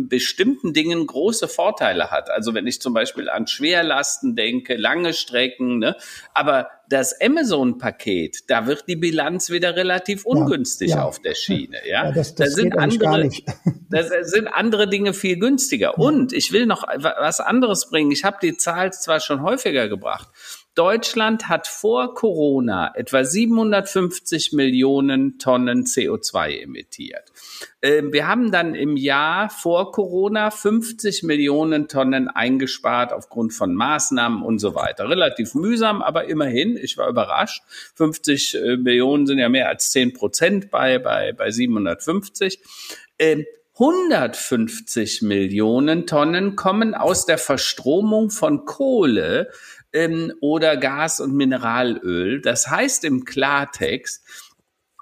bestimmten 0.09 0.73
Dingen 0.73 1.05
große 1.05 1.47
Vorteile 1.47 2.09
hat. 2.09 2.31
Also 2.31 2.53
wenn 2.55 2.65
ich 2.65 2.81
zum 2.81 2.93
Beispiel 2.93 3.29
an 3.29 3.45
Schwerlasten 3.45 4.35
denke, 4.35 4.75
lange 4.75 5.13
Strecken, 5.13 5.77
ne? 5.77 5.95
aber 6.33 6.69
das 6.89 7.19
Amazon-Paket, 7.21 8.49
da 8.49 8.67
wird 8.67 8.87
die 8.87 8.95
Bilanz 8.95 9.49
wieder 9.49 9.75
relativ 9.75 10.25
ungünstig 10.25 10.91
ja, 10.91 10.97
ja. 10.97 11.03
auf 11.03 11.19
der 11.19 11.35
Schiene. 11.35 11.77
Ja, 11.85 12.05
ja 12.05 12.11
das, 12.11 12.35
das 12.35 12.49
da 12.49 12.55
sind 12.55 12.77
andere, 12.77 13.29
da 13.89 14.23
sind 14.23 14.47
andere 14.47 14.87
Dinge 14.89 15.13
viel 15.13 15.37
günstiger. 15.37 15.97
Und 15.97 16.33
ich 16.33 16.51
will 16.51 16.65
noch 16.65 16.83
was 16.83 17.39
anderes 17.39 17.89
bringen. 17.89 18.11
Ich 18.11 18.23
habe 18.23 18.37
die 18.41 18.57
Zahl 18.57 18.93
zwar 18.93 19.19
schon 19.19 19.41
häufiger 19.41 19.87
gebracht. 19.87 20.29
Deutschland 20.75 21.49
hat 21.49 21.67
vor 21.67 22.15
Corona 22.15 22.93
etwa 22.95 23.23
750 23.23 24.53
Millionen 24.53 25.37
Tonnen 25.37 25.83
CO2 25.83 26.63
emittiert. 26.63 27.31
Ähm, 27.81 28.11
wir 28.11 28.27
haben 28.27 28.51
dann 28.51 28.73
im 28.73 28.97
Jahr 28.97 29.49
vor 29.49 29.91
Corona 29.91 30.49
50 30.49 31.23
Millionen 31.23 31.87
Tonnen 31.87 32.27
eingespart 32.27 33.13
aufgrund 33.13 33.53
von 33.53 33.75
Maßnahmen 33.75 34.41
und 34.41 34.57
so 34.57 34.73
weiter. 34.73 35.07
Relativ 35.09 35.53
mühsam, 35.53 36.01
aber 36.01 36.25
immerhin, 36.25 36.75
ich 36.75 36.97
war 36.97 37.07
überrascht. 37.07 37.61
50 37.95 38.55
äh, 38.55 38.77
Millionen 38.77 39.27
sind 39.27 39.37
ja 39.37 39.49
mehr 39.49 39.69
als 39.69 39.91
10 39.91 40.13
Prozent 40.13 40.71
bei, 40.71 40.97
bei, 40.97 41.33
bei 41.33 41.51
750. 41.51 42.59
150 43.77 45.21
ähm, 45.21 45.27
Millionen 45.27 46.07
Tonnen 46.07 46.55
kommen 46.55 46.95
aus 46.95 47.25
der 47.25 47.37
Verstromung 47.37 48.29
von 48.29 48.65
Kohle 48.65 49.51
ähm, 49.93 50.33
oder 50.41 50.77
Gas 50.77 51.19
und 51.19 51.33
Mineralöl. 51.33 52.41
Das 52.41 52.69
heißt 52.69 53.03
im 53.05 53.25
Klartext, 53.25 54.23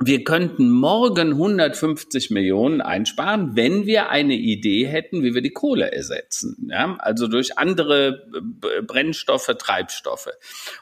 wir 0.03 0.23
könnten 0.23 0.71
morgen 0.71 1.33
150 1.33 2.31
Millionen 2.31 2.81
einsparen, 2.81 3.55
wenn 3.55 3.85
wir 3.85 4.09
eine 4.09 4.33
Idee 4.33 4.87
hätten, 4.87 5.21
wie 5.21 5.35
wir 5.35 5.41
die 5.41 5.51
Kohle 5.53 5.91
ersetzen. 5.91 6.69
Ja? 6.71 6.97
Also 6.99 7.27
durch 7.27 7.59
andere 7.59 8.27
Brennstoffe, 8.87 9.51
Treibstoffe. 9.59 10.29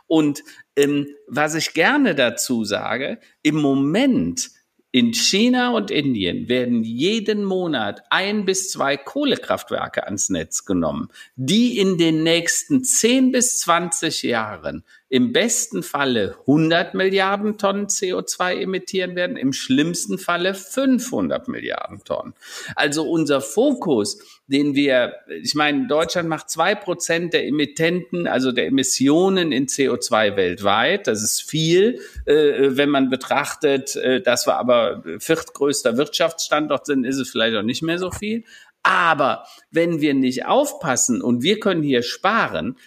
Und 0.08 0.42
ähm, 0.78 1.08
was 1.28 1.56
ich 1.56 1.74
gerne 1.74 2.16
dazu 2.16 2.64
sage, 2.64 3.20
im 3.42 3.56
Moment 3.56 4.52
in 4.92 5.14
China 5.14 5.72
und 5.72 5.92
Indien 5.92 6.50
werden 6.50 6.84
jeden 6.84 7.44
Monat 7.44 8.02
ein 8.10 8.46
bis 8.46 8.72
zwei 8.72 8.98
Kohlekraftwerke 8.98 10.06
ans 10.06 10.30
Netz 10.30 10.66
genommen, 10.66 11.10
die 11.36 11.78
in 11.78 11.98
den 11.98 12.24
nächsten 12.24 12.84
10 12.84 13.32
bis 13.32 13.60
20 13.60 14.24
Jahren 14.24 14.84
im 15.10 15.34
besten 15.34 15.82
Falle 15.82 16.36
100 16.42 16.94
Milliarden 16.94 17.58
Tonnen 17.58 17.88
CO2 17.88 18.62
emittieren 18.62 19.16
werden, 19.16 19.38
im 19.38 19.54
schlimmsten 19.54 20.20
Falle 20.20 20.54
500 20.54 21.48
Milliarden 21.48 22.04
Tonnen. 22.04 22.34
Also 22.76 23.10
unser 23.10 23.42
Fokus, 23.42 24.20
den 24.46 24.76
wir, 24.76 25.16
ich 25.42 25.56
meine, 25.56 25.88
Deutschland 25.88 26.30
macht 26.30 26.52
zwei 26.52 26.76
Prozent 26.76 27.34
der 27.34 27.48
Emittenten, 27.48 28.28
also 28.28 28.52
der 28.52 28.68
Emissionen 28.68 29.52
in 29.52 29.66
CO2 29.66 30.36
weltweit. 30.36 31.08
Das 31.08 31.24
ist 31.24 31.42
viel, 31.42 32.00
äh, 32.26 32.78
wenn 32.78 32.90
man 32.90 33.10
betrachtet, 33.10 33.96
äh, 33.96 34.22
dass 34.22 34.46
wir 34.46 34.58
aber 34.58 35.04
viertgrößter 35.18 35.98
Wirtschaftsstandort 35.98 36.86
sind, 36.86 37.04
ist 37.04 37.18
es 37.18 37.32
vielleicht 37.32 37.58
auch 37.58 37.64
nicht 37.64 37.82
mehr 37.82 37.98
so 37.98 38.12
viel. 38.12 38.44
Aber 38.84 39.46
wenn 39.72 40.02
wir 40.02 40.14
nicht 40.14 40.46
aufpassen 40.46 41.22
und 41.22 41.42
wir 41.42 41.60
können 41.60 41.84
hier 41.84 42.04
sparen, 42.04 42.78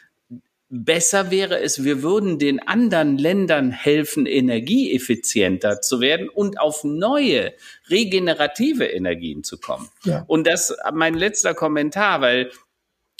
Besser 0.74 1.30
wäre 1.30 1.60
es, 1.60 1.84
wir 1.84 2.02
würden 2.02 2.38
den 2.38 2.66
anderen 2.66 3.18
Ländern 3.18 3.72
helfen, 3.72 4.24
energieeffizienter 4.24 5.82
zu 5.82 6.00
werden 6.00 6.30
und 6.30 6.58
auf 6.58 6.82
neue 6.82 7.52
regenerative 7.90 8.86
Energien 8.86 9.44
zu 9.44 9.58
kommen. 9.58 9.90
Ja. 10.04 10.24
Und 10.28 10.46
das 10.46 10.74
mein 10.94 11.12
letzter 11.12 11.52
Kommentar, 11.52 12.22
weil 12.22 12.50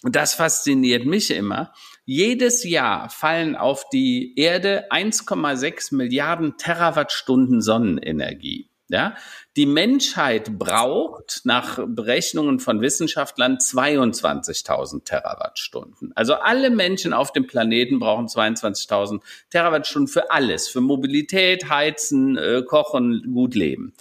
das 0.02 0.32
fasziniert 0.32 1.04
mich 1.04 1.30
immer. 1.30 1.74
Jedes 2.06 2.64
Jahr 2.64 3.10
fallen 3.10 3.54
auf 3.54 3.86
die 3.90 4.32
Erde 4.36 4.90
1,6 4.90 5.94
Milliarden 5.94 6.56
Terawattstunden 6.56 7.60
Sonnenenergie. 7.60 8.71
Ja, 8.92 9.16
die 9.56 9.64
Menschheit 9.64 10.58
braucht 10.58 11.40
nach 11.44 11.78
Berechnungen 11.86 12.60
von 12.60 12.82
Wissenschaftlern 12.82 13.56
22.000 13.56 15.04
Terawattstunden. 15.04 16.12
Also 16.14 16.34
alle 16.34 16.68
Menschen 16.68 17.14
auf 17.14 17.32
dem 17.32 17.46
Planeten 17.46 17.98
brauchen 17.98 18.26
22.000 18.26 19.22
Terawattstunden 19.48 20.08
für 20.08 20.30
alles, 20.30 20.68
für 20.68 20.82
Mobilität, 20.82 21.70
Heizen, 21.70 22.36
äh, 22.36 22.62
Kochen, 22.66 23.32
gut 23.32 23.54
leben. 23.54 23.94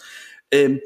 Ähm, 0.51 0.81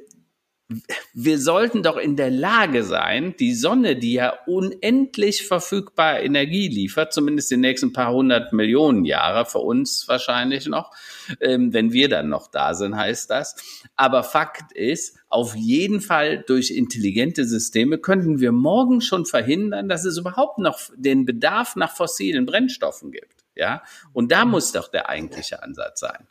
wir 1.13 1.39
sollten 1.39 1.83
doch 1.83 1.97
in 1.97 2.15
der 2.15 2.29
Lage 2.29 2.83
sein, 2.83 3.35
die 3.39 3.53
Sonne, 3.53 3.95
die 3.95 4.13
ja 4.13 4.33
unendlich 4.45 5.47
verfügbar 5.47 6.21
Energie 6.21 6.67
liefert, 6.67 7.13
zumindest 7.13 7.51
die 7.51 7.57
nächsten 7.57 7.93
paar 7.93 8.13
hundert 8.13 8.53
Millionen 8.53 9.05
Jahre, 9.05 9.45
für 9.45 9.59
uns 9.59 10.07
wahrscheinlich 10.07 10.67
noch, 10.67 10.91
ähm, 11.39 11.73
wenn 11.73 11.93
wir 11.93 12.09
dann 12.09 12.29
noch 12.29 12.47
da 12.47 12.73
sind, 12.73 12.95
heißt 12.95 13.29
das. 13.29 13.55
Aber 13.95 14.23
Fakt 14.23 14.71
ist, 14.73 15.17
auf 15.29 15.55
jeden 15.55 16.01
Fall 16.01 16.43
durch 16.47 16.71
intelligente 16.71 17.45
Systeme 17.45 17.97
könnten 17.97 18.39
wir 18.39 18.51
morgen 18.51 19.01
schon 19.01 19.25
verhindern, 19.25 19.89
dass 19.89 20.05
es 20.05 20.17
überhaupt 20.17 20.59
noch 20.59 20.79
den 20.95 21.25
Bedarf 21.25 21.75
nach 21.75 21.95
fossilen 21.95 22.45
Brennstoffen 22.45 23.11
gibt. 23.11 23.43
Ja, 23.55 23.83
und 24.11 24.31
da 24.31 24.43
muss 24.43 24.73
doch 24.73 24.89
der 24.89 25.07
eigentliche 25.07 25.63
Ansatz 25.63 26.01
sein. 26.01 26.27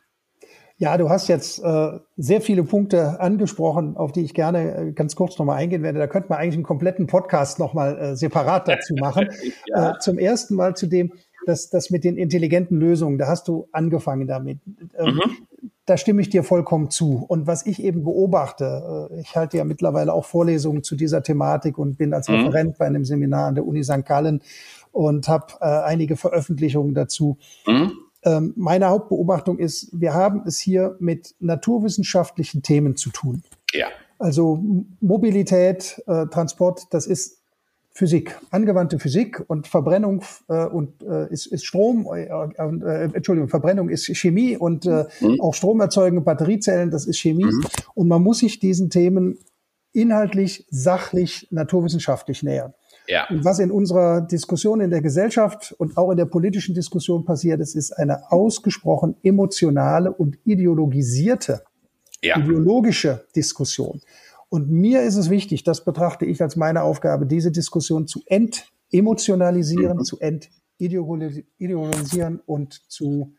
Ja, 0.77 0.97
du 0.97 1.09
hast 1.09 1.29
jetzt 1.29 1.63
äh, 1.63 1.91
sehr 2.17 2.41
viele 2.41 2.63
Punkte 2.63 3.21
angesprochen, 3.21 3.95
auf 3.95 4.11
die 4.11 4.21
ich 4.21 4.33
gerne 4.33 4.75
äh, 4.75 4.91
ganz 4.91 5.15
kurz 5.15 5.37
nochmal 5.39 5.57
eingehen 5.57 5.83
werde. 5.83 5.99
Da 5.99 6.07
könnte 6.07 6.27
man 6.29 6.39
eigentlich 6.39 6.55
einen 6.55 6.63
kompletten 6.63 7.07
Podcast 7.07 7.59
nochmal 7.59 7.97
äh, 7.97 8.15
separat 8.17 8.67
dazu 8.67 8.93
machen. 8.95 9.29
ja. 9.67 9.91
äh, 9.91 9.99
zum 9.99 10.19
ersten 10.19 10.55
Mal 10.55 10.75
zu 10.75 10.87
dem, 10.87 11.13
dass 11.45 11.69
das 11.69 11.91
mit 11.91 12.03
den 12.03 12.17
intelligenten 12.17 12.77
Lösungen, 12.77 13.17
da 13.17 13.27
hast 13.27 13.47
du 13.47 13.69
angefangen 13.71 14.27
damit. 14.27 14.59
Ähm, 14.97 15.15
mhm. 15.15 15.69
Da 15.85 15.95
stimme 15.95 16.21
ich 16.21 16.29
dir 16.29 16.43
vollkommen 16.43 16.89
zu. 16.89 17.23
Und 17.25 17.47
was 17.47 17.65
ich 17.65 17.81
eben 17.81 18.03
beobachte, 18.03 19.09
äh, 19.11 19.21
ich 19.21 19.37
halte 19.37 19.55
ja 19.55 19.63
mittlerweile 19.63 20.11
auch 20.11 20.25
Vorlesungen 20.25 20.83
zu 20.83 20.97
dieser 20.97 21.23
Thematik 21.23 21.77
und 21.77 21.97
bin 21.97 22.13
als 22.13 22.27
mhm. 22.27 22.35
Referent 22.35 22.77
bei 22.77 22.85
einem 22.85 23.05
Seminar 23.05 23.47
an 23.47 23.55
der 23.55 23.65
Uni 23.65 23.81
St. 23.81 24.05
Gallen 24.05 24.41
und 24.91 25.29
habe 25.29 25.53
äh, 25.61 25.65
einige 25.65 26.17
Veröffentlichungen 26.17 26.93
dazu. 26.93 27.37
Mhm 27.65 27.93
ähm, 28.25 28.53
meine 28.55 28.87
Hauptbeobachtung 28.87 29.59
ist, 29.59 29.89
wir 29.93 30.13
haben 30.13 30.43
es 30.45 30.59
hier 30.59 30.97
mit 30.99 31.35
naturwissenschaftlichen 31.39 32.63
Themen 32.63 32.95
zu 32.95 33.11
tun. 33.11 33.43
Ja. 33.73 33.87
Also 34.17 34.63
Mobilität, 34.99 36.01
äh, 36.07 36.25
Transport, 36.27 36.87
das 36.91 37.05
ist 37.05 37.39
Physik, 37.91 38.37
angewandte 38.51 38.99
Physik 38.99 39.41
und 39.47 39.67
Verbrennung 39.67 40.21
äh, 40.49 40.65
und 40.65 41.01
äh, 41.01 41.31
ist, 41.31 41.45
ist 41.45 41.65
Strom, 41.65 42.07
äh, 42.13 42.25
äh, 42.25 43.09
Entschuldigung, 43.13 43.47
Verbrennung 43.47 43.87
ist 43.87 44.05
Chemie 44.17 44.57
und 44.57 44.85
äh, 44.85 45.05
mhm. 45.21 45.39
auch 45.39 45.53
Strom 45.53 45.79
erzeugen, 45.79 46.23
Batteriezellen, 46.25 46.91
das 46.91 47.05
ist 47.05 47.19
Chemie. 47.19 47.45
Mhm. 47.45 47.65
Und 47.93 48.07
man 48.09 48.21
muss 48.21 48.39
sich 48.39 48.59
diesen 48.59 48.89
Themen 48.89 49.37
inhaltlich, 49.93 50.67
sachlich, 50.69 51.47
naturwissenschaftlich 51.51 52.43
nähern. 52.43 52.73
Ja. 53.07 53.27
Und 53.29 53.45
was 53.45 53.59
in 53.59 53.71
unserer 53.71 54.21
Diskussion 54.21 54.81
in 54.81 54.89
der 54.89 55.01
Gesellschaft 55.01 55.73
und 55.77 55.97
auch 55.97 56.11
in 56.11 56.17
der 56.17 56.25
politischen 56.25 56.75
Diskussion 56.75 57.25
passiert 57.25 57.61
ist, 57.61 57.75
ist 57.75 57.91
eine 57.91 58.31
ausgesprochen 58.31 59.15
emotionale 59.23 60.11
und 60.11 60.37
ideologisierte, 60.45 61.63
ja. 62.21 62.37
ideologische 62.37 63.25
Diskussion. 63.35 64.01
Und 64.49 64.71
mir 64.71 65.01
ist 65.01 65.17
es 65.17 65.29
wichtig, 65.29 65.63
das 65.63 65.83
betrachte 65.83 66.25
ich 66.25 66.41
als 66.41 66.55
meine 66.55 66.83
Aufgabe, 66.83 67.25
diese 67.25 67.51
Diskussion 67.51 68.07
zu 68.07 68.21
entemotionalisieren, 68.25 69.97
mhm. 69.97 70.03
zu 70.03 70.19
entideologisieren 70.19 72.39
und 72.45 72.73
zu 72.89 73.33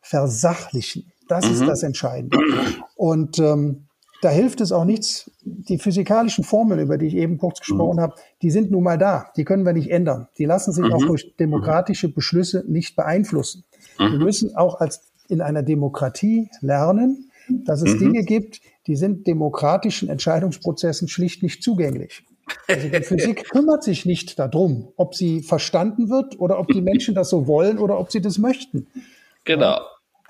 versachlichen. 0.00 1.12
Das 1.28 1.46
mhm. 1.46 1.52
ist 1.52 1.66
das 1.66 1.82
Entscheidende. 1.82 2.38
Und 2.96 3.38
ähm, 3.38 3.86
da 4.20 4.28
hilft 4.28 4.60
es 4.60 4.72
auch 4.72 4.84
nichts. 4.84 5.30
Die 5.42 5.78
physikalischen 5.78 6.44
Formeln, 6.44 6.80
über 6.80 6.98
die 6.98 7.06
ich 7.06 7.16
eben 7.16 7.38
kurz 7.38 7.60
gesprochen 7.60 7.96
mhm. 7.96 8.00
habe, 8.00 8.14
die 8.42 8.50
sind 8.50 8.70
nun 8.70 8.82
mal 8.82 8.98
da. 8.98 9.30
Die 9.36 9.44
können 9.44 9.64
wir 9.64 9.72
nicht 9.72 9.90
ändern. 9.90 10.28
Die 10.38 10.44
lassen 10.44 10.72
sich 10.72 10.84
mhm. 10.84 10.92
auch 10.92 11.04
durch 11.04 11.34
demokratische 11.38 12.08
Beschlüsse 12.08 12.64
nicht 12.66 12.96
beeinflussen. 12.96 13.64
Mhm. 13.98 14.12
Wir 14.12 14.18
müssen 14.18 14.56
auch 14.56 14.80
als 14.80 15.10
in 15.28 15.40
einer 15.40 15.62
Demokratie 15.62 16.50
lernen, 16.60 17.30
dass 17.48 17.82
es 17.82 17.94
mhm. 17.94 17.98
Dinge 17.98 18.24
gibt, 18.24 18.60
die 18.86 18.96
sind 18.96 19.26
demokratischen 19.26 20.08
Entscheidungsprozessen 20.08 21.08
schlicht 21.08 21.42
nicht 21.42 21.62
zugänglich. 21.62 22.24
Also 22.66 22.88
die 22.88 23.02
Physik 23.02 23.44
kümmert 23.50 23.84
sich 23.84 24.06
nicht 24.06 24.38
darum, 24.38 24.92
ob 24.96 25.14
sie 25.14 25.42
verstanden 25.42 26.10
wird 26.10 26.38
oder 26.40 26.58
ob 26.58 26.68
die 26.68 26.80
Menschen 26.80 27.14
das 27.14 27.30
so 27.30 27.46
wollen 27.46 27.78
oder 27.78 27.98
ob 27.98 28.10
sie 28.10 28.20
das 28.20 28.38
möchten. 28.38 28.88
Genau. 29.44 29.80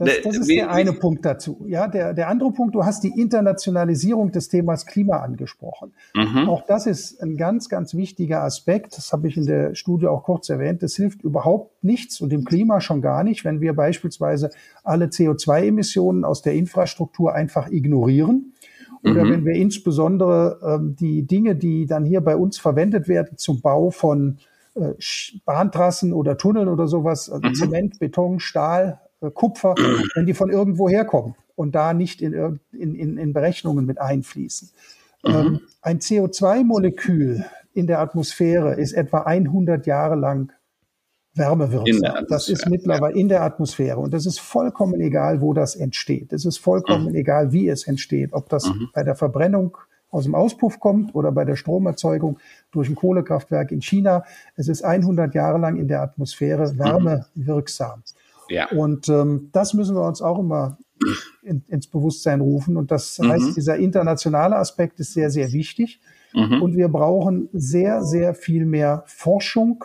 Das, 0.05 0.23
das 0.25 0.37
ist 0.39 0.51
der 0.51 0.71
eine 0.71 0.95
Punkt 0.95 1.25
dazu. 1.25 1.65
Ja, 1.69 1.87
der, 1.87 2.15
der 2.15 2.29
andere 2.29 2.53
Punkt, 2.53 2.75
du 2.75 2.85
hast 2.85 3.05
die 3.05 3.13
Internationalisierung 3.21 4.33
des 4.33 4.49
Themas 4.49 4.87
Klima 4.87 5.19
angesprochen. 5.19 5.93
Mhm. 6.15 6.49
Auch 6.49 6.65
das 6.67 6.87
ist 6.87 7.23
ein 7.23 7.37
ganz, 7.37 7.69
ganz 7.69 7.95
wichtiger 7.95 8.43
Aspekt. 8.43 8.97
Das 8.97 9.13
habe 9.13 9.29
ich 9.29 9.37
in 9.37 9.45
der 9.45 9.75
Studie 9.75 10.07
auch 10.07 10.23
kurz 10.23 10.49
erwähnt. 10.49 10.83
Das 10.83 10.97
hilft 10.97 11.23
überhaupt 11.23 11.85
nichts 11.85 12.21
und 12.21 12.31
dem 12.31 12.45
Klima 12.45 12.81
schon 12.81 13.03
gar 13.03 13.25
nicht, 13.25 13.45
wenn 13.45 13.61
wir 13.61 13.75
beispielsweise 13.75 14.51
alle 14.85 15.07
CO2-Emissionen 15.07 16.25
aus 16.25 16.41
der 16.41 16.55
Infrastruktur 16.55 17.35
einfach 17.35 17.71
ignorieren. 17.71 18.55
Oder 19.03 19.25
mhm. 19.25 19.31
wenn 19.31 19.45
wir 19.45 19.55
insbesondere 19.55 20.61
ähm, 20.63 20.97
die 20.99 21.27
Dinge, 21.27 21.57
die 21.57 21.87
dann 21.87 22.05
hier 22.05 22.23
bei 22.23 22.37
uns 22.37 22.59
verwendet 22.59 23.07
werden 23.09 23.37
zum 23.37 23.61
Bau 23.61 23.91
von 23.91 24.39
äh, 24.75 24.93
Bahntrassen 25.45 26.13
oder 26.13 26.37
Tunneln 26.37 26.69
oder 26.69 26.87
sowas, 26.87 27.31
also 27.31 27.49
mhm. 27.49 27.55
Zement, 27.55 27.99
Beton, 27.99 28.41
Stahl, 28.41 29.01
Kupfer, 29.35 29.75
wenn 30.15 30.27
die 30.27 30.35
von 30.35 30.51
irgendwo 30.51 30.89
herkommen 30.89 31.35
und 31.57 31.75
da 31.75 31.93
nicht 31.93 32.23
in, 32.23 32.61
in, 32.73 32.95
in, 32.95 33.19
in 33.19 33.33
Berechnungen 33.33 33.85
mit 33.85 34.01
einfließen. 34.01 34.71
Mhm. 35.23 35.31
Ähm, 35.31 35.61
ein 35.83 35.99
CO2-Molekül 35.99 37.45
in 37.75 37.87
der 37.87 38.01
Atmosphäre 38.01 38.75
ist 38.75 38.93
etwa 38.93 39.23
100 39.23 39.87
Jahre 39.87 40.17
lang 40.17 40.53
wärmewirksam. 41.35 42.27
Das 42.29 42.49
ist 42.49 42.69
mittlerweile 42.69 43.15
ja. 43.15 43.21
in 43.21 43.29
der 43.29 43.43
Atmosphäre 43.43 43.99
und 43.99 44.13
das 44.13 44.27
ist 44.27 44.41
vollkommen 44.41 45.01
egal, 45.01 45.41
wo 45.41 45.53
das 45.53 45.77
entsteht. 45.77 46.33
Es 46.33 46.45
ist 46.45 46.59
vollkommen 46.59 47.11
mhm. 47.11 47.15
egal, 47.15 47.53
wie 47.53 47.69
es 47.69 47.87
entsteht, 47.87 48.33
ob 48.33 48.49
das 48.49 48.67
mhm. 48.67 48.89
bei 48.95 49.03
der 49.03 49.15
Verbrennung 49.15 49.77
aus 50.11 50.25
dem 50.25 50.35
Auspuff 50.35 50.81
kommt 50.81 51.15
oder 51.15 51.31
bei 51.31 51.45
der 51.45 51.57
Stromerzeugung 51.57 52.39
durch 52.73 52.89
ein 52.89 52.97
Kohlekraftwerk 52.97 53.71
in 53.71 53.81
China. 53.81 54.25
Es 54.57 54.69
ist 54.69 54.83
100 54.83 55.35
Jahre 55.35 55.59
lang 55.59 55.77
in 55.77 55.87
der 55.87 56.03
Atmosphäre 56.03 56.73
mhm. 56.73 56.79
wärmewirksam. 56.79 58.03
Ja. 58.51 58.69
Und 58.71 59.09
ähm, 59.09 59.49
das 59.53 59.75
müssen 59.75 59.97
wir 59.97 60.07
uns 60.07 60.21
auch 60.21 60.39
immer 60.39 60.77
in, 61.43 61.65
ins 61.69 61.87
Bewusstsein 61.87 62.41
rufen. 62.41 62.77
Und 62.77 62.91
das 62.91 63.19
mhm. 63.19 63.31
heißt, 63.31 63.57
dieser 63.57 63.77
internationale 63.77 64.57
Aspekt 64.57 65.01
ist 65.01 65.15
sehr, 65.15 65.31
sehr 65.31 65.53
wichtig. 65.53 66.01
Mhm. 66.33 66.63
Und 66.63 66.77
wir 66.77 66.89
brauchen 66.89 67.49
sehr, 67.53 68.03
sehr 68.03 68.35
viel 68.35 68.67
mehr 68.67 69.05
Forschung, 69.07 69.85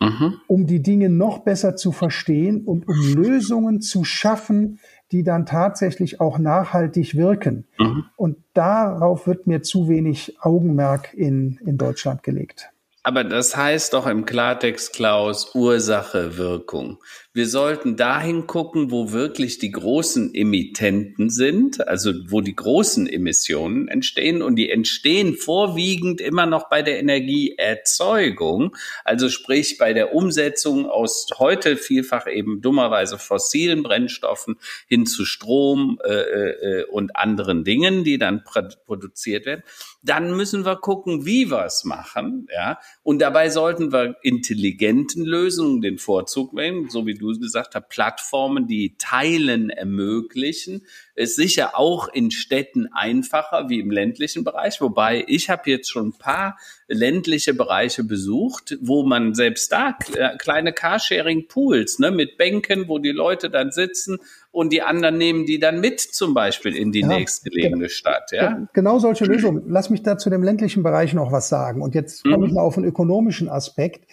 mhm. 0.00 0.34
um 0.46 0.66
die 0.66 0.82
Dinge 0.82 1.08
noch 1.08 1.40
besser 1.40 1.76
zu 1.76 1.92
verstehen 1.92 2.64
und 2.64 2.88
um 2.88 3.14
Lösungen 3.14 3.80
zu 3.80 4.04
schaffen, 4.04 4.80
die 5.12 5.22
dann 5.22 5.46
tatsächlich 5.46 6.20
auch 6.20 6.38
nachhaltig 6.38 7.14
wirken. 7.14 7.66
Mhm. 7.78 8.04
Und 8.16 8.38
darauf 8.54 9.26
wird 9.26 9.46
mir 9.46 9.62
zu 9.62 9.88
wenig 9.88 10.36
Augenmerk 10.40 11.14
in, 11.14 11.60
in 11.64 11.78
Deutschland 11.78 12.22
gelegt. 12.22 12.70
Aber 13.06 13.22
das 13.22 13.56
heißt 13.56 13.94
doch 13.94 14.08
im 14.08 14.24
Klartext, 14.24 14.92
Klaus, 14.92 15.54
Ursache, 15.54 16.38
Wirkung. 16.38 16.98
Wir 17.36 17.46
sollten 17.46 17.96
dahin 17.96 18.46
gucken, 18.46 18.90
wo 18.90 19.12
wirklich 19.12 19.58
die 19.58 19.70
großen 19.70 20.34
Emittenten 20.34 21.28
sind, 21.28 21.86
also 21.86 22.14
wo 22.28 22.40
die 22.40 22.56
großen 22.56 23.06
Emissionen 23.06 23.88
entstehen 23.88 24.40
und 24.40 24.56
die 24.56 24.70
entstehen 24.70 25.34
vorwiegend 25.34 26.22
immer 26.22 26.46
noch 26.46 26.70
bei 26.70 26.80
der 26.80 26.98
Energieerzeugung, 26.98 28.74
also 29.04 29.28
sprich 29.28 29.76
bei 29.76 29.92
der 29.92 30.14
Umsetzung 30.14 30.86
aus 30.86 31.26
heute 31.38 31.76
vielfach 31.76 32.26
eben 32.26 32.62
dummerweise 32.62 33.18
fossilen 33.18 33.82
Brennstoffen 33.82 34.56
hin 34.86 35.04
zu 35.04 35.26
Strom 35.26 35.98
äh, 36.02 36.12
äh, 36.14 36.84
und 36.86 37.16
anderen 37.16 37.64
Dingen, 37.64 38.02
die 38.02 38.16
dann 38.16 38.44
produziert 38.86 39.44
werden. 39.44 39.62
Dann 40.02 40.34
müssen 40.34 40.64
wir 40.64 40.76
gucken, 40.76 41.26
wie 41.26 41.50
wir 41.50 41.66
es 41.66 41.84
machen, 41.84 42.48
ja, 42.50 42.78
und 43.02 43.20
dabei 43.20 43.50
sollten 43.50 43.92
wir 43.92 44.16
intelligenten 44.22 45.22
Lösungen 45.26 45.82
den 45.82 45.98
Vorzug 45.98 46.56
wählen, 46.56 46.88
so 46.88 47.04
wie 47.04 47.12
du 47.12 47.25
du 47.32 47.40
gesagt 47.40 47.74
hast, 47.74 47.88
Plattformen, 47.88 48.66
die 48.66 48.96
Teilen 48.98 49.70
ermöglichen, 49.70 50.86
ist 51.14 51.36
sicher 51.36 51.78
auch 51.78 52.08
in 52.08 52.30
Städten 52.30 52.88
einfacher 52.92 53.68
wie 53.68 53.80
im 53.80 53.90
ländlichen 53.90 54.44
Bereich. 54.44 54.80
Wobei 54.80 55.24
ich 55.26 55.50
habe 55.50 55.70
jetzt 55.70 55.90
schon 55.90 56.08
ein 56.08 56.18
paar 56.18 56.58
ländliche 56.88 57.54
Bereiche 57.54 58.04
besucht, 58.04 58.76
wo 58.80 59.02
man 59.02 59.34
selbst 59.34 59.72
da 59.72 59.96
kleine 60.38 60.72
Carsharing-Pools 60.72 61.98
ne, 61.98 62.10
mit 62.10 62.36
Bänken, 62.38 62.88
wo 62.88 62.98
die 62.98 63.10
Leute 63.10 63.50
dann 63.50 63.72
sitzen 63.72 64.18
und 64.56 64.72
die 64.72 64.80
anderen 64.80 65.18
nehmen 65.18 65.44
die 65.44 65.58
dann 65.58 65.80
mit 65.80 66.00
zum 66.00 66.32
Beispiel 66.32 66.74
in 66.74 66.90
die 66.90 67.00
ja, 67.00 67.08
nächstgelegene 67.08 67.88
Stadt. 67.88 68.32
Ja? 68.32 68.66
Genau 68.72 68.98
solche 68.98 69.26
Lösungen. 69.26 69.64
Lass 69.66 69.90
mich 69.90 70.02
da 70.02 70.16
zu 70.16 70.30
dem 70.30 70.42
ländlichen 70.42 70.82
Bereich 70.82 71.12
noch 71.12 71.30
was 71.30 71.48
sagen. 71.48 71.82
Und 71.82 71.94
jetzt 71.94 72.22
komme 72.22 72.38
mhm. 72.38 72.44
ich 72.44 72.52
mal 72.52 72.62
auf 72.62 72.76
einen 72.78 72.86
ökonomischen 72.86 73.48
Aspekt. 73.48 74.08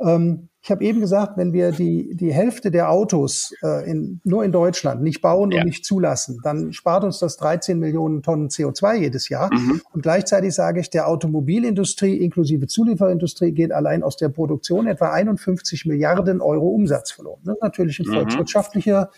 Ähm, 0.00 0.48
ich 0.64 0.70
habe 0.70 0.82
eben 0.82 1.00
gesagt, 1.00 1.36
wenn 1.36 1.52
wir 1.52 1.72
die, 1.72 2.16
die 2.16 2.32
Hälfte 2.32 2.70
der 2.70 2.90
Autos 2.90 3.54
äh, 3.62 3.88
in, 3.88 4.22
nur 4.24 4.44
in 4.44 4.50
Deutschland 4.50 5.02
nicht 5.02 5.20
bauen 5.20 5.50
ja. 5.50 5.60
und 5.60 5.66
nicht 5.66 5.84
zulassen, 5.84 6.40
dann 6.42 6.72
spart 6.72 7.04
uns 7.04 7.18
das 7.18 7.36
13 7.36 7.78
Millionen 7.78 8.22
Tonnen 8.22 8.48
CO2 8.48 8.94
jedes 8.94 9.28
Jahr. 9.28 9.52
Mhm. 9.52 9.82
Und 9.92 10.00
gleichzeitig 10.00 10.54
sage 10.54 10.80
ich, 10.80 10.88
der 10.88 11.06
Automobilindustrie 11.06 12.16
inklusive 12.16 12.66
Zulieferindustrie 12.66 13.52
geht 13.52 13.72
allein 13.72 14.02
aus 14.02 14.16
der 14.16 14.30
Produktion 14.30 14.86
etwa 14.86 15.10
51 15.10 15.84
Milliarden 15.84 16.40
Euro 16.40 16.68
Umsatz 16.68 17.10
verloren. 17.10 17.42
Das 17.44 17.56
ist 17.56 17.62
natürlich 17.62 18.00
ein 18.00 18.06
mhm. 18.06 18.14
volkswirtschaftlicher 18.14 19.10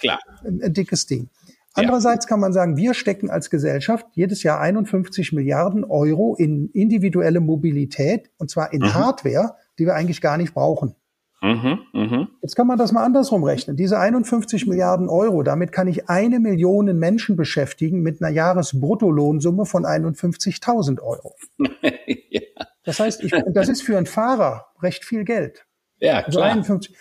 ein, 0.45 0.73
dickes 0.73 1.07
Ding. 1.07 1.29
Andererseits 1.75 2.27
kann 2.27 2.41
man 2.41 2.53
sagen, 2.53 2.77
wir 2.77 2.93
stecken 2.93 3.31
als 3.31 3.51
Gesellschaft 3.51 4.05
jedes 4.15 4.43
Jahr 4.43 4.59
51 4.59 5.33
Milliarden 5.33 5.85
Euro 5.85 6.35
in 6.35 6.71
individuelle 6.71 7.39
Mobilität, 7.39 8.31
und 8.39 8.51
zwar 8.51 8.73
in 8.73 8.81
mhm. 8.81 8.95
Hardware, 8.95 9.55
die 9.79 9.87
wir 9.87 9.95
eigentlich 9.95 10.21
gar 10.21 10.39
nicht 10.39 10.53
brauchen. 10.53 10.97
Mhm, 11.43 11.81
mh. 11.93 12.29
Jetzt 12.43 12.57
kann 12.57 12.67
man 12.67 12.79
das 12.79 12.93
mal 12.93 13.05
andersrum 13.05 13.45
rechnen. 13.45 13.77
Diese 13.77 13.99
51 13.99 14.67
Milliarden 14.67 15.09
Euro, 15.09 15.43
damit 15.43 15.71
kann 15.71 15.87
ich 15.87 16.09
eine 16.09 16.41
Million 16.41 16.87
Menschen 16.99 17.37
beschäftigen 17.37 18.01
mit 18.01 18.23
einer 18.23 18.33
Jahresbruttolohnsumme 18.33 19.67
von 19.67 19.85
51.000 19.85 21.01
Euro. 21.03 21.35
ja. 22.31 22.41
Das 22.85 23.01
heißt, 23.01 23.23
ich, 23.23 23.33
das 23.53 23.69
ist 23.69 23.83
für 23.83 23.97
einen 23.97 24.07
Fahrer 24.07 24.67
recht 24.81 25.05
viel 25.05 25.25
Geld. 25.25 25.67
Ja, 25.99 26.19
also 26.19 26.39
klar. 26.39 26.55
Also 26.55 26.75
51, 26.75 26.97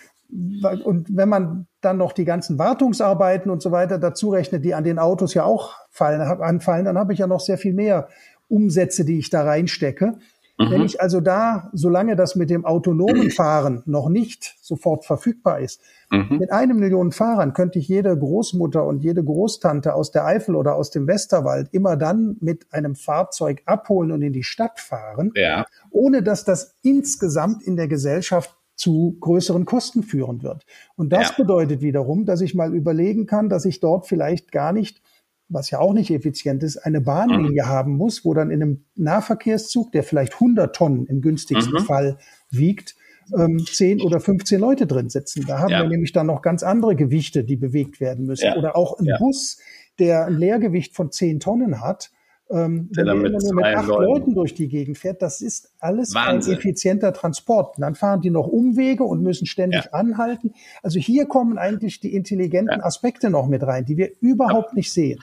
und 0.84 1.16
wenn 1.16 1.28
man 1.28 1.66
dann 1.80 1.98
noch 1.98 2.12
die 2.12 2.24
ganzen 2.24 2.58
Wartungsarbeiten 2.58 3.50
und 3.50 3.62
so 3.62 3.70
weiter 3.70 3.98
dazu 3.98 4.30
rechnet, 4.30 4.64
die 4.64 4.74
an 4.74 4.84
den 4.84 4.98
Autos 4.98 5.34
ja 5.34 5.44
auch 5.44 5.74
fallen, 5.90 6.20
anfallen, 6.20 6.84
dann 6.84 6.98
habe 6.98 7.12
ich 7.12 7.20
ja 7.20 7.26
noch 7.26 7.40
sehr 7.40 7.58
viel 7.58 7.74
mehr 7.74 8.08
Umsätze, 8.48 9.04
die 9.04 9.18
ich 9.18 9.30
da 9.30 9.44
reinstecke. 9.44 10.18
Mhm. 10.58 10.70
Wenn 10.70 10.82
ich 10.82 11.00
also 11.00 11.20
da, 11.20 11.70
solange 11.72 12.16
das 12.16 12.34
mit 12.34 12.48
dem 12.50 12.64
autonomen 12.64 13.30
Fahren 13.30 13.82
noch 13.86 14.08
nicht 14.08 14.56
sofort 14.60 15.04
verfügbar 15.04 15.60
ist, 15.60 15.80
mhm. 16.10 16.38
mit 16.38 16.50
einem 16.50 16.78
Million 16.78 17.12
Fahrern 17.12 17.52
könnte 17.52 17.78
ich 17.78 17.88
jede 17.88 18.16
Großmutter 18.16 18.84
und 18.84 19.02
jede 19.02 19.22
Großtante 19.22 19.94
aus 19.94 20.10
der 20.10 20.24
Eifel 20.24 20.54
oder 20.54 20.74
aus 20.76 20.90
dem 20.90 21.06
Westerwald 21.06 21.68
immer 21.72 21.96
dann 21.96 22.36
mit 22.40 22.72
einem 22.72 22.94
Fahrzeug 22.94 23.62
abholen 23.66 24.12
und 24.12 24.22
in 24.22 24.32
die 24.32 24.44
Stadt 24.44 24.80
fahren, 24.80 25.32
ja. 25.34 25.66
ohne 25.90 26.22
dass 26.22 26.44
das 26.44 26.76
insgesamt 26.82 27.62
in 27.62 27.76
der 27.76 27.88
Gesellschaft 27.88 28.56
zu 28.76 29.16
größeren 29.20 29.64
Kosten 29.64 30.02
führen 30.02 30.42
wird. 30.42 30.64
Und 30.96 31.10
das 31.10 31.30
ja. 31.30 31.34
bedeutet 31.38 31.80
wiederum, 31.80 32.26
dass 32.26 32.42
ich 32.42 32.54
mal 32.54 32.74
überlegen 32.74 33.26
kann, 33.26 33.48
dass 33.48 33.64
ich 33.64 33.80
dort 33.80 34.06
vielleicht 34.06 34.52
gar 34.52 34.72
nicht 34.72 35.00
was 35.48 35.70
ja 35.70 35.78
auch 35.78 35.92
nicht 35.92 36.10
effizient 36.10 36.62
ist, 36.62 36.78
eine 36.78 37.00
Bahnlinie 37.00 37.64
mhm. 37.64 37.68
haben 37.68 37.96
muss, 37.96 38.24
wo 38.24 38.34
dann 38.34 38.50
in 38.50 38.62
einem 38.62 38.84
Nahverkehrszug, 38.96 39.92
der 39.92 40.02
vielleicht 40.02 40.34
100 40.34 40.74
Tonnen 40.74 41.06
im 41.06 41.20
günstigsten 41.20 41.74
mhm. 41.74 41.84
Fall 41.84 42.18
wiegt, 42.50 42.96
ähm, 43.36 43.58
10 43.58 44.02
oder 44.02 44.20
15 44.20 44.60
Leute 44.60 44.86
drin 44.86 45.08
sitzen. 45.08 45.44
Da 45.46 45.58
haben 45.58 45.70
ja. 45.70 45.82
wir 45.82 45.88
nämlich 45.88 46.12
dann 46.12 46.26
noch 46.26 46.42
ganz 46.42 46.62
andere 46.62 46.96
Gewichte, 46.96 47.44
die 47.44 47.56
bewegt 47.56 48.00
werden 48.00 48.26
müssen. 48.26 48.46
Ja. 48.46 48.56
Oder 48.56 48.76
auch 48.76 48.98
ein 48.98 49.06
ja. 49.06 49.18
Bus, 49.18 49.58
der 49.98 50.26
ein 50.26 50.36
Leergewicht 50.36 50.94
von 50.94 51.10
10 51.10 51.40
Tonnen 51.40 51.80
hat, 51.80 52.10
ähm, 52.48 52.88
wenn 52.94 53.08
er 53.08 53.14
nur 53.14 53.54
mit 53.54 53.64
acht 53.64 53.88
Leuten. 53.88 54.04
Leuten 54.04 54.34
durch 54.34 54.54
die 54.54 54.68
Gegend 54.68 54.98
fährt, 54.98 55.20
das 55.20 55.40
ist 55.40 55.72
alles 55.80 56.14
Wahnsinn. 56.14 56.54
ein 56.54 56.58
effizienter 56.58 57.12
Transport. 57.12 57.76
Und 57.76 57.82
dann 57.82 57.96
fahren 57.96 58.20
die 58.20 58.30
noch 58.30 58.46
Umwege 58.46 59.02
und 59.02 59.22
müssen 59.22 59.46
ständig 59.46 59.86
ja. 59.86 59.92
anhalten. 59.92 60.52
Also 60.82 61.00
hier 61.00 61.26
kommen 61.26 61.58
eigentlich 61.58 61.98
die 61.98 62.14
intelligenten 62.14 62.78
ja. 62.78 62.84
Aspekte 62.84 63.30
noch 63.30 63.48
mit 63.48 63.64
rein, 63.64 63.84
die 63.84 63.96
wir 63.96 64.12
überhaupt 64.20 64.70
ja. 64.70 64.74
nicht 64.76 64.92
sehen. 64.92 65.18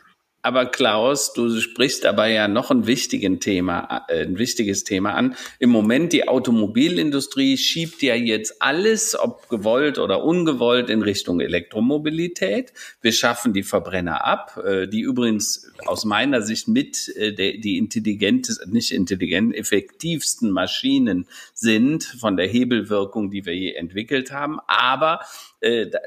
Aber 0.45 0.65
Klaus, 0.65 1.31
du 1.31 1.57
sprichst 1.61 2.05
aber 2.05 2.27
ja 2.27 2.49
noch 2.49 2.69
ein 2.69 2.85
wichtigen 2.85 3.39
Thema, 3.39 4.05
äh, 4.09 4.23
ein 4.23 4.37
wichtiges 4.37 4.83
Thema 4.83 5.13
an. 5.13 5.37
Im 5.57 5.69
Moment 5.69 6.11
die 6.11 6.27
Automobilindustrie 6.27 7.57
schiebt 7.57 8.01
ja 8.01 8.13
jetzt 8.13 8.61
alles, 8.61 9.17
ob 9.17 9.47
gewollt 9.47 9.99
oder 9.99 10.21
ungewollt, 10.21 10.89
in 10.89 11.01
Richtung 11.01 11.39
Elektromobilität. 11.39 12.73
Wir 13.01 13.13
schaffen 13.13 13.53
die 13.53 13.63
Verbrenner 13.63 14.25
ab, 14.25 14.61
äh, 14.65 14.85
die 14.85 14.99
übrigens 14.99 15.71
aus 15.85 16.03
meiner 16.03 16.41
Sicht 16.41 16.67
mit 16.67 17.07
äh, 17.15 17.31
die 17.31 17.77
intelligentes, 17.77 18.59
nicht 18.65 18.91
intelligent, 18.91 19.55
effektivsten 19.55 20.51
Maschinen 20.51 21.25
sind 21.53 22.03
von 22.03 22.35
der 22.35 22.47
Hebelwirkung, 22.47 23.31
die 23.31 23.45
wir 23.45 23.55
je 23.55 23.75
entwickelt 23.75 24.33
haben. 24.33 24.59
Aber 24.67 25.21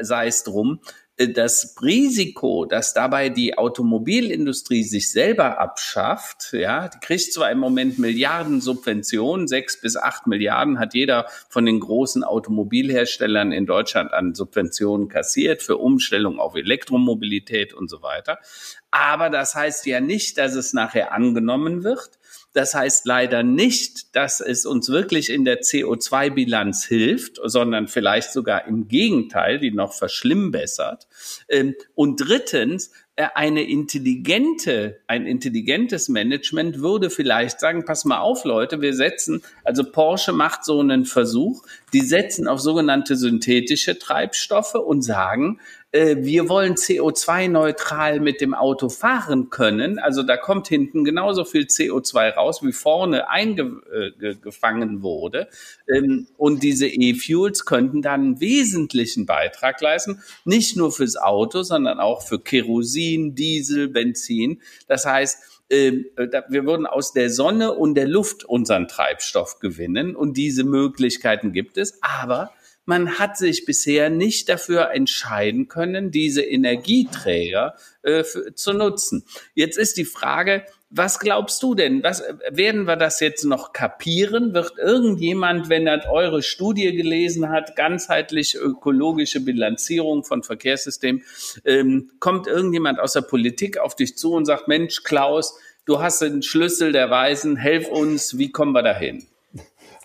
sei 0.02 0.26
es 0.26 0.44
drum, 0.44 0.80
das 1.16 1.74
Risiko, 1.80 2.66
dass 2.66 2.92
dabei 2.92 3.30
die 3.30 3.56
Automobilindustrie 3.56 4.82
sich 4.82 5.10
selber 5.10 5.58
abschafft, 5.58 6.52
ja, 6.52 6.88
die 6.88 6.98
kriegt 6.98 7.32
zwar 7.32 7.50
im 7.50 7.58
Moment 7.58 7.98
Milliarden 7.98 8.60
Subventionen, 8.60 9.48
sechs 9.48 9.80
bis 9.80 9.96
acht 9.96 10.26
Milliarden 10.26 10.78
hat 10.78 10.92
jeder 10.92 11.26
von 11.48 11.64
den 11.64 11.80
großen 11.80 12.22
Automobilherstellern 12.22 13.50
in 13.50 13.64
Deutschland 13.64 14.12
an 14.12 14.34
Subventionen 14.34 15.08
kassiert 15.08 15.62
für 15.62 15.78
Umstellung 15.78 16.38
auf 16.38 16.54
Elektromobilität 16.54 17.72
und 17.72 17.88
so 17.88 18.02
weiter. 18.02 18.38
Aber 18.90 19.30
das 19.30 19.54
heißt 19.54 19.86
ja 19.86 20.00
nicht, 20.00 20.36
dass 20.36 20.54
es 20.54 20.74
nachher 20.74 21.12
angenommen 21.12 21.82
wird. 21.82 22.18
Das 22.52 22.74
heißt 22.74 23.06
leider 23.06 23.42
nicht, 23.42 24.16
dass 24.16 24.40
es 24.40 24.64
uns 24.64 24.88
wirklich 24.88 25.30
in 25.30 25.44
der 25.44 25.60
CO2-Bilanz 25.60 26.86
hilft, 26.86 27.38
sondern 27.44 27.86
vielleicht 27.86 28.32
sogar 28.32 28.66
im 28.66 28.88
Gegenteil, 28.88 29.58
die 29.58 29.70
noch 29.70 29.92
verschlimmbessert. 29.92 31.06
Ähm, 31.48 31.74
und 31.94 32.16
drittens, 32.16 32.90
äh, 33.16 33.28
eine 33.34 33.62
intelligente, 33.62 35.00
ein 35.06 35.26
intelligentes 35.26 36.10
Management 36.10 36.80
würde 36.80 37.08
vielleicht 37.08 37.60
sagen, 37.60 37.86
pass 37.86 38.04
mal 38.04 38.20
auf, 38.20 38.44
Leute, 38.44 38.82
wir 38.82 38.92
setzen, 38.92 39.42
also 39.64 39.90
Porsche 39.90 40.32
macht 40.32 40.66
so 40.66 40.80
einen 40.80 41.06
Versuch, 41.06 41.62
die 41.92 42.00
setzen 42.00 42.48
auf 42.48 42.60
sogenannte 42.60 43.16
synthetische 43.16 43.98
Treibstoffe 43.98 44.74
und 44.74 45.02
sagen, 45.02 45.60
äh, 45.92 46.16
wir 46.18 46.48
wollen 46.48 46.74
CO2-neutral 46.74 48.20
mit 48.20 48.40
dem 48.40 48.54
Auto 48.54 48.88
fahren 48.88 49.50
können. 49.50 49.98
Also 49.98 50.22
da 50.22 50.36
kommt 50.36 50.66
hinten 50.68 51.04
genauso 51.04 51.44
viel 51.44 51.62
CO2 51.62 52.34
raus, 52.34 52.62
wie 52.62 52.72
vorne 52.72 53.28
eingefangen 53.30 55.02
wurde. 55.02 55.48
Ähm, 55.88 56.26
und 56.36 56.62
diese 56.62 56.88
E-Fuels 56.88 57.64
könnten 57.64 58.02
dann 58.02 58.20
einen 58.20 58.40
wesentlichen 58.40 59.24
Beitrag 59.24 59.80
leisten, 59.80 60.20
nicht 60.44 60.76
nur 60.76 60.90
fürs 60.90 61.16
Auto, 61.16 61.62
sondern 61.62 62.00
auch 62.00 62.22
für 62.22 62.40
Kerosin, 62.40 63.34
Diesel, 63.34 63.88
Benzin. 63.88 64.60
Das 64.88 65.06
heißt, 65.06 65.55
wir 65.68 66.66
würden 66.66 66.86
aus 66.86 67.12
der 67.12 67.30
Sonne 67.30 67.72
und 67.72 67.94
der 67.94 68.06
Luft 68.06 68.44
unseren 68.44 68.88
Treibstoff 68.88 69.58
gewinnen 69.58 70.14
und 70.14 70.36
diese 70.36 70.64
Möglichkeiten 70.64 71.52
gibt 71.52 71.76
es. 71.76 71.98
Aber 72.02 72.52
man 72.84 73.18
hat 73.18 73.36
sich 73.36 73.64
bisher 73.64 74.10
nicht 74.10 74.48
dafür 74.48 74.92
entscheiden 74.92 75.66
können, 75.66 76.12
diese 76.12 76.42
Energieträger 76.42 77.74
äh, 78.02 78.22
zu 78.54 78.72
nutzen. 78.72 79.24
Jetzt 79.54 79.76
ist 79.76 79.96
die 79.96 80.04
Frage, 80.04 80.64
was 80.88 81.18
glaubst 81.18 81.62
du 81.62 81.74
denn? 81.74 82.02
Was 82.04 82.22
werden 82.50 82.84
wir 82.84 82.96
das 82.96 83.20
jetzt 83.20 83.44
noch 83.44 83.72
kapieren? 83.72 84.54
Wird 84.54 84.78
irgendjemand, 84.78 85.68
wenn 85.68 85.86
er 85.86 86.08
eure 86.10 86.42
Studie 86.42 86.94
gelesen 86.94 87.48
hat, 87.48 87.74
ganzheitlich 87.74 88.54
ökologische 88.54 89.40
Bilanzierung 89.40 90.22
von 90.22 90.42
Verkehrssystemen, 90.42 91.24
ähm, 91.64 92.12
kommt 92.20 92.46
irgendjemand 92.46 93.00
aus 93.00 93.14
der 93.14 93.22
Politik 93.22 93.78
auf 93.78 93.96
dich 93.96 94.16
zu 94.16 94.32
und 94.32 94.44
sagt, 94.44 94.68
Mensch, 94.68 95.02
Klaus, 95.02 95.58
du 95.86 96.00
hast 96.00 96.22
den 96.22 96.42
Schlüssel 96.42 96.92
der 96.92 97.10
Weisen, 97.10 97.56
helf 97.56 97.88
uns, 97.88 98.38
wie 98.38 98.52
kommen 98.52 98.72
wir 98.72 98.82
dahin? 98.82 99.26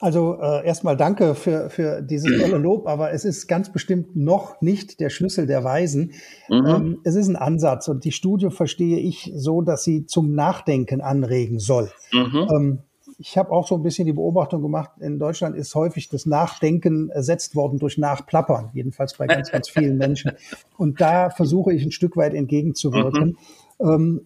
Also 0.01 0.39
äh, 0.41 0.65
erstmal 0.65 0.97
danke 0.97 1.35
für, 1.35 1.69
für 1.69 2.01
dieses 2.01 2.41
tolle 2.41 2.57
Lob, 2.57 2.87
aber 2.87 3.11
es 3.11 3.23
ist 3.23 3.47
ganz 3.47 3.71
bestimmt 3.71 4.15
noch 4.15 4.59
nicht 4.59 4.99
der 4.99 5.11
Schlüssel 5.11 5.45
der 5.45 5.63
Weisen. 5.63 6.13
Mhm. 6.49 6.65
Ähm, 6.65 6.97
es 7.03 7.13
ist 7.13 7.27
ein 7.27 7.35
Ansatz 7.35 7.87
und 7.87 8.03
die 8.03 8.11
Studie 8.11 8.49
verstehe 8.49 8.97
ich 8.97 9.31
so, 9.35 9.61
dass 9.61 9.83
sie 9.83 10.07
zum 10.07 10.33
Nachdenken 10.33 11.01
anregen 11.01 11.59
soll. 11.59 11.91
Mhm. 12.11 12.47
Ähm, 12.51 12.79
ich 13.19 13.37
habe 13.37 13.51
auch 13.51 13.67
so 13.67 13.75
ein 13.75 13.83
bisschen 13.83 14.07
die 14.07 14.13
Beobachtung 14.13 14.63
gemacht, 14.63 14.89
in 14.99 15.19
Deutschland 15.19 15.55
ist 15.55 15.75
häufig 15.75 16.09
das 16.09 16.25
Nachdenken 16.25 17.11
ersetzt 17.11 17.55
worden 17.55 17.77
durch 17.77 17.99
Nachplappern, 17.99 18.71
jedenfalls 18.73 19.15
bei 19.15 19.27
ganz, 19.27 19.51
ganz 19.51 19.69
vielen 19.69 19.97
Menschen. 19.99 20.31
Und 20.77 20.99
da 20.99 21.29
versuche 21.29 21.71
ich 21.73 21.83
ein 21.83 21.91
Stück 21.91 22.17
weit 22.17 22.33
entgegenzuwirken. 22.33 23.37
Mhm. 23.79 23.87
Ähm, 23.87 24.21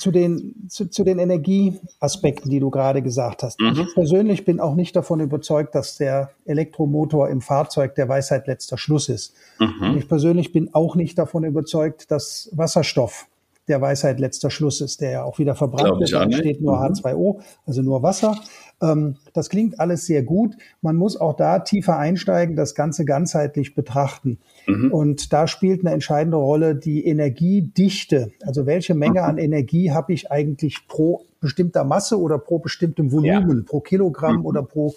zu 0.00 0.10
den, 0.10 0.54
zu, 0.68 0.86
zu 0.86 1.04
den 1.04 1.18
Energieaspekten, 1.18 2.50
die 2.50 2.58
du 2.58 2.70
gerade 2.70 3.02
gesagt 3.02 3.42
hast. 3.42 3.60
Mhm. 3.60 3.84
Ich 3.86 3.94
persönlich 3.94 4.44
bin 4.44 4.58
auch 4.58 4.74
nicht 4.74 4.96
davon 4.96 5.20
überzeugt, 5.20 5.74
dass 5.74 5.96
der 5.96 6.30
Elektromotor 6.46 7.28
im 7.28 7.40
Fahrzeug 7.40 7.94
der 7.94 8.08
Weisheit 8.08 8.46
letzter 8.46 8.78
Schluss 8.78 9.08
ist. 9.08 9.34
Mhm. 9.58 9.98
Ich 9.98 10.08
persönlich 10.08 10.52
bin 10.52 10.72
auch 10.74 10.96
nicht 10.96 11.18
davon 11.18 11.44
überzeugt, 11.44 12.10
dass 12.10 12.48
Wasserstoff 12.52 13.26
der 13.68 13.80
Weisheit 13.80 14.18
letzter 14.18 14.50
Schluss 14.50 14.80
ist, 14.80 15.00
der 15.00 15.10
ja 15.10 15.22
auch 15.22 15.38
wieder 15.38 15.54
verbrannt 15.54 16.00
wird. 16.00 16.12
Da 16.12 16.30
steht 16.32 16.60
nur 16.60 16.76
mhm. 16.76 16.94
H2O, 16.94 17.40
also 17.66 17.82
nur 17.82 18.02
Wasser. 18.02 18.36
Ähm, 18.82 19.16
das 19.32 19.48
klingt 19.48 19.78
alles 19.80 20.06
sehr 20.06 20.22
gut. 20.22 20.56
Man 20.82 20.96
muss 20.96 21.16
auch 21.16 21.36
da 21.36 21.58
tiefer 21.60 21.98
einsteigen, 21.98 22.56
das 22.56 22.74
Ganze 22.74 23.04
ganzheitlich 23.04 23.74
betrachten. 23.74 24.38
Mhm. 24.66 24.92
Und 24.92 25.32
da 25.32 25.46
spielt 25.46 25.80
eine 25.80 25.94
entscheidende 25.94 26.36
Rolle 26.36 26.74
die 26.74 27.06
Energiedichte. 27.06 28.32
Also 28.42 28.66
welche 28.66 28.94
Menge 28.94 29.22
an 29.22 29.38
Energie 29.38 29.90
habe 29.90 30.12
ich 30.12 30.30
eigentlich 30.30 30.86
pro 30.88 31.26
bestimmter 31.40 31.84
Masse 31.84 32.20
oder 32.20 32.38
pro 32.38 32.58
bestimmtem 32.58 33.12
Volumen, 33.12 33.58
ja. 33.58 33.64
pro 33.66 33.80
Kilogramm 33.80 34.38
mhm. 34.38 34.46
oder 34.46 34.62
pro 34.62 34.94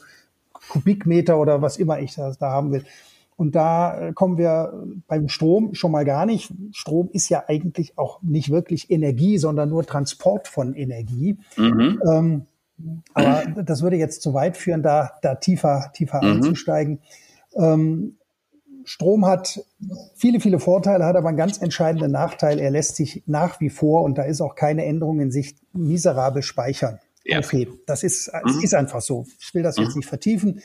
Kubikmeter 0.70 1.40
oder 1.40 1.62
was 1.62 1.78
immer 1.78 2.00
ich 2.00 2.16
da, 2.16 2.34
da 2.40 2.50
haben 2.52 2.72
will. 2.72 2.84
Und 3.36 3.56
da 3.56 4.10
äh, 4.10 4.14
kommen 4.14 4.38
wir 4.38 4.86
beim 5.08 5.28
Strom 5.28 5.74
schon 5.74 5.92
mal 5.92 6.06
gar 6.06 6.26
nicht. 6.26 6.54
Strom 6.72 7.10
ist 7.12 7.30
ja 7.30 7.44
eigentlich 7.48 7.98
auch 7.98 8.22
nicht 8.22 8.52
wirklich 8.52 8.92
Energie, 8.92 9.38
sondern 9.38 9.70
nur 9.70 9.86
Transport 9.86 10.48
von 10.48 10.76
Energie. 10.76 11.38
Mhm. 11.58 12.02
Ähm, 12.10 12.46
aber 13.14 13.44
das 13.64 13.82
würde 13.82 13.98
jetzt 13.98 14.22
zu 14.22 14.34
weit 14.34 14.58
führen, 14.58 14.84
da, 14.84 15.12
da 15.22 15.36
tiefer, 15.36 15.92
tiefer 15.94 16.24
mhm. 16.24 16.34
einzusteigen. 16.34 17.00
Ähm, 17.56 18.18
Strom 18.86 19.26
hat 19.26 19.64
viele, 20.16 20.40
viele 20.40 20.60
Vorteile, 20.60 21.06
hat 21.06 21.16
aber 21.16 21.30
einen 21.30 21.38
ganz 21.38 21.62
entscheidenden 21.62 22.12
Nachteil. 22.12 22.60
Er 22.60 22.72
lässt 22.72 22.96
sich 22.96 23.24
nach 23.26 23.60
wie 23.62 23.70
vor, 23.70 24.04
und 24.04 24.18
da 24.18 24.24
ist 24.24 24.42
auch 24.42 24.56
keine 24.56 24.86
Änderung 24.86 25.20
in 25.20 25.32
Sicht, 25.32 25.58
miserabel 25.74 26.42
speichern. 26.42 27.00
Ja. 27.26 27.40
Aufheben. 27.40 27.80
Das 27.86 28.04
ist, 28.04 28.30
mhm. 28.44 28.62
ist 28.62 28.76
einfach 28.76 29.00
so. 29.00 29.26
Ich 29.40 29.54
will 29.54 29.64
das 29.64 29.78
jetzt 29.78 29.92
mhm. 29.92 30.00
nicht 30.00 30.10
vertiefen. 30.10 30.62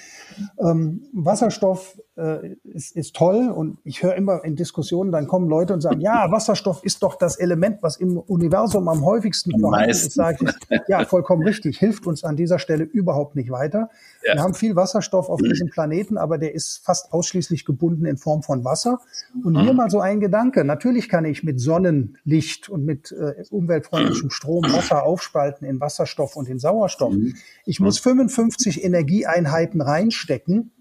Ähm, 0.59 1.07
Wasserstoff 1.13 2.01
äh, 2.19 2.57
ist, 2.65 2.97
ist 2.97 3.15
toll 3.15 3.49
und 3.49 3.79
ich 3.85 4.03
höre 4.03 4.17
immer 4.17 4.45
in 4.45 4.57
Diskussionen, 4.57 5.13
dann 5.13 5.29
kommen 5.29 5.49
Leute 5.49 5.73
und 5.73 5.81
sagen, 5.81 6.01
ja, 6.01 6.29
Wasserstoff 6.31 6.83
ist 6.83 7.03
doch 7.03 7.15
das 7.15 7.37
Element, 7.37 7.79
was 7.83 7.97
im 7.97 8.19
Universum 8.19 8.89
am 8.89 9.05
häufigsten 9.05 9.59
vorhanden 9.59 9.91
ist. 9.91 10.13
Sage 10.13 10.39
ich, 10.45 10.81
ja, 10.89 11.05
vollkommen 11.05 11.45
richtig, 11.45 11.79
hilft 11.79 12.07
uns 12.07 12.25
an 12.25 12.37
dieser 12.37 12.59
Stelle 12.59 12.85
überhaupt 12.85 13.37
nicht 13.37 13.51
weiter. 13.51 13.91
Ja. 14.25 14.35
Wir 14.35 14.43
haben 14.43 14.55
viel 14.55 14.75
Wasserstoff 14.75 15.29
auf 15.29 15.41
diesem 15.41 15.71
Planeten, 15.71 16.19
aber 16.19 16.39
der 16.39 16.55
ist 16.55 16.85
fast 16.85 17.13
ausschließlich 17.13 17.65
gebunden 17.65 18.05
in 18.05 18.17
Form 18.17 18.43
von 18.43 18.65
Wasser. 18.65 19.01
Und 19.45 19.53
mhm. 19.53 19.61
hier 19.61 19.73
mal 19.73 19.91
so 19.91 20.01
ein 20.01 20.21
Gedanke. 20.21 20.65
Natürlich 20.65 21.09
kann 21.09 21.25
ich 21.25 21.45
mit 21.45 21.61
Sonnenlicht 21.61 22.69
und 22.69 22.85
mit 22.85 23.13
äh, 23.13 23.45
umweltfreundlichem 23.51 24.31
Strom 24.31 24.65
Wasser 24.65 25.05
aufspalten 25.05 25.67
in 25.67 25.81
Wasserstoff 25.81 26.37
und 26.37 26.49
in 26.49 26.59
Sauerstoff. 26.59 27.13
Mhm. 27.13 27.37
Ich 27.65 27.79
muss 27.79 27.99
55 28.01 28.83
Energieeinheiten 28.83 29.81
reinstecken 29.81 30.73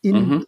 in 0.00 0.16
mhm 0.16 0.44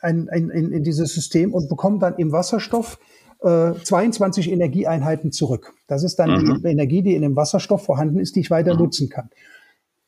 ein, 0.00 0.28
ein, 0.30 0.50
in, 0.50 0.72
in 0.72 0.82
dieses 0.82 1.14
System 1.14 1.52
und 1.52 1.68
bekommt 1.68 2.02
dann 2.02 2.16
im 2.16 2.32
Wasserstoff 2.32 2.98
äh, 3.42 3.72
22 3.72 4.50
Energieeinheiten 4.50 5.32
zurück. 5.32 5.72
Das 5.86 6.02
ist 6.02 6.18
dann 6.18 6.30
mhm. 6.30 6.62
die 6.62 6.68
Energie, 6.68 7.02
die 7.02 7.14
in 7.14 7.22
dem 7.22 7.36
Wasserstoff 7.36 7.84
vorhanden 7.84 8.18
ist, 8.18 8.36
die 8.36 8.40
ich 8.40 8.50
weiter 8.50 8.74
mhm. 8.74 8.80
nutzen 8.80 9.08
kann. 9.08 9.30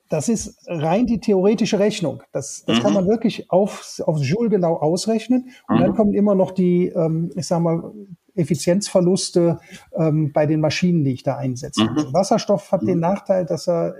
Das 0.08 0.28
ist 0.28 0.58
rein 0.66 1.06
die 1.06 1.20
theoretische 1.20 1.78
Rechnung. 1.78 2.22
Das, 2.32 2.64
das 2.66 2.78
mhm. 2.78 2.82
kann 2.82 2.92
man 2.92 3.06
wirklich 3.06 3.50
auf, 3.50 3.98
aufs 4.04 4.28
Joule 4.28 4.50
genau 4.50 4.76
ausrechnen. 4.76 5.50
Und 5.68 5.80
dann 5.80 5.92
mhm. 5.92 5.94
kommen 5.94 6.12
immer 6.12 6.34
noch 6.34 6.50
die, 6.50 6.88
ähm, 6.88 7.30
ich 7.34 7.46
sag 7.46 7.60
mal, 7.60 7.92
Effizienzverluste 8.34 9.58
ähm, 9.96 10.32
bei 10.32 10.46
den 10.46 10.60
Maschinen, 10.60 11.04
die 11.04 11.12
ich 11.12 11.22
da 11.22 11.36
einsetze. 11.36 11.84
Mhm. 11.84 12.12
Wasserstoff 12.12 12.72
hat 12.72 12.82
den 12.82 12.98
Nachteil, 12.98 13.46
dass 13.46 13.68
er 13.68 13.94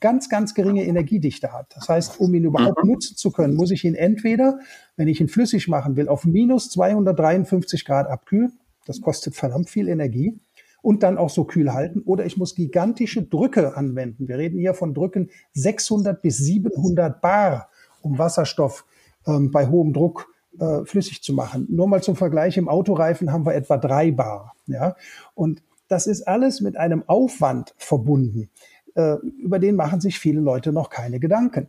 ganz, 0.00 0.28
ganz 0.28 0.54
geringe 0.54 0.84
Energiedichte 0.84 1.52
hat. 1.52 1.74
Das 1.74 1.88
heißt, 1.88 2.20
um 2.20 2.34
ihn 2.34 2.44
überhaupt 2.44 2.82
mhm. 2.82 2.90
nutzen 2.90 3.16
zu 3.16 3.30
können, 3.30 3.54
muss 3.54 3.70
ich 3.70 3.84
ihn 3.84 3.94
entweder, 3.94 4.58
wenn 4.96 5.08
ich 5.08 5.20
ihn 5.20 5.28
flüssig 5.28 5.68
machen 5.68 5.96
will, 5.96 6.08
auf 6.08 6.24
minus 6.24 6.70
253 6.70 7.84
Grad 7.84 8.08
abkühlen. 8.08 8.58
Das 8.86 9.00
kostet 9.00 9.34
verdammt 9.36 9.68
viel 9.68 9.88
Energie. 9.88 10.40
Und 10.80 11.02
dann 11.02 11.18
auch 11.18 11.28
so 11.28 11.44
kühl 11.44 11.72
halten. 11.72 12.02
Oder 12.02 12.24
ich 12.24 12.36
muss 12.36 12.54
gigantische 12.54 13.22
Drücke 13.22 13.76
anwenden. 13.76 14.28
Wir 14.28 14.38
reden 14.38 14.58
hier 14.58 14.74
von 14.74 14.94
Drücken 14.94 15.28
600 15.52 16.22
bis 16.22 16.38
700 16.38 17.20
Bar, 17.20 17.68
um 18.00 18.16
Wasserstoff 18.16 18.86
ähm, 19.26 19.50
bei 19.50 19.66
hohem 19.68 19.92
Druck 19.92 20.32
äh, 20.60 20.84
flüssig 20.84 21.22
zu 21.22 21.34
machen. 21.34 21.66
Nur 21.68 21.88
mal 21.88 22.02
zum 22.02 22.14
Vergleich, 22.14 22.56
im 22.56 22.68
Autoreifen 22.68 23.32
haben 23.32 23.44
wir 23.44 23.54
etwa 23.54 23.76
drei 23.76 24.12
Bar. 24.12 24.54
Ja? 24.66 24.94
Und 25.34 25.62
das 25.88 26.06
ist 26.06 26.22
alles 26.28 26.60
mit 26.60 26.76
einem 26.76 27.02
Aufwand 27.06 27.74
verbunden. 27.76 28.50
Äh, 28.98 29.14
über 29.40 29.60
den 29.60 29.76
machen 29.76 30.00
sich 30.00 30.18
viele 30.18 30.40
Leute 30.40 30.72
noch 30.72 30.90
keine 30.90 31.20
Gedanken. 31.20 31.68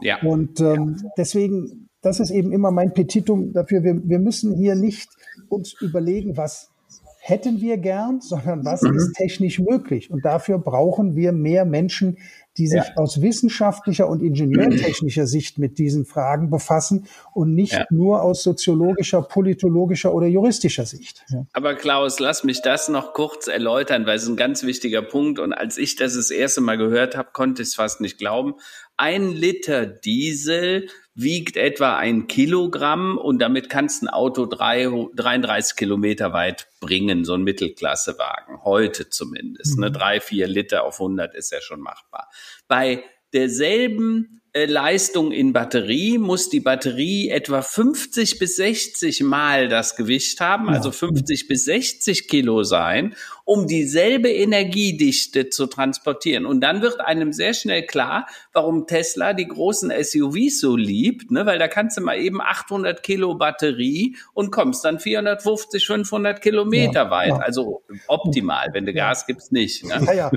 Ja. 0.00 0.22
Und 0.22 0.60
ähm, 0.60 0.96
ja. 1.02 1.10
deswegen, 1.18 1.88
das 2.02 2.20
ist 2.20 2.30
eben 2.30 2.52
immer 2.52 2.70
mein 2.70 2.94
Petitum 2.94 3.52
dafür. 3.52 3.82
Wir, 3.82 4.00
wir 4.08 4.20
müssen 4.20 4.54
hier 4.54 4.76
nicht 4.76 5.10
uns 5.48 5.74
überlegen, 5.80 6.36
was 6.36 6.70
hätten 7.18 7.60
wir 7.60 7.78
gern, 7.78 8.20
sondern 8.20 8.64
was 8.64 8.82
mhm. 8.82 8.96
ist 8.96 9.14
technisch 9.14 9.58
möglich. 9.58 10.08
Und 10.12 10.24
dafür 10.24 10.58
brauchen 10.58 11.16
wir 11.16 11.32
mehr 11.32 11.64
Menschen, 11.64 12.18
die 12.58 12.66
sich 12.66 12.82
ja. 12.82 12.96
aus 12.96 13.22
wissenschaftlicher 13.22 14.08
und 14.08 14.22
ingenieurtechnischer 14.22 15.26
Sicht 15.28 15.58
mit 15.58 15.78
diesen 15.78 16.04
Fragen 16.04 16.50
befassen 16.50 17.06
und 17.32 17.54
nicht 17.54 17.72
ja. 17.72 17.86
nur 17.90 18.22
aus 18.22 18.42
soziologischer, 18.42 19.22
politologischer 19.22 20.12
oder 20.12 20.26
juristischer 20.26 20.84
Sicht. 20.84 21.24
Ja. 21.30 21.46
Aber 21.52 21.74
Klaus, 21.74 22.18
lass 22.18 22.44
mich 22.44 22.60
das 22.60 22.88
noch 22.88 23.14
kurz 23.14 23.46
erläutern, 23.46 24.06
weil 24.06 24.16
es 24.16 24.26
ein 24.26 24.36
ganz 24.36 24.64
wichtiger 24.64 25.02
Punkt 25.02 25.38
und 25.38 25.52
als 25.52 25.78
ich 25.78 25.96
das 25.96 26.14
das 26.14 26.30
erste 26.30 26.60
Mal 26.60 26.76
gehört 26.76 27.16
habe, 27.16 27.30
konnte 27.32 27.62
ich 27.62 27.68
es 27.68 27.74
fast 27.76 28.00
nicht 28.00 28.18
glauben. 28.18 28.54
Ein 28.96 29.30
Liter 29.30 29.86
Diesel 29.86 30.88
wiegt 31.14 31.56
etwa 31.56 31.96
ein 31.96 32.26
Kilogramm 32.28 33.18
und 33.18 33.40
damit 33.40 33.68
kannst 33.68 34.02
du 34.02 34.06
ein 34.06 34.08
Auto 34.08 34.46
drei, 34.46 34.88
33 35.14 35.76
Kilometer 35.76 36.32
weit 36.32 36.68
bringen, 36.80 37.24
so 37.24 37.34
ein 37.34 37.42
Mittelklassewagen, 37.42 38.64
heute 38.64 39.08
zumindest. 39.08 39.78
Ne? 39.78 39.86
Mhm. 39.88 39.92
Ne? 39.92 39.98
Drei, 39.98 40.20
vier 40.20 40.46
Liter 40.46 40.84
auf 40.84 41.00
100 41.00 41.34
ist 41.34 41.50
ja 41.52 41.60
schon 41.60 41.80
machbar. 41.80 42.28
Bei 42.66 43.04
derselben 43.32 44.40
äh, 44.52 44.64
Leistung 44.64 45.30
in 45.30 45.52
Batterie 45.52 46.18
muss 46.18 46.48
die 46.48 46.60
Batterie 46.60 47.28
etwa 47.28 47.62
50 47.62 48.38
bis 48.38 48.56
60 48.56 49.22
Mal 49.22 49.68
das 49.68 49.94
Gewicht 49.94 50.40
haben, 50.40 50.68
also 50.68 50.90
50 50.90 51.48
bis 51.48 51.64
60 51.66 52.28
Kilo 52.28 52.62
sein, 52.62 53.14
um 53.48 53.66
dieselbe 53.66 54.30
Energiedichte 54.30 55.48
zu 55.48 55.68
transportieren. 55.68 56.44
Und 56.44 56.60
dann 56.60 56.82
wird 56.82 57.00
einem 57.00 57.32
sehr 57.32 57.54
schnell 57.54 57.86
klar, 57.86 58.26
warum 58.52 58.86
Tesla 58.86 59.32
die 59.32 59.48
großen 59.48 59.90
SUVs 59.90 60.60
so 60.60 60.76
liebt, 60.76 61.30
ne? 61.30 61.46
weil 61.46 61.58
da 61.58 61.66
kannst 61.66 61.96
du 61.96 62.02
mal 62.02 62.18
eben 62.18 62.42
800 62.42 63.02
Kilo 63.02 63.36
Batterie 63.36 64.16
und 64.34 64.50
kommst 64.52 64.84
dann 64.84 65.00
450, 65.00 65.86
500 65.86 66.42
Kilometer 66.42 67.04
ja, 67.04 67.10
weit. 67.10 67.28
Ja. 67.28 67.36
Also 67.38 67.82
optimal, 68.06 68.68
wenn 68.74 68.84
du 68.84 68.92
Gas 68.92 69.24
gibst, 69.26 69.50
nicht. 69.50 69.82
Ne? 69.82 69.98
Ja, 70.04 70.12
ja. 70.12 70.30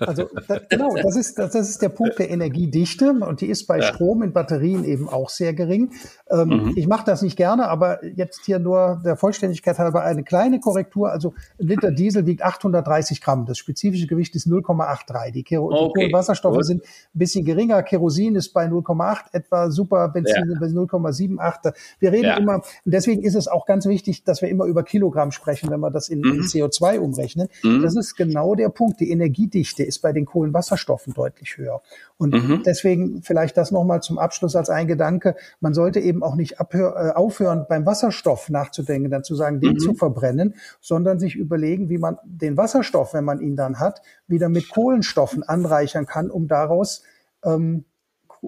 Also 0.00 0.28
das, 0.48 0.62
genau, 0.68 0.92
das 0.96 1.14
ist, 1.14 1.38
das, 1.38 1.52
das 1.52 1.70
ist 1.70 1.82
der 1.82 1.90
Punkt 1.90 2.18
der 2.18 2.30
Energiedichte 2.30 3.10
und 3.10 3.42
die 3.42 3.46
ist 3.46 3.68
bei 3.68 3.80
Strom 3.80 4.24
in 4.24 4.32
Batterien 4.32 4.84
eben 4.84 5.08
auch 5.08 5.30
sehr 5.30 5.54
gering. 5.54 5.92
Ähm, 6.28 6.48
mhm. 6.48 6.72
Ich 6.74 6.88
mache 6.88 7.04
das 7.06 7.22
nicht 7.22 7.36
gerne, 7.36 7.68
aber 7.68 8.04
jetzt 8.04 8.44
hier 8.44 8.58
nur 8.58 9.00
der 9.04 9.16
Vollständigkeit 9.16 9.78
halber 9.78 10.02
eine 10.02 10.24
kleine 10.24 10.58
Korrektur. 10.58 11.12
Also 11.12 11.34
ein 11.60 11.68
Liter 11.68 11.92
Diesel 11.92 12.26
wiegt 12.26 12.42
830 12.56 13.20
Gramm. 13.20 13.46
Das 13.46 13.58
spezifische 13.58 14.06
Gewicht 14.06 14.34
ist 14.34 14.46
0,83. 14.46 15.32
Die, 15.32 15.42
Kero 15.42 15.70
okay. 15.70 16.08
die 16.08 16.12
Wasserstoffe 16.12 16.62
sind 16.62 16.82
ein 16.82 17.18
bisschen 17.18 17.44
geringer. 17.44 17.82
Kerosin 17.82 18.34
ist 18.36 18.52
bei 18.52 18.66
0,8 18.66 19.32
etwa, 19.32 19.70
super 19.70 20.08
Benzin 20.08 20.50
ja. 20.50 20.58
bei 20.58 20.66
0,78. 20.66 21.74
Wir 21.98 22.12
reden 22.12 22.24
ja. 22.24 22.36
immer, 22.36 22.62
deswegen 22.84 23.22
ist 23.22 23.34
es 23.34 23.48
auch 23.48 23.66
ganz 23.66 23.86
wichtig, 23.86 24.24
dass 24.24 24.42
wir 24.42 24.48
immer 24.48 24.64
über 24.64 24.82
Kilogramm 24.82 25.32
sprechen, 25.32 25.70
wenn 25.70 25.80
wir 25.80 25.90
das 25.90 26.08
in, 26.08 26.20
mhm. 26.20 26.32
in 26.32 26.40
CO2 26.42 26.98
umrechnen. 26.98 27.48
Mhm. 27.62 27.82
Das 27.82 27.96
ist 27.96 28.14
genau 28.16 28.54
der 28.54 28.68
Punkt. 28.68 29.00
Die 29.00 29.10
Energiedichte 29.10 29.82
ist 29.82 30.00
bei 30.00 30.12
den 30.12 30.24
Kohlenwasserstoffen 30.24 31.14
deutlich 31.14 31.56
höher. 31.56 31.82
Und 32.18 32.32
mhm. 32.32 32.62
deswegen 32.64 33.22
vielleicht 33.22 33.56
das 33.56 33.70
nochmal 33.70 34.00
zum 34.02 34.18
Abschluss 34.18 34.56
als 34.56 34.70
ein 34.70 34.86
Gedanke. 34.86 35.36
Man 35.60 35.74
sollte 35.74 36.00
eben 36.00 36.22
auch 36.22 36.34
nicht 36.34 36.60
abhör, 36.60 36.96
äh, 36.96 37.10
aufhören, 37.12 37.66
beim 37.68 37.84
Wasserstoff 37.84 38.48
nachzudenken, 38.48 39.10
dann 39.10 39.22
zu 39.22 39.34
sagen, 39.34 39.60
den 39.60 39.74
mhm. 39.74 39.78
zu 39.78 39.94
verbrennen, 39.94 40.54
sondern 40.80 41.18
sich 41.18 41.36
überlegen, 41.36 41.90
wie 41.90 41.98
man 41.98 42.18
den 42.24 42.56
Wasserstoff, 42.56 43.12
wenn 43.12 43.24
man 43.24 43.40
ihn 43.40 43.56
dann 43.56 43.78
hat, 43.78 44.00
wieder 44.26 44.48
mit 44.48 44.70
Kohlenstoffen 44.70 45.42
anreichern 45.42 46.06
kann, 46.06 46.30
um 46.30 46.48
daraus 46.48 47.02
ähm, 47.44 47.84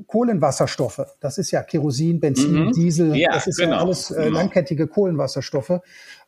Kohlenwasserstoffe. 0.07 1.17
Das 1.21 1.39
ist 1.39 1.51
ja 1.51 1.63
Kerosin, 1.63 2.21
Benzin, 2.21 2.67
mhm. 2.67 2.73
Diesel. 2.73 3.17
Ja, 3.17 3.33
das 3.33 3.47
ist 3.47 3.59
genau. 3.59 3.73
ja 3.73 3.79
alles 3.81 4.11
äh, 4.11 4.25
genau. 4.25 4.39
langkettige 4.39 4.87
Kohlenwasserstoffe, 4.87 5.81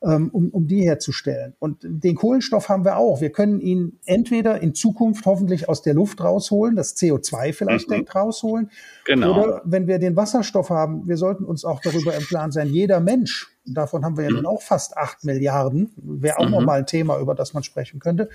ähm, 0.02 0.30
um, 0.32 0.48
um 0.50 0.66
die 0.66 0.82
herzustellen. 0.82 1.54
Und 1.58 1.78
den 1.82 2.14
Kohlenstoff 2.14 2.68
haben 2.68 2.84
wir 2.84 2.96
auch. 2.96 3.20
Wir 3.20 3.30
können 3.30 3.60
ihn 3.60 3.98
entweder 4.04 4.60
in 4.60 4.74
Zukunft 4.74 5.26
hoffentlich 5.26 5.68
aus 5.68 5.82
der 5.82 5.94
Luft 5.94 6.22
rausholen, 6.22 6.76
das 6.76 6.96
CO2 6.96 7.52
vielleicht 7.52 7.88
mhm. 7.88 8.04
rausholen. 8.14 8.70
Genau. 9.04 9.32
Oder 9.32 9.62
wenn 9.64 9.86
wir 9.86 9.98
den 9.98 10.16
Wasserstoff 10.16 10.70
haben, 10.70 11.06
wir 11.06 11.16
sollten 11.16 11.44
uns 11.44 11.64
auch 11.64 11.80
darüber 11.80 12.14
im 12.14 12.24
Plan 12.24 12.52
sein, 12.52 12.68
jeder 12.68 13.00
Mensch, 13.00 13.48
davon 13.64 14.04
haben 14.04 14.16
wir 14.16 14.24
ja 14.24 14.30
mhm. 14.30 14.36
nun 14.36 14.46
auch 14.46 14.62
fast 14.62 14.96
acht 14.96 15.24
Milliarden, 15.24 15.92
wäre 15.96 16.38
auch 16.38 16.46
mhm. 16.46 16.52
nochmal 16.52 16.80
ein 16.80 16.86
Thema, 16.86 17.18
über 17.18 17.34
das 17.34 17.54
man 17.54 17.62
sprechen 17.62 18.00
könnte, 18.00 18.28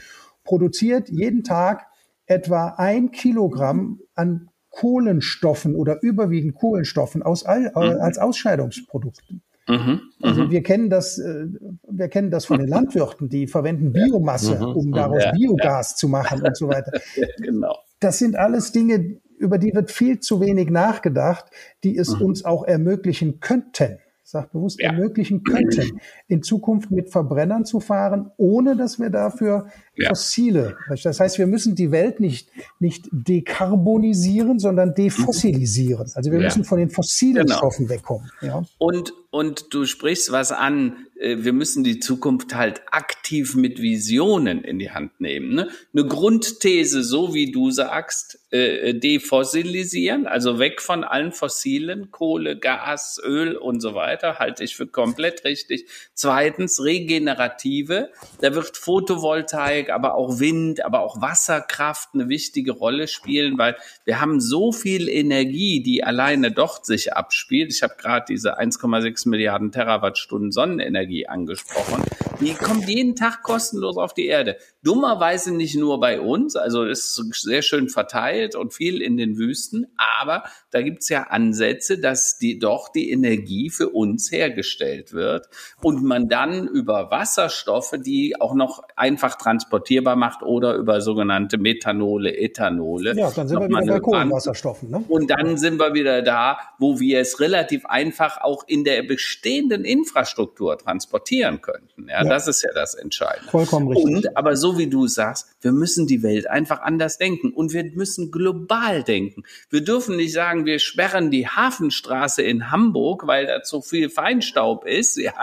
produziert 0.43 1.09
jeden 1.09 1.43
Tag 1.43 1.88
etwa 2.25 2.75
ein 2.77 3.11
Kilogramm 3.11 3.99
an 4.15 4.49
Kohlenstoffen 4.76 5.73
oder 5.73 6.01
überwiegend 6.03 6.55
Kohlenstoffen 6.55 7.23
aus, 7.23 7.45
mhm. 7.45 7.71
als 7.73 8.17
Ausscheidungsprodukten. 8.17 9.41
Mhm, 9.67 10.01
also 10.21 10.43
mhm. 10.43 10.51
wir 10.51 10.61
kennen 10.61 10.89
das, 10.89 11.17
äh, 11.17 11.47
wir 11.89 12.07
kennen 12.09 12.30
das 12.30 12.45
von 12.45 12.59
den 12.59 12.67
Landwirten, 12.67 13.30
die 13.30 13.47
verwenden 13.47 13.93
Biomasse, 13.93 14.57
mhm, 14.59 14.76
um 14.76 14.91
daraus 14.91 15.23
ja, 15.23 15.32
Biogas 15.32 15.91
ja. 15.91 15.95
zu 15.95 16.09
machen 16.09 16.41
und 16.41 16.55
so 16.55 16.67
weiter. 16.67 16.99
genau. 17.38 17.76
Das 17.99 18.19
sind 18.19 18.36
alles 18.36 18.73
Dinge, 18.73 19.17
über 19.39 19.57
die 19.57 19.73
wird 19.73 19.91
viel 19.91 20.19
zu 20.19 20.39
wenig 20.41 20.69
nachgedacht, 20.69 21.45
die 21.84 21.97
es 21.97 22.19
mhm. 22.19 22.26
uns 22.26 22.45
auch 22.45 22.65
ermöglichen 22.65 23.39
könnten 23.39 23.97
sagt 24.28 24.53
bewusst 24.53 24.82
ja. 24.82 24.89
ermöglichen 24.89 25.43
könnten, 25.43 25.99
in 26.28 26.41
Zukunft 26.41 26.89
mit 26.89 27.11
Verbrennern 27.11 27.63
zu 27.63 27.80
fahren, 27.80 28.32
ohne 28.38 28.76
dass 28.76 28.99
wir 28.99 29.11
dafür 29.11 29.67
ja. 29.98 30.10
fossile, 30.10 30.78
das 31.04 31.20
heißt, 31.20 31.38
wir 31.38 31.48
müssen 31.48 31.76
die 31.76 31.91
Welt 31.91 32.20
nicht, 32.20 32.50
nicht 32.80 33.08
dekarbonisieren, 33.12 34.60
sondern 34.60 34.93
defossilisieren. 34.93 36.12
Also 36.14 36.32
wir 36.32 36.39
ja. 36.39 36.46
müssen 36.46 36.64
von 36.64 36.78
den 36.78 36.89
fossilen 36.89 37.46
genau. 37.46 37.58
Stoffen 37.58 37.89
wegkommen. 37.89 38.30
Ja. 38.41 38.64
Und, 38.78 39.14
und 39.32 39.74
du 39.74 39.86
sprichst 39.86 40.32
was 40.32 40.52
an, 40.52 41.06
äh, 41.20 41.38
wir 41.39 41.54
müssen 41.54 41.84
die 41.84 42.00
Zukunft 42.00 42.56
halt 42.56 42.82
aktiv 42.91 43.56
mit 43.56 43.82
Visionen 43.82 44.64
in 44.64 44.80
die 44.80 44.91
Hand 44.91 45.20
nehmen. 45.20 45.56
Ne? 45.56 45.70
Eine 45.93 46.06
Grundthese, 46.06 47.04
so 47.04 47.34
wie 47.34 47.52
du 47.52 47.72
sagst, 47.72 48.39
äh, 48.52 48.93
defossilisieren, 48.93 50.28
also 50.28 50.60
weg 50.60 50.82
von 50.82 51.04
allen 51.04 51.32
fossilen, 51.32 52.12
Kohle, 52.12 52.58
Gas, 52.58 53.20
Öl 53.24 53.56
und 53.56 53.82
so 53.82 53.96
weiter, 53.96 54.39
halte 54.39 54.64
ich 54.64 54.76
für 54.76 54.88
komplett 54.88 55.43
richtig. 55.43 55.88
Zweitens, 56.14 56.84
regenerative, 56.84 58.10
da 58.41 58.54
wird 58.56 58.78
Photovoltaik, 58.78 59.84
aber 59.89 60.15
auch 60.15 60.39
Wind, 60.39 60.83
aber 60.83 61.01
auch 61.01 61.21
Wasserkraft 61.21 62.09
eine 62.13 62.29
wichtige 62.29 62.71
Rolle 62.71 63.07
spielen, 63.07 63.57
weil 63.57 63.75
wir 64.03 64.19
haben 64.19 64.39
so 64.39 64.71
viel 64.71 65.09
Energie, 65.09 65.81
die 65.81 66.03
alleine 66.03 66.51
dort 66.51 66.86
sich 66.86 67.13
abspielt. 67.13 67.71
Ich 67.71 67.83
habe 67.83 67.95
gerade 67.97 68.25
diese 68.29 68.59
1,6 68.59 69.29
Milliarden 69.29 69.71
Terawattstunden 69.71 70.51
Sonnenenergie 70.51 71.27
angesprochen. 71.27 72.03
Die 72.41 72.53
kommt 72.53 72.88
jeden 72.89 73.15
Tag 73.15 73.43
kostenlos 73.43 73.97
auf 73.97 74.13
die 74.13 74.25
Erde. 74.25 74.57
Dummerweise 74.83 75.53
nicht 75.53 75.75
nur 75.75 75.99
bei 75.99 76.19
uns, 76.19 76.55
also 76.55 76.83
ist 76.83 77.15
sehr 77.33 77.61
schön 77.61 77.89
verteilt 77.89 78.55
und 78.55 78.73
viel 78.73 79.01
in 79.01 79.17
den 79.17 79.38
Wüsten, 79.38 79.88
aber 79.97 80.43
da 80.71 80.81
gibt's 80.81 81.09
ja 81.09 81.23
Ansätze, 81.23 81.97
dass 81.97 82.38
die 82.38 82.59
doch 82.59 82.89
die 82.89 83.09
Energie 83.09 83.69
für 83.69 83.89
uns 83.89 84.31
hergestellt 84.31 85.13
wird 85.13 85.47
und 85.81 86.03
man 86.03 86.27
dann 86.27 86.67
über 86.67 87.09
Wasserstoffe, 87.09 87.95
die 87.97 88.39
auch 88.39 88.53
noch 88.53 88.83
einfach 88.95 89.38
transportierbar 89.76 90.15
macht 90.15 90.41
oder 90.41 90.76
über 90.76 91.01
sogenannte 91.01 91.57
Methanole, 91.57 92.36
Ethanole. 92.36 93.15
Ja, 93.15 93.32
dann 93.32 93.47
sind 93.47 93.59
wir 93.59 93.67
wieder 93.67 93.93
bei 93.93 93.99
Kohlenwasserstoffen. 93.99 94.89
Ne? 94.89 95.03
Und 95.07 95.30
dann 95.30 95.57
sind 95.57 95.80
wir 95.80 95.93
wieder 95.93 96.21
da, 96.21 96.57
wo 96.80 96.99
wir 96.99 97.19
es 97.19 97.39
relativ 97.39 97.86
einfach 97.86 98.41
auch 98.41 98.63
in 98.67 98.84
der 98.84 99.03
bestehenden 99.03 99.84
Infrastruktur 99.84 100.78
transportieren 100.78 101.61
könnten. 101.61 102.07
Ja, 102.07 102.23
ja. 102.23 102.30
das 102.30 102.47
ist 102.47 102.63
ja 102.63 102.69
das 102.73 102.93
Entscheidende. 102.93 103.49
Vollkommen 103.51 103.88
richtig. 103.89 104.05
Und, 104.05 104.38
aber 104.38 104.55
so 104.55 104.78
wie 104.78 104.88
du 104.88 105.07
sagst, 105.07 105.49
wir 105.61 105.71
müssen 105.71 106.07
die 106.07 106.23
Welt 106.23 106.49
einfach 106.49 106.82
anders 106.82 107.17
denken 107.17 107.51
und 107.51 107.73
wir 107.73 107.84
müssen 107.84 108.32
global 108.32 109.03
denken. 109.03 109.43
Wir 109.69 109.84
dürfen 109.84 110.15
nicht 110.15 110.34
sagen, 110.34 110.65
wir 110.65 110.80
sperren 110.80 111.32
die 111.32 111.47
Hafenstraße 111.47 112.41
in 112.41 112.71
Hamburg, 112.71 113.28
weil 113.28 113.47
da 113.47 113.63
zu 113.63 113.82
viel 113.82 114.09
Feinstaub 114.09 114.86
ist, 114.86 115.17
ja, 115.21 115.34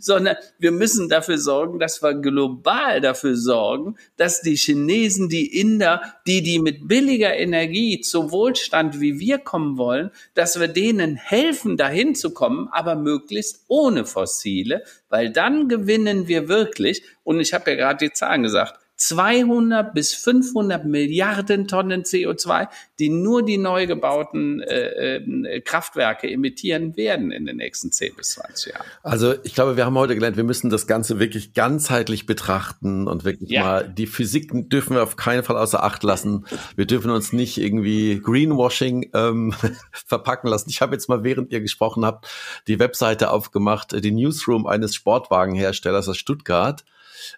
sondern 0.00 0.36
wir 0.58 0.72
müssen 0.72 1.08
dafür 1.08 1.38
sorgen, 1.38 1.78
dass 1.78 2.02
wir 2.02 2.14
global 2.14 3.00
dafür 3.00 3.36
sorgen, 3.36 3.77
dass 4.16 4.40
die 4.40 4.56
Chinesen, 4.56 5.28
die 5.28 5.60
Inder, 5.60 6.02
die, 6.26 6.42
die 6.42 6.58
mit 6.58 6.88
billiger 6.88 7.34
Energie 7.36 8.00
zu 8.00 8.30
Wohlstand 8.30 9.00
wie 9.00 9.18
wir 9.18 9.38
kommen 9.38 9.78
wollen, 9.78 10.10
dass 10.34 10.58
wir 10.58 10.68
denen 10.68 11.16
helfen, 11.16 11.76
dahin 11.76 12.14
zu 12.14 12.32
kommen, 12.32 12.68
aber 12.72 12.96
möglichst 12.96 13.64
ohne 13.68 14.04
Fossile, 14.04 14.84
weil 15.08 15.30
dann 15.30 15.68
gewinnen 15.68 16.28
wir 16.28 16.48
wirklich. 16.48 17.02
Und 17.24 17.40
ich 17.40 17.54
habe 17.54 17.70
ja 17.70 17.76
gerade 17.76 18.06
die 18.06 18.12
Zahlen 18.12 18.42
gesagt. 18.42 18.78
200 18.98 19.94
bis 19.94 20.12
500 20.12 20.84
Milliarden 20.84 21.68
Tonnen 21.68 22.02
CO2, 22.02 22.66
die 22.98 23.08
nur 23.08 23.44
die 23.44 23.56
neu 23.56 23.86
gebauten 23.86 24.60
äh, 24.60 25.16
äh, 25.16 25.60
Kraftwerke 25.60 26.28
emittieren 26.28 26.96
werden 26.96 27.30
in 27.30 27.46
den 27.46 27.58
nächsten 27.58 27.92
10 27.92 28.16
bis 28.16 28.32
20 28.32 28.74
Jahren. 28.74 28.86
Also 29.04 29.34
ich 29.44 29.54
glaube, 29.54 29.76
wir 29.76 29.86
haben 29.86 29.96
heute 29.96 30.16
gelernt, 30.16 30.36
wir 30.36 30.42
müssen 30.42 30.68
das 30.68 30.88
Ganze 30.88 31.20
wirklich 31.20 31.54
ganzheitlich 31.54 32.26
betrachten 32.26 33.06
und 33.06 33.24
wirklich 33.24 33.50
ja. 33.50 33.62
mal, 33.62 33.88
die 33.88 34.08
Physik 34.08 34.50
dürfen 34.68 34.96
wir 34.96 35.04
auf 35.04 35.14
keinen 35.14 35.44
Fall 35.44 35.56
außer 35.56 35.82
Acht 35.84 36.02
lassen. 36.02 36.44
Wir 36.74 36.86
dürfen 36.86 37.12
uns 37.12 37.32
nicht 37.32 37.58
irgendwie 37.58 38.20
Greenwashing 38.20 39.10
ähm, 39.14 39.54
verpacken 39.92 40.48
lassen. 40.48 40.70
Ich 40.70 40.82
habe 40.82 40.94
jetzt 40.94 41.08
mal, 41.08 41.22
während 41.22 41.52
ihr 41.52 41.60
gesprochen 41.60 42.04
habt, 42.04 42.28
die 42.66 42.80
Webseite 42.80 43.30
aufgemacht, 43.30 43.92
die 43.92 44.10
Newsroom 44.10 44.66
eines 44.66 44.96
Sportwagenherstellers 44.96 46.08
aus 46.08 46.16
Stuttgart 46.16 46.84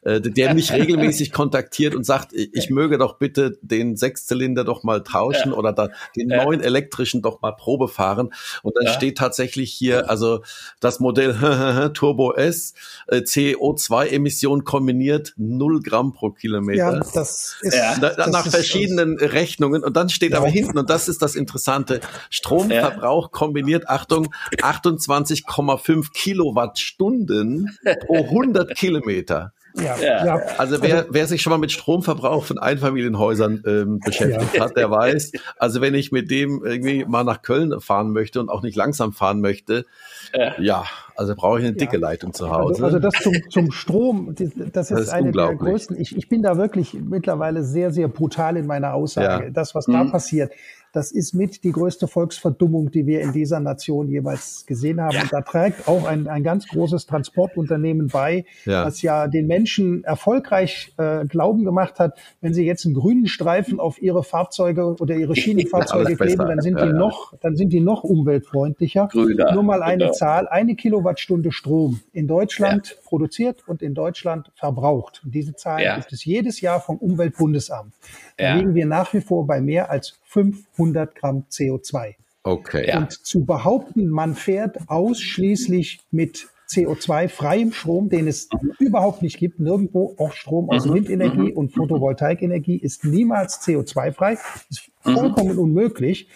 äh, 0.03 0.20
der 0.20 0.55
mich 0.55 0.72
regelmäßig 0.72 1.33
kontaktiert 1.33 1.95
und 1.95 2.05
sagt, 2.05 2.33
ich 2.33 2.70
möge 2.70 2.99
doch 2.99 3.18
bitte 3.18 3.59
den 3.62 3.97
Sechszylinder 3.97 4.64
doch 4.64 4.83
mal 4.83 5.03
tauschen 5.03 5.53
ja. 5.53 5.57
oder 5.57 5.72
da, 5.72 5.89
den 6.16 6.31
ja. 6.31 6.45
neuen 6.45 6.61
elektrischen 6.61 7.22
doch 7.22 7.41
mal 7.43 7.53
Probe 7.53 7.89
fahren. 7.89 8.33
Und 8.62 8.76
dann 8.76 8.87
ja. 8.87 8.93
steht 8.93 9.18
tatsächlich 9.18 9.72
hier, 9.72 10.09
also 10.11 10.43
das 10.81 11.01
Modell 11.01 11.91
Turbo 11.95 12.35
S, 12.35 12.74
äh, 13.09 13.18
CO2-Emission 13.18 14.64
kombiniert 14.64 15.35
0 15.37 15.81
Gramm 15.83 16.12
pro 16.12 16.31
Kilometer. 16.31 16.95
Ja, 16.95 17.01
das 17.12 17.57
ist 17.61 17.76
Na, 18.01 18.11
das 18.11 18.28
nach 18.28 18.47
ist, 18.47 18.55
verschiedenen 18.55 19.16
das 19.16 19.33
Rechnungen. 19.33 19.83
Und 19.83 19.97
dann 19.97 20.09
steht 20.09 20.35
aber 20.35 20.49
hinten, 20.49 20.78
und 20.78 20.91
das 20.91 21.09
ist 21.09 21.22
das 21.22 21.35
Interessante, 21.35 22.01
Stromverbrauch 22.31 23.31
kombiniert, 23.31 23.89
Achtung, 23.89 24.33
28,5 24.57 26.12
Kilowattstunden 26.12 27.78
pro 28.07 28.16
100 28.16 28.74
Kilometer. 28.76 29.53
Ja, 29.75 29.97
ja. 30.25 30.35
Also 30.59 30.83
wer, 30.83 31.07
wer 31.11 31.27
sich 31.27 31.43
schon 31.43 31.51
mal 31.51 31.59
mit 31.59 31.73
Stromverbrauch 31.73 32.45
von 32.45 32.59
Einfamilienhäusern 32.59 33.62
ähm, 33.66 34.01
beschäftigt 34.01 34.55
ja. 34.55 34.64
hat, 34.64 34.77
der 34.77 34.91
weiß, 34.91 35.33
also 35.59 35.81
wenn 35.81 35.95
ich 35.95 36.12
mit 36.12 36.31
dem 36.31 36.64
irgendwie 36.64 37.05
mal 37.05 37.25
nach 37.25 37.43
Köln 37.43 37.81
fahren 37.81 38.12
möchte 38.12 38.41
und 38.41 38.49
auch 38.49 38.62
nicht 38.62 38.77
langsam 38.77 39.12
fahren 39.12 39.41
möchte, 39.41 39.87
ja, 40.35 40.55
ja 40.61 40.85
also 41.21 41.35
brauche 41.35 41.59
ich 41.59 41.66
eine 41.66 41.75
dicke 41.75 41.99
Leitung 41.99 42.33
zu 42.33 42.51
Hause. 42.51 42.83
Also, 42.83 42.97
also 42.97 42.99
das 42.99 43.14
zum, 43.23 43.35
zum 43.51 43.73
Strom, 43.73 44.35
das 44.35 44.41
ist, 44.41 44.77
das 44.77 44.91
ist 44.91 45.11
eine 45.11 45.33
der 45.33 45.55
größten. 45.55 46.01
Ich, 46.01 46.16
ich 46.16 46.29
bin 46.29 46.43
da 46.43 46.57
wirklich 46.57 46.95
mittlerweile 46.95 47.62
sehr, 47.62 47.93
sehr 47.93 48.09
brutal 48.09 48.57
in 48.57 48.66
meiner 48.66 48.95
Aussage. 48.95 49.53
Das, 49.53 49.75
was 49.75 49.87
mhm. 49.87 49.93
da 49.93 50.05
passiert, 50.05 50.53
das 50.93 51.12
ist 51.12 51.34
mit 51.34 51.62
die 51.64 51.72
größte 51.72 52.09
Volksverdummung, 52.09 52.91
die 52.91 53.07
wir 53.07 53.20
in 53.20 53.32
dieser 53.32 53.61
Nation 53.61 54.09
jeweils 54.09 54.64
gesehen 54.66 55.01
haben. 55.01 55.14
Ja. 55.14 55.22
Und 55.22 55.32
da 55.32 55.41
trägt 55.43 55.86
auch 55.88 56.05
ein, 56.05 56.26
ein 56.26 56.43
ganz 56.43 56.66
großes 56.66 57.07
Transportunternehmen 57.07 58.09
bei, 58.09 58.45
ja. 58.64 58.84
das 58.84 59.03
ja 59.03 59.28
den 59.28 59.47
Menschen 59.47 60.05
erfolgreich 60.05 60.93
äh, 60.97 61.24
Glauben 61.26 61.64
gemacht 61.64 61.99
hat, 61.99 62.18
wenn 62.41 62.55
sie 62.55 62.64
jetzt 62.66 62.84
einen 62.86 62.95
grünen 62.95 63.26
Streifen 63.26 63.78
auf 63.78 64.03
ihre 64.03 64.24
Fahrzeuge 64.24 64.97
oder 64.99 65.14
ihre 65.14 65.36
Schienenfahrzeuge 65.41 66.16
kleben, 66.16 66.47
dann 66.47 66.61
sind 66.61 66.78
ja, 66.78 66.86
die 66.86 66.93
noch, 66.93 67.34
dann 67.41 67.57
sind 67.57 67.72
die 67.72 67.80
noch 67.80 68.03
umweltfreundlicher. 68.03 69.09
Grüner. 69.12 69.53
Nur 69.53 69.62
mal 69.62 69.82
eine 69.82 70.05
genau. 70.05 70.12
Zahl, 70.12 70.49
eine 70.49 70.74
Kilowattstunde 70.74 71.53
Strom 71.53 72.01
in 72.12 72.26
Deutschland 72.26 72.97
produziert 73.11 73.68
und 73.68 73.82
in 73.82 73.92
Deutschland 73.92 74.50
verbraucht. 74.54 75.20
Und 75.24 75.34
diese 75.34 75.54
Zahl 75.54 75.96
gibt 75.96 76.12
es 76.12 76.24
jedes 76.24 76.61
Jahr 76.62 76.80
vom 76.80 76.96
Umweltbundesamt. 76.96 77.92
Da 78.38 78.54
liegen 78.54 78.74
wir 78.74 78.86
nach 78.86 79.12
wie 79.12 79.20
vor 79.20 79.46
bei 79.46 79.61
mehr 79.61 79.90
als 79.90 80.18
500 80.24 81.14
Gramm 81.14 81.44
CO2. 81.50 82.14
Okay. 82.42 82.96
Und 82.96 83.12
zu 83.12 83.44
behaupten, 83.44 84.08
man 84.08 84.34
fährt 84.34 84.78
ausschließlich 84.88 86.00
mit 86.11 86.48
CO2-freiem 86.70 87.72
Strom, 87.72 88.08
den 88.08 88.28
es 88.28 88.48
mhm. 88.52 88.72
überhaupt 88.78 89.22
nicht 89.22 89.38
gibt, 89.38 89.58
nirgendwo 89.58 90.14
auch 90.18 90.32
Strom 90.32 90.70
aus 90.70 90.86
mhm. 90.86 90.94
Windenergie 90.94 91.50
mhm. 91.50 91.56
und 91.56 91.74
Photovoltaikenergie 91.74 92.76
ist 92.76 93.04
niemals 93.04 93.61
CO2-frei, 93.61 94.38
ist 94.70 94.90
mhm. 95.04 95.14
vollkommen 95.14 95.58
unmöglich. 95.58 96.28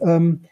Ähm, 0.00 0.42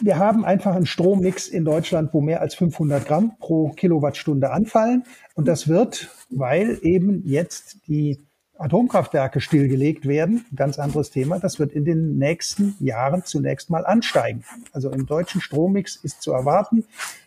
wir 0.00 0.18
haben 0.18 0.44
einfach 0.44 0.74
einen 0.74 0.86
Strommix 0.86 1.48
in 1.48 1.64
Deutschland, 1.64 2.12
wo 2.12 2.20
mehr 2.20 2.40
als 2.40 2.54
500 2.54 3.06
Gramm 3.06 3.32
pro 3.38 3.70
Kilowattstunde 3.70 4.50
anfallen. 4.50 5.04
Und 5.34 5.46
das 5.46 5.68
wird, 5.68 6.10
weil 6.30 6.78
eben 6.82 7.22
jetzt 7.24 7.86
die 7.86 8.20
Atomkraftwerke 8.56 9.40
stillgelegt 9.40 10.06
werden, 10.06 10.44
ganz 10.54 10.78
anderes 10.78 11.10
Thema, 11.10 11.38
das 11.38 11.58
wird 11.58 11.72
in 11.72 11.84
den 11.84 12.18
nächsten 12.18 12.76
Jahren 12.78 13.24
zunächst 13.24 13.70
mal 13.70 13.84
ansteigen. 13.84 14.44
Also 14.72 14.90
im 14.90 15.06
deutschen 15.06 15.40
Strommix 15.40 15.96
ist 15.96 16.22
zu 16.22 16.32
erwarten, 16.32 16.84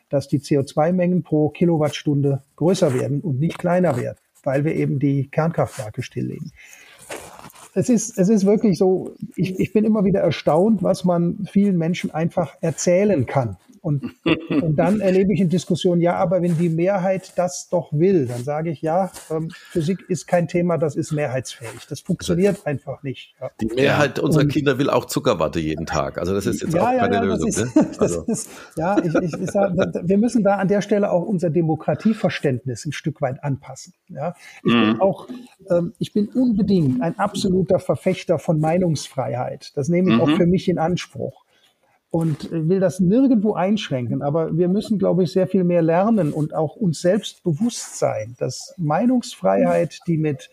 dass 0.09 0.27
die 0.27 0.39
CO2-Mengen 0.39 1.23
pro 1.23 1.49
Kilowattstunde 1.49 2.43
größer 2.55 2.93
werden 2.93 3.19
und 3.21 3.39
nicht 3.39 3.57
kleiner 3.57 3.97
werden, 3.97 4.17
weil 4.43 4.63
wir 4.63 4.75
eben 4.75 4.99
die 4.99 5.29
Kernkraftwerke 5.29 6.01
stilllegen. 6.01 6.51
Es 7.77 7.89
ist, 7.89 8.17
es 8.17 8.27
ist 8.27 8.43
wirklich 8.43 8.79
so, 8.79 9.13
ich, 9.35 9.59
ich 9.59 9.71
bin 9.71 9.85
immer 9.85 10.03
wieder 10.03 10.19
erstaunt, 10.19 10.81
was 10.81 11.05
man 11.05 11.47
vielen 11.51 11.77
Menschen 11.77 12.09
einfach 12.09 12.55
erzählen 12.59 13.27
kann. 13.27 13.57
Und, 13.81 14.13
und 14.49 14.75
dann 14.75 14.99
erlebe 14.99 15.33
ich 15.33 15.41
in 15.41 15.49
Diskussionen, 15.49 16.01
ja, 16.01 16.15
aber 16.15 16.41
wenn 16.41 16.57
die 16.57 16.69
Mehrheit 16.69 17.33
das 17.37 17.69
doch 17.69 17.91
will, 17.91 18.27
dann 18.27 18.43
sage 18.43 18.71
ich, 18.71 18.81
ja, 18.81 19.11
ähm, 19.29 19.49
Physik 19.53 20.05
ist 20.09 20.27
kein 20.27 20.47
Thema, 20.47 20.77
das 20.77 20.95
ist 20.95 21.11
mehrheitsfähig. 21.11 21.87
Das 21.89 22.01
funktioniert 22.01 22.65
einfach 22.65 23.03
nicht. 23.03 23.35
Ja. 23.39 23.51
Die 23.61 23.67
Mehrheit 23.67 24.19
unserer 24.19 24.43
und, 24.43 24.51
Kinder 24.51 24.77
will 24.77 24.89
auch 24.89 25.05
Zuckerwatte 25.05 25.59
jeden 25.59 25.85
Tag. 25.85 26.17
Also 26.17 26.33
das 26.33 26.45
ist 26.45 26.61
jetzt 26.61 26.73
ja, 26.73 26.81
auch 26.81 26.97
keine 26.97 27.15
ja, 27.15 27.21
Lösung. 27.21 27.49
Ist, 27.49 27.75
ne? 27.75 27.87
also. 27.99 28.23
ist, 28.23 28.49
ja, 28.75 28.97
ich, 28.99 29.13
ich, 29.15 29.33
ich 29.33 29.51
sag, 29.51 29.73
wir 29.75 30.17
müssen 30.17 30.43
da 30.43 30.55
an 30.55 30.67
der 30.67 30.81
Stelle 30.81 31.11
auch 31.11 31.23
unser 31.23 31.49
Demokratieverständnis 31.49 32.85
ein 32.85 32.91
Stück 32.91 33.21
weit 33.21 33.43
anpassen. 33.43 33.93
Ja, 34.09 34.33
ich 34.63 34.73
mhm. 34.73 34.91
bin 34.91 35.01
auch, 35.01 35.27
ähm, 35.69 35.93
ich 35.99 36.13
bin 36.13 36.27
unbedingt 36.29 37.01
ein 37.01 37.17
absoluter 37.19 37.79
Verfechter 37.79 38.39
von 38.39 38.59
Meinungsfreiheit. 38.59 39.71
Das 39.75 39.89
nehme 39.89 40.11
ich 40.11 40.15
mhm. 40.15 40.21
auch 40.21 40.29
für 40.37 40.45
mich 40.45 40.69
in 40.69 40.77
Anspruch 40.77 41.46
und 42.09 42.49
will 42.51 42.79
das 42.79 42.99
nirgendwo 42.99 43.53
einschränken. 43.53 44.21
Aber 44.21 44.57
wir 44.57 44.69
müssen, 44.69 44.97
glaube 44.97 45.23
ich, 45.23 45.31
sehr 45.31 45.47
viel 45.47 45.63
mehr 45.63 45.81
lernen 45.81 46.31
und 46.31 46.55
auch 46.55 46.75
uns 46.75 47.01
selbst 47.01 47.43
bewusst 47.43 47.99
sein, 47.99 48.35
dass 48.39 48.73
Meinungsfreiheit, 48.77 49.99
die 50.07 50.17
mit 50.17 50.49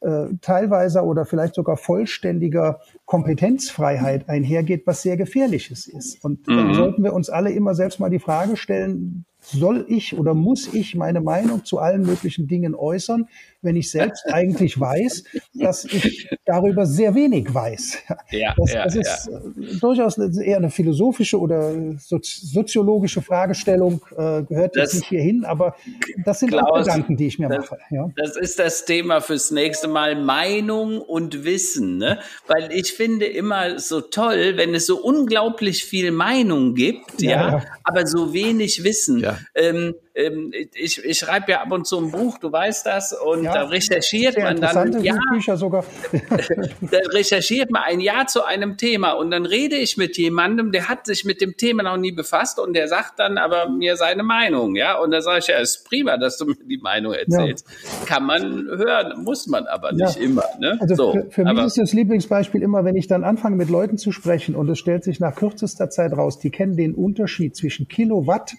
äh, 0.00 0.26
teilweise 0.40 1.02
oder 1.02 1.24
vielleicht 1.24 1.54
sogar 1.54 1.76
vollständiger 1.76 2.80
Kompetenzfreiheit 3.04 4.28
einhergeht, 4.28 4.86
was 4.86 5.02
sehr 5.02 5.16
gefährliches 5.16 5.86
ist. 5.86 6.24
Und 6.24 6.46
mhm. 6.46 6.56
dann 6.56 6.74
sollten 6.74 7.04
wir 7.04 7.12
uns 7.12 7.30
alle 7.30 7.50
immer 7.50 7.74
selbst 7.74 8.00
mal 8.00 8.10
die 8.10 8.18
Frage 8.18 8.56
stellen, 8.56 9.24
soll 9.40 9.84
ich 9.88 10.16
oder 10.16 10.34
muss 10.34 10.72
ich 10.72 10.94
meine 10.94 11.20
Meinung 11.20 11.64
zu 11.64 11.78
allen 11.78 12.02
möglichen 12.02 12.46
Dingen 12.46 12.74
äußern, 12.74 13.28
wenn 13.62 13.76
ich 13.76 13.90
selbst 13.90 14.26
eigentlich 14.26 14.78
weiß, 14.78 15.24
dass 15.54 15.84
ich 15.84 16.28
darüber 16.44 16.84
sehr 16.84 17.14
wenig 17.14 17.52
weiß. 17.52 17.98
Ja, 18.30 18.54
das, 18.56 18.72
ja, 18.72 18.84
das 18.84 18.96
ist 18.96 19.28
ja. 19.30 19.38
Äh, 19.38 19.78
durchaus 19.80 20.18
eher 20.18 20.56
eine 20.56 20.70
philosophische 20.70 21.38
oder 21.38 21.72
soziologische 21.98 23.22
Fragestellung, 23.22 24.00
äh, 24.12 24.42
gehört 24.42 24.76
das, 24.76 24.92
jetzt 24.92 24.94
nicht 24.94 25.08
hierhin, 25.08 25.44
aber 25.44 25.76
das 26.24 26.40
sind 26.40 26.50
Klaus, 26.50 26.68
auch 26.68 26.78
Gedanken, 26.78 27.16
die 27.16 27.26
ich 27.28 27.38
mir 27.38 27.48
das, 27.48 27.70
mache. 27.70 27.78
Ja. 27.90 28.10
Das 28.16 28.36
ist 28.36 28.58
das 28.58 28.84
Thema 28.84 29.20
fürs 29.20 29.50
nächste 29.50 29.88
Mal, 29.88 30.16
Meinung 30.16 31.00
und 31.00 31.44
Wissen. 31.44 31.98
Ne? 31.98 32.18
Weil 32.46 32.72
ich 32.72 32.92
finde 32.92 33.26
immer 33.26 33.78
so 33.78 34.00
toll, 34.00 34.54
wenn 34.56 34.74
es 34.74 34.86
so 34.86 35.00
unglaublich 35.00 35.84
viel 35.84 36.10
Meinung 36.10 36.74
gibt, 36.74 37.22
ja, 37.22 37.62
aber 37.84 38.06
so 38.06 38.32
wenig 38.32 38.82
Wissen. 38.82 39.20
Ja. 39.20 39.38
Ähm, 39.54 39.94
ähm, 40.14 40.52
ich, 40.74 41.02
ich 41.02 41.18
schreibe 41.18 41.52
ja 41.52 41.62
ab 41.62 41.72
und 41.72 41.86
zu 41.86 41.98
ein 41.98 42.10
Buch, 42.10 42.38
du 42.38 42.52
weißt 42.52 42.84
das, 42.84 43.12
und 43.12 43.44
ja, 43.44 43.54
da 43.54 43.64
recherchiert 43.64 44.36
man 44.38 44.60
dann 44.60 45.02
ja, 45.02 45.16
Bücher 45.30 45.56
sogar. 45.56 45.84
da 46.80 46.98
recherchiert 47.12 47.70
man 47.70 47.82
ein 47.84 48.00
Jahr 48.00 48.26
zu 48.26 48.44
einem 48.44 48.76
Thema 48.76 49.12
und 49.12 49.30
dann 49.30 49.46
rede 49.46 49.76
ich 49.76 49.96
mit 49.96 50.18
jemandem, 50.18 50.70
der 50.70 50.88
hat 50.88 51.06
sich 51.06 51.24
mit 51.24 51.40
dem 51.40 51.56
Thema 51.56 51.82
noch 51.82 51.96
nie 51.96 52.12
befasst 52.12 52.58
und 52.58 52.74
der 52.74 52.88
sagt 52.88 53.18
dann 53.18 53.38
aber 53.38 53.70
mir 53.70 53.96
seine 53.96 54.22
Meinung, 54.22 54.76
ja, 54.76 54.98
und 54.98 55.12
da 55.12 55.22
sage 55.22 55.38
ich 55.38 55.46
ja, 55.46 55.58
es 55.58 55.76
ist 55.76 55.88
prima, 55.88 56.18
dass 56.18 56.36
du 56.36 56.44
mir 56.46 56.56
die 56.56 56.78
Meinung 56.78 57.14
erzählst. 57.14 57.66
Ja. 57.68 58.06
Kann 58.06 58.26
man 58.26 58.66
hören, 58.66 59.24
muss 59.24 59.46
man 59.46 59.66
aber 59.66 59.92
nicht 59.92 60.16
immer. 60.16 60.44
Ne? 60.58 60.76
Also 60.80 60.94
so, 60.94 61.12
für, 61.12 61.30
für 61.30 61.44
mich 61.44 61.64
ist 61.64 61.78
das 61.78 61.92
Lieblingsbeispiel 61.94 62.62
immer, 62.62 62.84
wenn 62.84 62.96
ich 62.96 63.06
dann 63.06 63.24
anfange 63.24 63.56
mit 63.56 63.70
Leuten 63.70 63.96
zu 63.96 64.12
sprechen 64.12 64.54
und 64.54 64.68
es 64.68 64.78
stellt 64.78 65.04
sich 65.04 65.20
nach 65.20 65.34
kürzester 65.34 65.88
Zeit 65.88 66.12
raus, 66.12 66.38
die 66.38 66.50
kennen 66.50 66.76
den 66.76 66.94
Unterschied 66.94 67.56
zwischen 67.56 67.88
Kilowatt 67.88 68.52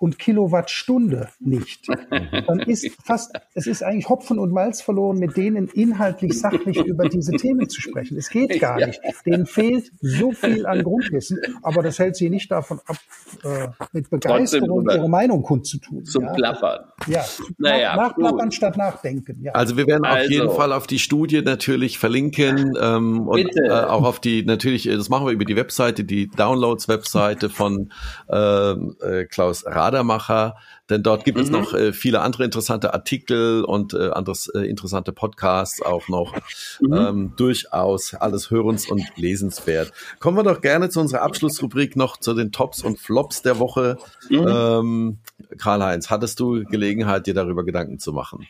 und 0.00 0.18
Kilowattstunde 0.18 1.28
nicht. 1.40 1.88
Dann 2.46 2.60
ist 2.60 2.90
fast, 3.04 3.32
es 3.54 3.66
ist 3.66 3.82
eigentlich 3.82 4.08
Hopfen 4.08 4.38
und 4.38 4.52
Malz 4.52 4.80
verloren, 4.80 5.18
mit 5.18 5.36
denen 5.36 5.68
inhaltlich, 5.68 6.38
sachlich 6.38 6.78
über 6.78 7.08
diese 7.08 7.32
Themen 7.32 7.68
zu 7.68 7.80
sprechen. 7.80 8.16
Es 8.16 8.30
geht 8.30 8.60
gar 8.60 8.76
nicht. 8.84 9.00
Denen 9.26 9.46
fehlt 9.46 9.90
so 10.00 10.32
viel 10.32 10.66
an 10.66 10.82
Grundwissen, 10.82 11.38
aber 11.62 11.82
das 11.82 11.98
hält 11.98 12.16
sie 12.16 12.30
nicht 12.30 12.50
davon 12.50 12.80
ab, 12.86 12.96
äh, 13.44 13.68
mit 13.92 14.10
Begeisterung 14.10 14.88
ihre 14.88 15.08
Meinung 15.08 15.42
kundzutun. 15.42 16.04
Zum 16.04 16.24
ja. 16.24 16.32
Plappern. 16.32 16.84
Ja, 17.06 17.24
naja, 17.58 17.96
nachplappern 17.96 18.52
statt 18.52 18.76
nachdenken. 18.76 19.42
Ja. 19.42 19.52
Also 19.52 19.76
wir 19.76 19.86
werden 19.86 20.04
also. 20.04 20.24
auf 20.24 20.30
jeden 20.30 20.50
Fall 20.50 20.72
auf 20.72 20.86
die 20.86 20.98
Studie 20.98 21.42
natürlich 21.42 21.98
verlinken 21.98 22.74
ähm, 22.80 23.26
und 23.26 23.50
äh, 23.56 23.70
auch 23.70 24.04
auf 24.04 24.20
die, 24.20 24.44
natürlich, 24.44 24.84
das 24.84 25.08
machen 25.08 25.26
wir 25.26 25.32
über 25.32 25.44
die 25.44 25.56
Webseite, 25.56 26.04
die 26.04 26.28
Downloads-Webseite 26.28 27.50
von 27.50 27.92
ähm, 28.30 28.96
äh, 29.00 29.24
Klaus 29.24 29.66
Rath 29.66 29.87
Rademacher, 29.88 30.56
denn 30.90 31.02
dort 31.02 31.24
gibt 31.24 31.38
mhm. 31.38 31.44
es 31.44 31.50
noch 31.50 31.74
äh, 31.74 31.92
viele 31.92 32.20
andere 32.20 32.44
interessante 32.44 32.94
Artikel 32.94 33.64
und 33.64 33.94
äh, 33.94 34.10
anderes 34.10 34.48
äh, 34.48 34.60
interessante 34.60 35.12
Podcasts 35.12 35.82
auch 35.82 36.08
noch. 36.08 36.34
Mhm. 36.80 36.92
Ähm, 36.92 37.32
durchaus 37.36 38.14
alles 38.14 38.50
hörens- 38.50 38.88
und 38.88 39.02
lesenswert. 39.16 39.92
Kommen 40.20 40.36
wir 40.36 40.44
doch 40.44 40.60
gerne 40.60 40.90
zu 40.90 41.00
unserer 41.00 41.22
Abschlussrubrik 41.22 41.96
noch 41.96 42.18
zu 42.18 42.34
den 42.34 42.52
Tops 42.52 42.82
und 42.82 42.98
Flops 42.98 43.42
der 43.42 43.58
Woche. 43.58 43.98
Mhm. 44.28 44.46
Ähm, 44.48 45.18
Karl-Heinz, 45.58 46.10
hattest 46.10 46.40
du 46.40 46.64
Gelegenheit, 46.64 47.26
dir 47.26 47.34
darüber 47.34 47.64
Gedanken 47.64 47.98
zu 47.98 48.12
machen? 48.12 48.46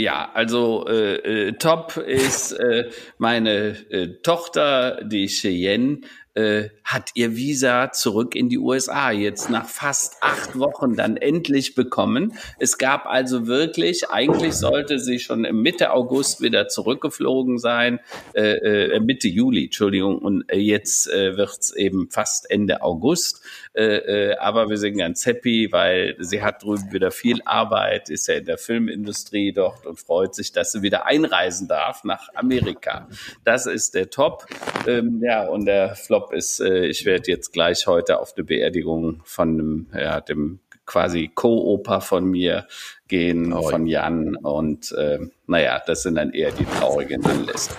Ja, 0.00 0.30
also 0.32 0.86
äh, 0.86 1.48
äh, 1.48 1.52
top 1.54 1.96
ist 1.96 2.52
äh, 2.52 2.88
meine 3.18 3.70
äh, 3.90 4.20
Tochter, 4.22 5.02
die 5.02 5.26
Cheyenne, 5.26 6.02
äh, 6.38 6.70
hat 6.84 7.10
ihr 7.14 7.36
Visa 7.36 7.90
zurück 7.90 8.36
in 8.36 8.48
die 8.48 8.58
USA 8.58 9.10
jetzt 9.10 9.50
nach 9.50 9.66
fast 9.66 10.22
acht 10.22 10.56
Wochen 10.58 10.94
dann 10.94 11.16
endlich 11.16 11.74
bekommen. 11.74 12.34
Es 12.60 12.78
gab 12.78 13.06
also 13.06 13.48
wirklich, 13.48 14.08
eigentlich 14.08 14.54
sollte 14.54 15.00
sie 15.00 15.18
schon 15.18 15.42
Mitte 15.42 15.92
August 15.92 16.40
wieder 16.40 16.68
zurückgeflogen 16.68 17.58
sein, 17.58 17.98
äh, 18.34 18.52
äh, 18.52 19.00
Mitte 19.00 19.26
Juli, 19.26 19.64
Entschuldigung, 19.64 20.18
und 20.18 20.44
äh, 20.48 20.58
jetzt 20.58 21.10
äh, 21.10 21.36
wird's 21.36 21.74
eben 21.74 22.08
fast 22.10 22.48
Ende 22.50 22.82
August. 22.82 23.42
Äh, 23.74 24.30
äh, 24.30 24.36
aber 24.36 24.68
wir 24.68 24.78
sind 24.78 24.98
ganz 24.98 25.24
happy, 25.26 25.68
weil 25.70 26.16
sie 26.18 26.42
hat 26.42 26.62
drüben 26.62 26.92
wieder 26.92 27.10
viel 27.10 27.40
Arbeit, 27.44 28.10
ist 28.10 28.28
ja 28.28 28.34
in 28.34 28.44
der 28.44 28.58
Filmindustrie 28.58 29.52
dort 29.52 29.86
und 29.86 29.98
freut 29.98 30.34
sich, 30.34 30.52
dass 30.52 30.72
sie 30.72 30.82
wieder 30.82 31.06
einreisen 31.06 31.68
darf 31.68 32.04
nach 32.04 32.28
Amerika. 32.34 33.08
Das 33.44 33.66
ist 33.66 33.94
der 33.94 34.10
Top. 34.10 34.46
Ähm, 34.86 35.20
ja, 35.22 35.46
und 35.46 35.66
der 35.66 35.94
Flop 35.94 36.32
ist, 36.32 36.60
äh, 36.60 36.86
ich 36.86 37.04
werde 37.04 37.30
jetzt 37.30 37.52
gleich 37.52 37.86
heute 37.86 38.20
auf 38.20 38.34
eine 38.36 38.44
Beerdigung 38.44 39.20
von 39.24 39.48
einem, 39.48 39.86
ja, 39.94 40.20
dem 40.20 40.60
quasi 40.86 41.30
Co-Opa 41.32 42.00
von 42.00 42.24
mir 42.24 42.66
gehen, 43.06 43.52
oh, 43.52 43.68
von 43.68 43.86
Jan. 43.86 44.36
Und 44.36 44.92
äh, 44.92 45.18
naja, 45.46 45.82
das 45.86 46.02
sind 46.02 46.16
dann 46.16 46.32
eher 46.32 46.50
die 46.50 46.64
traurigen 46.64 47.24
Anlässe. 47.24 47.72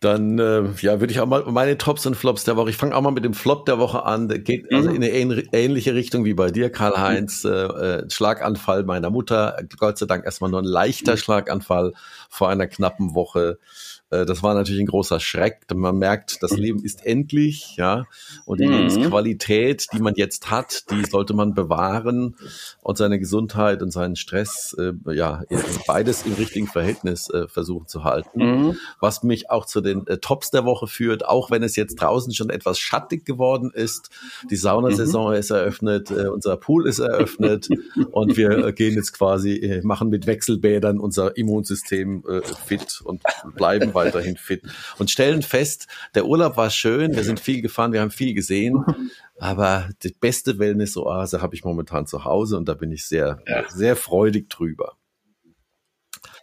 Dann 0.00 0.38
äh, 0.38 0.62
ja, 0.80 1.00
würde 1.00 1.12
ich 1.12 1.18
auch 1.18 1.26
mal 1.26 1.42
meine 1.46 1.76
Tops 1.76 2.06
und 2.06 2.14
Flops 2.14 2.44
der 2.44 2.56
Woche. 2.56 2.70
Ich 2.70 2.76
fange 2.76 2.94
auch 2.94 3.00
mal 3.00 3.10
mit 3.10 3.24
dem 3.24 3.34
Flop 3.34 3.66
der 3.66 3.80
Woche 3.80 4.04
an. 4.04 4.28
Der 4.28 4.38
geht 4.38 4.72
also 4.72 4.90
mhm. 4.90 5.02
in 5.02 5.04
eine 5.04 5.42
ähnliche 5.52 5.94
Richtung 5.94 6.24
wie 6.24 6.34
bei 6.34 6.52
dir, 6.52 6.70
Karl-Heinz. 6.70 7.42
Mhm. 7.42 7.50
Äh, 7.50 8.10
Schlaganfall 8.10 8.84
meiner 8.84 9.10
Mutter. 9.10 9.58
Gott 9.76 9.98
sei 9.98 10.06
Dank 10.06 10.24
erstmal 10.24 10.50
nur 10.50 10.62
ein 10.62 10.66
leichter 10.66 11.12
mhm. 11.12 11.16
Schlaganfall 11.16 11.94
vor 12.28 12.48
einer 12.48 12.68
knappen 12.68 13.16
Woche. 13.16 13.58
Äh, 14.10 14.26
das 14.26 14.42
war 14.42 14.54
natürlich 14.54 14.80
ein 14.80 14.86
großer 14.86 15.20
Schreck. 15.20 15.62
Man 15.74 15.98
merkt, 15.98 16.42
das 16.42 16.56
Leben 16.56 16.82
ist 16.84 17.04
endlich, 17.04 17.76
ja. 17.76 18.06
Und 18.44 18.60
die 18.60 18.66
mhm. 18.66 18.72
Lebensqualität, 18.72 19.86
die 19.92 20.00
man 20.00 20.14
jetzt 20.14 20.50
hat, 20.50 20.90
die 20.90 21.04
sollte 21.04 21.34
man 21.34 21.54
bewahren 21.54 22.36
und 22.82 22.98
seine 22.98 23.18
Gesundheit 23.18 23.82
und 23.82 23.90
seinen 23.90 24.16
Stress, 24.16 24.74
äh, 24.78 24.92
ja, 25.14 25.42
beides 25.86 26.24
im 26.26 26.34
richtigen 26.34 26.66
Verhältnis 26.66 27.30
äh, 27.30 27.48
versuchen 27.48 27.86
zu 27.86 28.04
halten. 28.04 28.40
Mhm. 28.40 28.76
Was 29.00 29.22
mich 29.22 29.50
auch 29.50 29.66
zu 29.66 29.80
den 29.80 30.06
äh, 30.06 30.18
Tops 30.18 30.50
der 30.50 30.64
Woche 30.64 30.86
führt, 30.86 31.26
auch 31.26 31.50
wenn 31.50 31.62
es 31.62 31.76
jetzt 31.76 31.96
draußen 31.96 32.32
schon 32.34 32.50
etwas 32.50 32.78
schattig 32.78 33.24
geworden 33.24 33.70
ist. 33.72 34.10
Die 34.50 34.56
Saunasaison 34.56 35.30
mhm. 35.30 35.38
ist 35.38 35.50
eröffnet, 35.50 36.10
äh, 36.10 36.28
unser 36.28 36.56
Pool 36.56 36.86
ist 36.86 36.98
eröffnet 36.98 37.68
und 38.12 38.36
wir 38.36 38.72
gehen 38.72 38.94
jetzt 38.94 39.12
quasi, 39.12 39.80
machen 39.82 40.08
mit 40.08 40.26
Wechselbädern 40.26 40.98
unser 40.98 41.36
Immunsystem 41.36 42.22
fit 42.66 43.00
und 43.04 43.22
bleiben 43.54 43.92
weiterhin 44.04 44.36
fit 44.36 44.62
und 44.98 45.10
stellen 45.10 45.42
fest, 45.42 45.86
der 46.14 46.26
Urlaub 46.26 46.56
war 46.56 46.70
schön, 46.70 47.14
wir 47.14 47.24
sind 47.24 47.40
viel 47.40 47.62
gefahren, 47.62 47.92
wir 47.92 48.00
haben 48.00 48.10
viel 48.10 48.34
gesehen, 48.34 48.84
aber 49.38 49.88
die 50.02 50.14
beste 50.18 50.58
Wellness-Oase 50.58 51.42
habe 51.42 51.54
ich 51.54 51.64
momentan 51.64 52.06
zu 52.06 52.24
Hause 52.24 52.56
und 52.56 52.68
da 52.68 52.74
bin 52.74 52.92
ich 52.92 53.06
sehr, 53.06 53.40
ja. 53.46 53.64
sehr 53.68 53.96
freudig 53.96 54.48
drüber. 54.50 54.94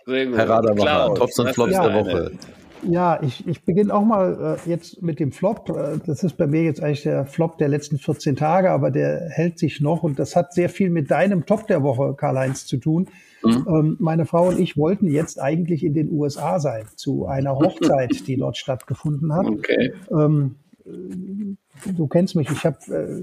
Sehr 0.06 0.28
gut. 0.28 0.38
Herr 0.38 0.50
Radermacher, 0.50 1.16
Tops 1.16 1.40
und 1.40 1.50
Flops 1.54 1.72
der 1.72 1.94
Woche. 1.94 2.32
Ja, 2.88 3.20
ich, 3.24 3.48
ich 3.48 3.64
beginne 3.64 3.94
auch 3.94 4.04
mal 4.04 4.58
äh, 4.66 4.70
jetzt 4.70 5.02
mit 5.02 5.20
dem 5.20 5.32
Flop. 5.32 5.70
Äh, 5.70 5.98
das 6.06 6.24
ist 6.24 6.38
bei 6.38 6.46
mir 6.46 6.64
jetzt 6.64 6.84
eigentlich 6.84 7.04
der 7.04 7.26
Flop 7.26 7.58
der 7.58 7.68
letzten 7.68 7.98
14 7.98 8.36
Tage, 8.36 8.70
aber 8.70 8.92
der 8.92 9.30
hält 9.30 9.58
sich 9.58 9.82
noch 9.82 10.04
und 10.04 10.20
das 10.20 10.36
hat 10.36 10.54
sehr 10.54 10.70
viel 10.70 10.90
mit 10.90 11.10
deinem 11.10 11.46
Top 11.46 11.68
der 11.68 11.82
Woche, 11.82 12.14
Karl-Heinz, 12.16 12.66
zu 12.66 12.78
tun. 12.78 13.08
Mhm. 13.46 13.66
Ähm, 13.68 13.96
meine 14.00 14.26
Frau 14.26 14.50
und 14.50 14.60
ich 14.60 14.78
wollten 14.78 15.08
jetzt 15.08 15.42
eigentlich 15.42 15.84
in 15.84 15.94
den 15.94 16.12
USA 16.12 16.60
sein, 16.60 16.86
zu 16.96 17.28
einer 17.28 17.56
Hochzeit, 17.60 18.28
die 18.28 18.38
dort 18.38 18.58
stattgefunden 18.58 19.34
hat. 19.34 19.48
Okay. 19.48 19.94
Ähm, 20.12 20.56
du 20.86 22.08
kennst 22.08 22.36
mich, 22.36 22.50
ich 22.50 22.64
habe 22.66 22.78
äh, 22.90 23.22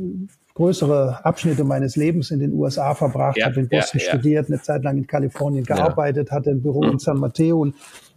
größere 0.55 1.25
Abschnitte 1.25 1.65
meines 1.65 1.97
Lebens 1.97 2.31
in 2.31 2.41
den 2.41 2.53
USA 2.53 2.95
verbracht, 2.95 3.39
ja, 3.39 3.47
habe 3.47 3.61
in 3.61 3.69
Boston 3.69 4.01
ja, 4.01 4.07
ja. 4.07 4.13
studiert, 4.13 4.49
eine 4.49 4.61
Zeit 4.61 4.83
lang 4.85 4.99
in 4.99 5.07
Kalifornien 5.07 5.65
gearbeitet, 5.65 6.31
hatte 6.31 6.51
ein 6.51 6.63
Büro 6.63 6.83
mhm. 6.83 6.93
in 6.93 6.99
San 6.99 7.19
Mateo 7.19 7.61
und 7.61 7.75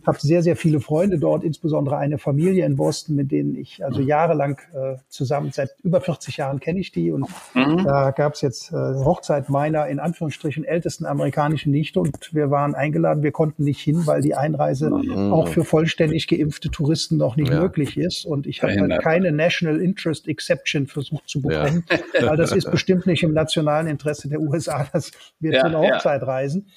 habe 0.07 0.19
sehr, 0.19 0.43
sehr 0.43 0.55
viele 0.55 0.79
Freunde 0.79 1.19
dort, 1.19 1.43
insbesondere 1.43 1.97
eine 1.97 2.17
Familie 2.17 2.65
in 2.65 2.75
Boston, 2.75 3.15
mit 3.15 3.31
denen 3.31 3.55
ich 3.55 3.83
also 3.83 4.01
jahrelang 4.01 4.59
äh, 4.73 4.95
zusammen, 5.09 5.51
seit 5.51 5.71
über 5.83 6.01
40 6.01 6.37
Jahren 6.37 6.59
kenne 6.59 6.79
ich 6.79 6.91
die. 6.91 7.11
Und 7.11 7.27
mhm. 7.53 7.83
da 7.83 8.11
gab 8.11 8.33
es 8.33 8.41
jetzt 8.41 8.71
äh, 8.71 8.75
Hochzeit 8.75 9.49
meiner 9.49 9.87
in 9.87 9.99
Anführungsstrichen 9.99 10.63
ältesten 10.63 11.05
amerikanischen 11.05 11.71
Nichte 11.71 11.99
und 11.99 12.33
wir 12.33 12.51
waren 12.51 12.75
eingeladen. 12.75 13.23
Wir 13.23 13.31
konnten 13.31 13.63
nicht 13.63 13.81
hin, 13.81 14.05
weil 14.05 14.21
die 14.21 14.35
Einreise 14.35 14.89
mhm. 14.89 15.33
auch 15.33 15.47
für 15.47 15.63
vollständig 15.63 16.27
geimpfte 16.27 16.69
Touristen 16.69 17.17
noch 17.17 17.35
nicht 17.35 17.51
ja. 17.51 17.59
möglich 17.59 17.97
ist. 17.97 18.25
Und 18.25 18.47
ich 18.47 18.61
habe 18.63 18.73
halt 18.73 19.01
keine 19.01 19.31
National 19.31 19.81
Interest 19.81 20.27
Exception 20.27 20.87
versucht 20.87 21.27
zu 21.29 21.41
bekommen, 21.41 21.85
ja. 21.89 22.27
weil 22.27 22.37
das 22.37 22.51
ist 22.51 22.69
bestimmt 22.69 23.05
nicht 23.05 23.23
im 23.23 23.33
nationalen 23.33 23.87
Interesse 23.87 24.29
der 24.29 24.39
USA, 24.39 24.87
dass 24.93 25.11
wir 25.39 25.53
ja, 25.53 25.61
zu 25.61 25.67
einer 25.67 25.79
Hochzeit 25.79 26.23
reisen. 26.23 26.67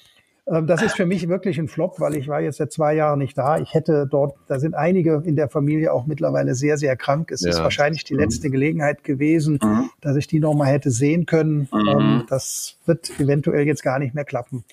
Ähm, 0.47 0.67
das 0.67 0.81
ist 0.81 0.95
für 0.95 1.05
mich 1.05 1.27
wirklich 1.27 1.59
ein 1.59 1.67
Flop, 1.67 1.99
weil 1.99 2.15
ich 2.15 2.27
war 2.27 2.41
jetzt 2.41 2.57
seit 2.57 2.71
zwei 2.71 2.95
Jahren 2.95 3.19
nicht 3.19 3.37
da. 3.37 3.57
Ich 3.59 3.73
hätte 3.73 4.07
dort, 4.09 4.35
da 4.47 4.59
sind 4.59 4.75
einige 4.75 5.21
in 5.25 5.35
der 5.35 5.49
Familie 5.49 5.93
auch 5.93 6.05
mittlerweile 6.05 6.55
sehr, 6.55 6.77
sehr 6.77 6.95
krank. 6.95 7.31
Es 7.31 7.41
ja. 7.41 7.49
ist 7.49 7.59
wahrscheinlich 7.59 8.03
die 8.03 8.13
mhm. 8.13 8.21
letzte 8.21 8.49
Gelegenheit 8.49 9.03
gewesen, 9.03 9.59
mhm. 9.61 9.89
dass 10.01 10.15
ich 10.15 10.27
die 10.27 10.39
nochmal 10.39 10.67
hätte 10.67 10.91
sehen 10.91 11.25
können. 11.25 11.67
Mhm. 11.71 11.87
Ähm, 11.87 12.23
das 12.29 12.77
wird 12.85 13.11
eventuell 13.19 13.65
jetzt 13.65 13.83
gar 13.83 13.99
nicht 13.99 14.15
mehr 14.15 14.25
klappen. 14.25 14.63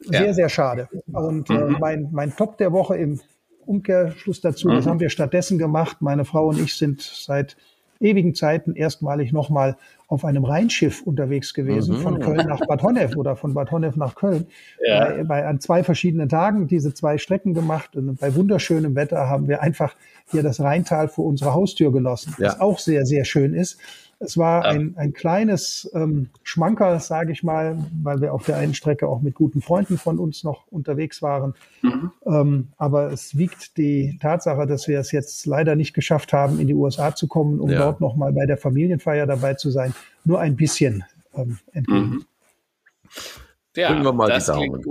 Sehr, 0.00 0.26
ja. 0.26 0.32
sehr 0.32 0.48
schade. 0.48 0.88
Und 1.12 1.50
äh, 1.50 1.54
mhm. 1.54 1.76
mein, 1.80 2.08
mein 2.12 2.34
Top 2.34 2.58
der 2.58 2.72
Woche 2.72 2.96
im 2.96 3.20
Umkehrschluss 3.66 4.40
dazu, 4.40 4.68
das 4.68 4.84
mhm. 4.86 4.90
haben 4.90 5.00
wir 5.00 5.10
stattdessen 5.10 5.58
gemacht. 5.58 5.98
Meine 6.00 6.24
Frau 6.24 6.48
und 6.48 6.60
ich 6.60 6.76
sind 6.76 7.02
seit 7.02 7.56
ewigen 8.00 8.34
Zeiten 8.34 8.74
erstmalig 8.74 9.32
nochmal 9.32 9.76
auf 10.06 10.24
einem 10.24 10.44
Rheinschiff 10.44 11.02
unterwegs 11.02 11.52
gewesen, 11.52 11.98
mhm. 11.98 12.00
von 12.00 12.20
Köln 12.20 12.46
nach 12.46 12.60
Bad 12.60 12.82
Honnef 12.82 13.16
oder 13.16 13.36
von 13.36 13.52
Bad 13.54 13.70
Honnef 13.70 13.96
nach 13.96 14.14
Köln. 14.14 14.46
Ja. 14.86 15.04
Bei, 15.04 15.24
bei, 15.24 15.46
an 15.46 15.60
zwei 15.60 15.84
verschiedenen 15.84 16.28
Tagen 16.28 16.66
diese 16.66 16.94
zwei 16.94 17.18
Strecken 17.18 17.52
gemacht 17.52 17.94
und 17.96 18.18
bei 18.18 18.34
wunderschönem 18.34 18.94
Wetter 18.94 19.28
haben 19.28 19.48
wir 19.48 19.60
einfach 19.60 19.94
hier 20.30 20.42
das 20.42 20.60
Rheintal 20.60 21.08
vor 21.08 21.26
unserer 21.26 21.54
Haustür 21.54 21.92
genossen, 21.92 22.34
ja. 22.38 22.46
was 22.46 22.60
auch 22.60 22.78
sehr, 22.78 23.04
sehr 23.04 23.24
schön 23.24 23.52
ist. 23.54 23.78
Es 24.20 24.36
war 24.36 24.64
ja. 24.64 24.70
ein, 24.70 24.94
ein 24.96 25.12
kleines 25.12 25.88
ähm, 25.94 26.30
Schmankerl, 26.42 26.98
sage 26.98 27.32
ich 27.32 27.44
mal, 27.44 27.78
weil 28.02 28.20
wir 28.20 28.34
auf 28.34 28.44
der 28.46 28.56
einen 28.56 28.74
Strecke 28.74 29.06
auch 29.06 29.20
mit 29.20 29.34
guten 29.34 29.62
Freunden 29.62 29.96
von 29.96 30.18
uns 30.18 30.42
noch 30.42 30.66
unterwegs 30.68 31.22
waren. 31.22 31.54
Mhm. 31.82 32.10
Ähm, 32.26 32.68
aber 32.78 33.12
es 33.12 33.38
wiegt 33.38 33.76
die 33.76 34.18
Tatsache, 34.20 34.66
dass 34.66 34.88
wir 34.88 34.98
es 34.98 35.12
jetzt 35.12 35.46
leider 35.46 35.76
nicht 35.76 35.94
geschafft 35.94 36.32
haben, 36.32 36.58
in 36.58 36.66
die 36.66 36.74
USA 36.74 37.14
zu 37.14 37.28
kommen, 37.28 37.60
um 37.60 37.70
ja. 37.70 37.78
dort 37.78 38.00
nochmal 38.00 38.32
bei 38.32 38.46
der 38.46 38.58
Familienfeier 38.58 39.26
dabei 39.26 39.54
zu 39.54 39.70
sein, 39.70 39.94
nur 40.24 40.40
ein 40.40 40.56
bisschen 40.56 41.04
ähm, 41.34 41.58
entgegen. 41.72 42.10
Mhm. 42.10 42.24
Ja, 43.76 44.02
wir 44.02 44.12
mal 44.12 44.36
die 44.36 44.44
Daumen, 44.44 44.84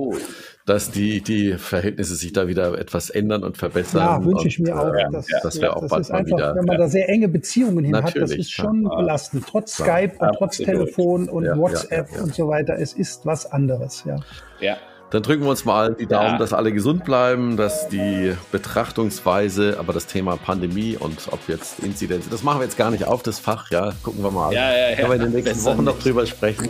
dass 0.68 0.92
die, 0.92 1.22
die 1.22 1.54
Verhältnisse 1.54 2.16
sich 2.16 2.34
da 2.34 2.50
wieder 2.50 2.78
etwas 2.78 3.10
ändern 3.10 3.46
und 3.46 3.56
verbessern. 3.56 4.02
Ja, 4.02 4.26
wünsche 4.26 4.50
ich 4.50 4.60
mir 4.60 4.74
und, 4.74 4.80
auch. 4.80 4.94
Äh, 4.94 5.06
dass, 5.10 5.30
ja, 5.30 5.40
das 5.42 5.62
wäre 5.62 5.78
auch 5.78 5.82
das 5.82 5.90
bald 5.90 6.10
mal 6.10 6.18
einfach, 6.18 6.38
wieder. 6.38 6.56
Wenn 6.56 6.66
man 6.66 6.78
da 6.78 6.88
sehr 6.90 7.08
enge 7.08 7.30
Beziehungen 7.30 7.86
hin 7.86 7.96
hat, 7.96 8.18
das 8.18 8.32
ist 8.32 8.52
schon 8.52 8.84
ja. 8.84 8.96
belastend. 8.96 9.46
Trotz 9.48 9.80
ja. 9.80 9.86
Skype 9.86 10.18
und 10.20 10.36
trotz 10.38 10.58
Telefon 10.58 11.30
und 11.30 11.46
WhatsApp 11.58 12.10
und 12.22 12.36
so 12.36 12.50
weiter. 12.50 12.78
Es 12.78 12.92
ist 12.92 13.26
was 13.26 13.50
anderes, 13.50 14.04
ja. 14.06 14.18
Ja, 14.60 14.78
dann 15.10 15.24
drücken 15.24 15.44
wir 15.44 15.50
uns 15.50 15.64
mal 15.64 15.94
die 15.94 16.06
Daumen, 16.06 16.34
ja. 16.34 16.38
dass 16.38 16.52
alle 16.52 16.74
gesund 16.74 17.06
bleiben, 17.06 17.56
dass 17.56 17.88
die 17.88 18.34
Betrachtungsweise, 18.52 19.78
aber 19.80 19.94
das 19.94 20.06
Thema 20.06 20.36
Pandemie 20.36 20.98
und 20.98 21.30
ob 21.32 21.40
jetzt 21.48 21.80
Inzidenz, 21.80 22.28
das 22.30 22.44
machen 22.44 22.60
wir 22.60 22.66
jetzt 22.66 22.78
gar 22.78 22.92
nicht 22.92 23.06
auf, 23.06 23.24
das 23.24 23.40
Fach, 23.40 23.72
ja, 23.72 23.94
gucken 24.04 24.22
wir 24.22 24.32
mal. 24.32 24.54
Ja, 24.54 24.72
ja, 24.72 24.90
ja. 24.90 24.96
Können 24.98 25.10
wir 25.10 25.16
in 25.16 25.32
den 25.32 25.44
nächsten 25.44 25.64
Wochen 25.64 25.84
noch 25.86 25.98
drüber 26.00 26.26
sprechen. 26.26 26.70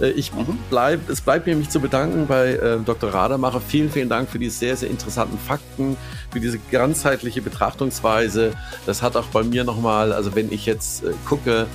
Äh, 0.00 0.10
ich 0.10 0.34
mhm. 0.34 0.58
bleib, 0.68 1.08
es 1.08 1.22
bleibt 1.22 1.46
mir 1.46 1.56
mich 1.56 1.70
zu 1.70 1.80
bedanken 1.80 2.26
bei 2.26 2.52
äh, 2.52 2.78
Dr. 2.84 3.12
Rademacher. 3.12 3.60
Vielen, 3.60 3.90
vielen 3.90 4.10
Dank 4.10 4.28
für 4.28 4.38
die 4.38 4.50
sehr, 4.50 4.76
sehr 4.76 4.90
interessanten 4.90 5.38
Fakten, 5.38 5.96
für 6.30 6.40
diese 6.40 6.58
ganzheitliche 6.70 7.40
Betrachtungsweise. 7.40 8.52
Das 8.84 9.02
hat 9.02 9.16
auch 9.16 9.26
bei 9.26 9.42
mir 9.42 9.64
nochmal, 9.64 10.12
also 10.12 10.34
wenn 10.34 10.52
ich 10.52 10.66
jetzt 10.66 11.04
äh, 11.04 11.12
gucke, 11.26 11.66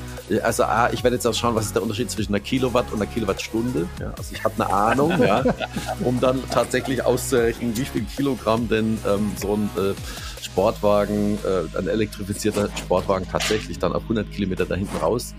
also 0.42 0.64
ah, 0.64 0.90
ich 0.92 1.04
werde 1.04 1.16
jetzt 1.16 1.26
auch 1.26 1.34
schauen, 1.34 1.56
was 1.56 1.66
ist 1.66 1.76
der 1.76 1.84
Unterschied 1.84 2.10
zwischen 2.10 2.34
einer 2.34 2.44
Kilowatt 2.44 2.92
und 2.92 3.02
einer 3.02 3.12
Kilowattstunde. 3.12 3.88
Ja, 4.00 4.14
also 4.18 4.34
ich 4.34 4.44
habe 4.44 4.56
eine 4.64 4.74
Ahnung, 4.74 5.12
ja, 5.22 5.44
um 6.04 6.20
dann 6.20 6.42
tatsächlich 6.50 7.04
auszurechnen, 7.04 7.76
wie 7.76 7.86
viel 7.86 8.04
Kilogramm 8.04 8.68
denn 8.70 8.98
ähm, 9.08 9.32
so 9.36 9.56
ein 9.56 9.70
äh, 9.78 9.94
Sportwagen, 10.42 11.38
äh, 11.44 11.78
ein 11.78 11.88
elektrifizierter 11.88 12.70
Sportwagen 12.78 13.28
tatsächlich 13.30 13.80
dann 13.80 13.94
auf 13.94 14.04
100 14.04 14.32
Kilometer 14.32 14.66
da 14.66 14.76
hinten 14.76 14.98
raus 14.98 15.34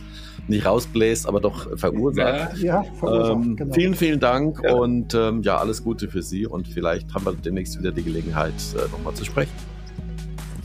nicht 0.48 0.66
rausbläst, 0.66 1.26
aber 1.26 1.40
doch 1.40 1.78
verursacht. 1.78 2.58
Ja, 2.58 2.82
ja 2.82 2.84
verursacht, 2.98 3.44
ähm, 3.44 3.56
genau. 3.56 3.74
Vielen, 3.74 3.94
vielen 3.94 4.20
Dank 4.20 4.60
ja. 4.62 4.74
und 4.74 5.14
ähm, 5.14 5.42
ja, 5.42 5.56
alles 5.56 5.82
Gute 5.82 6.08
für 6.08 6.22
Sie 6.22 6.46
und 6.46 6.68
vielleicht 6.68 7.14
haben 7.14 7.24
wir 7.24 7.32
demnächst 7.32 7.78
wieder 7.78 7.92
die 7.92 8.02
Gelegenheit, 8.02 8.52
äh, 8.74 8.90
nochmal 8.90 9.14
zu 9.14 9.24
sprechen. 9.24 9.52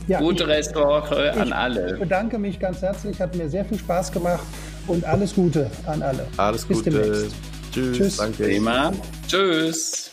Ja, 0.09 0.19
Gute 0.19 0.47
Restaurante 0.47 1.33
an 1.33 1.53
alle. 1.53 1.93
Ich 1.93 1.99
bedanke 1.99 2.39
mich 2.39 2.59
ganz 2.59 2.81
herzlich, 2.81 3.21
hat 3.21 3.35
mir 3.35 3.47
sehr 3.47 3.63
viel 3.63 3.77
Spaß 3.77 4.11
gemacht 4.11 4.43
und 4.87 5.05
alles 5.05 5.35
Gute 5.35 5.69
an 5.85 6.01
alle. 6.01 6.25
Alles 6.37 6.65
Bis 6.65 6.77
Gute. 6.79 6.89
Demnächst. 6.89 7.35
Tschüss. 7.71 7.97
Tschüss. 7.97 8.17
Danke. 8.17 8.43
Prima. 8.45 8.91
Tschüss. 9.27 10.09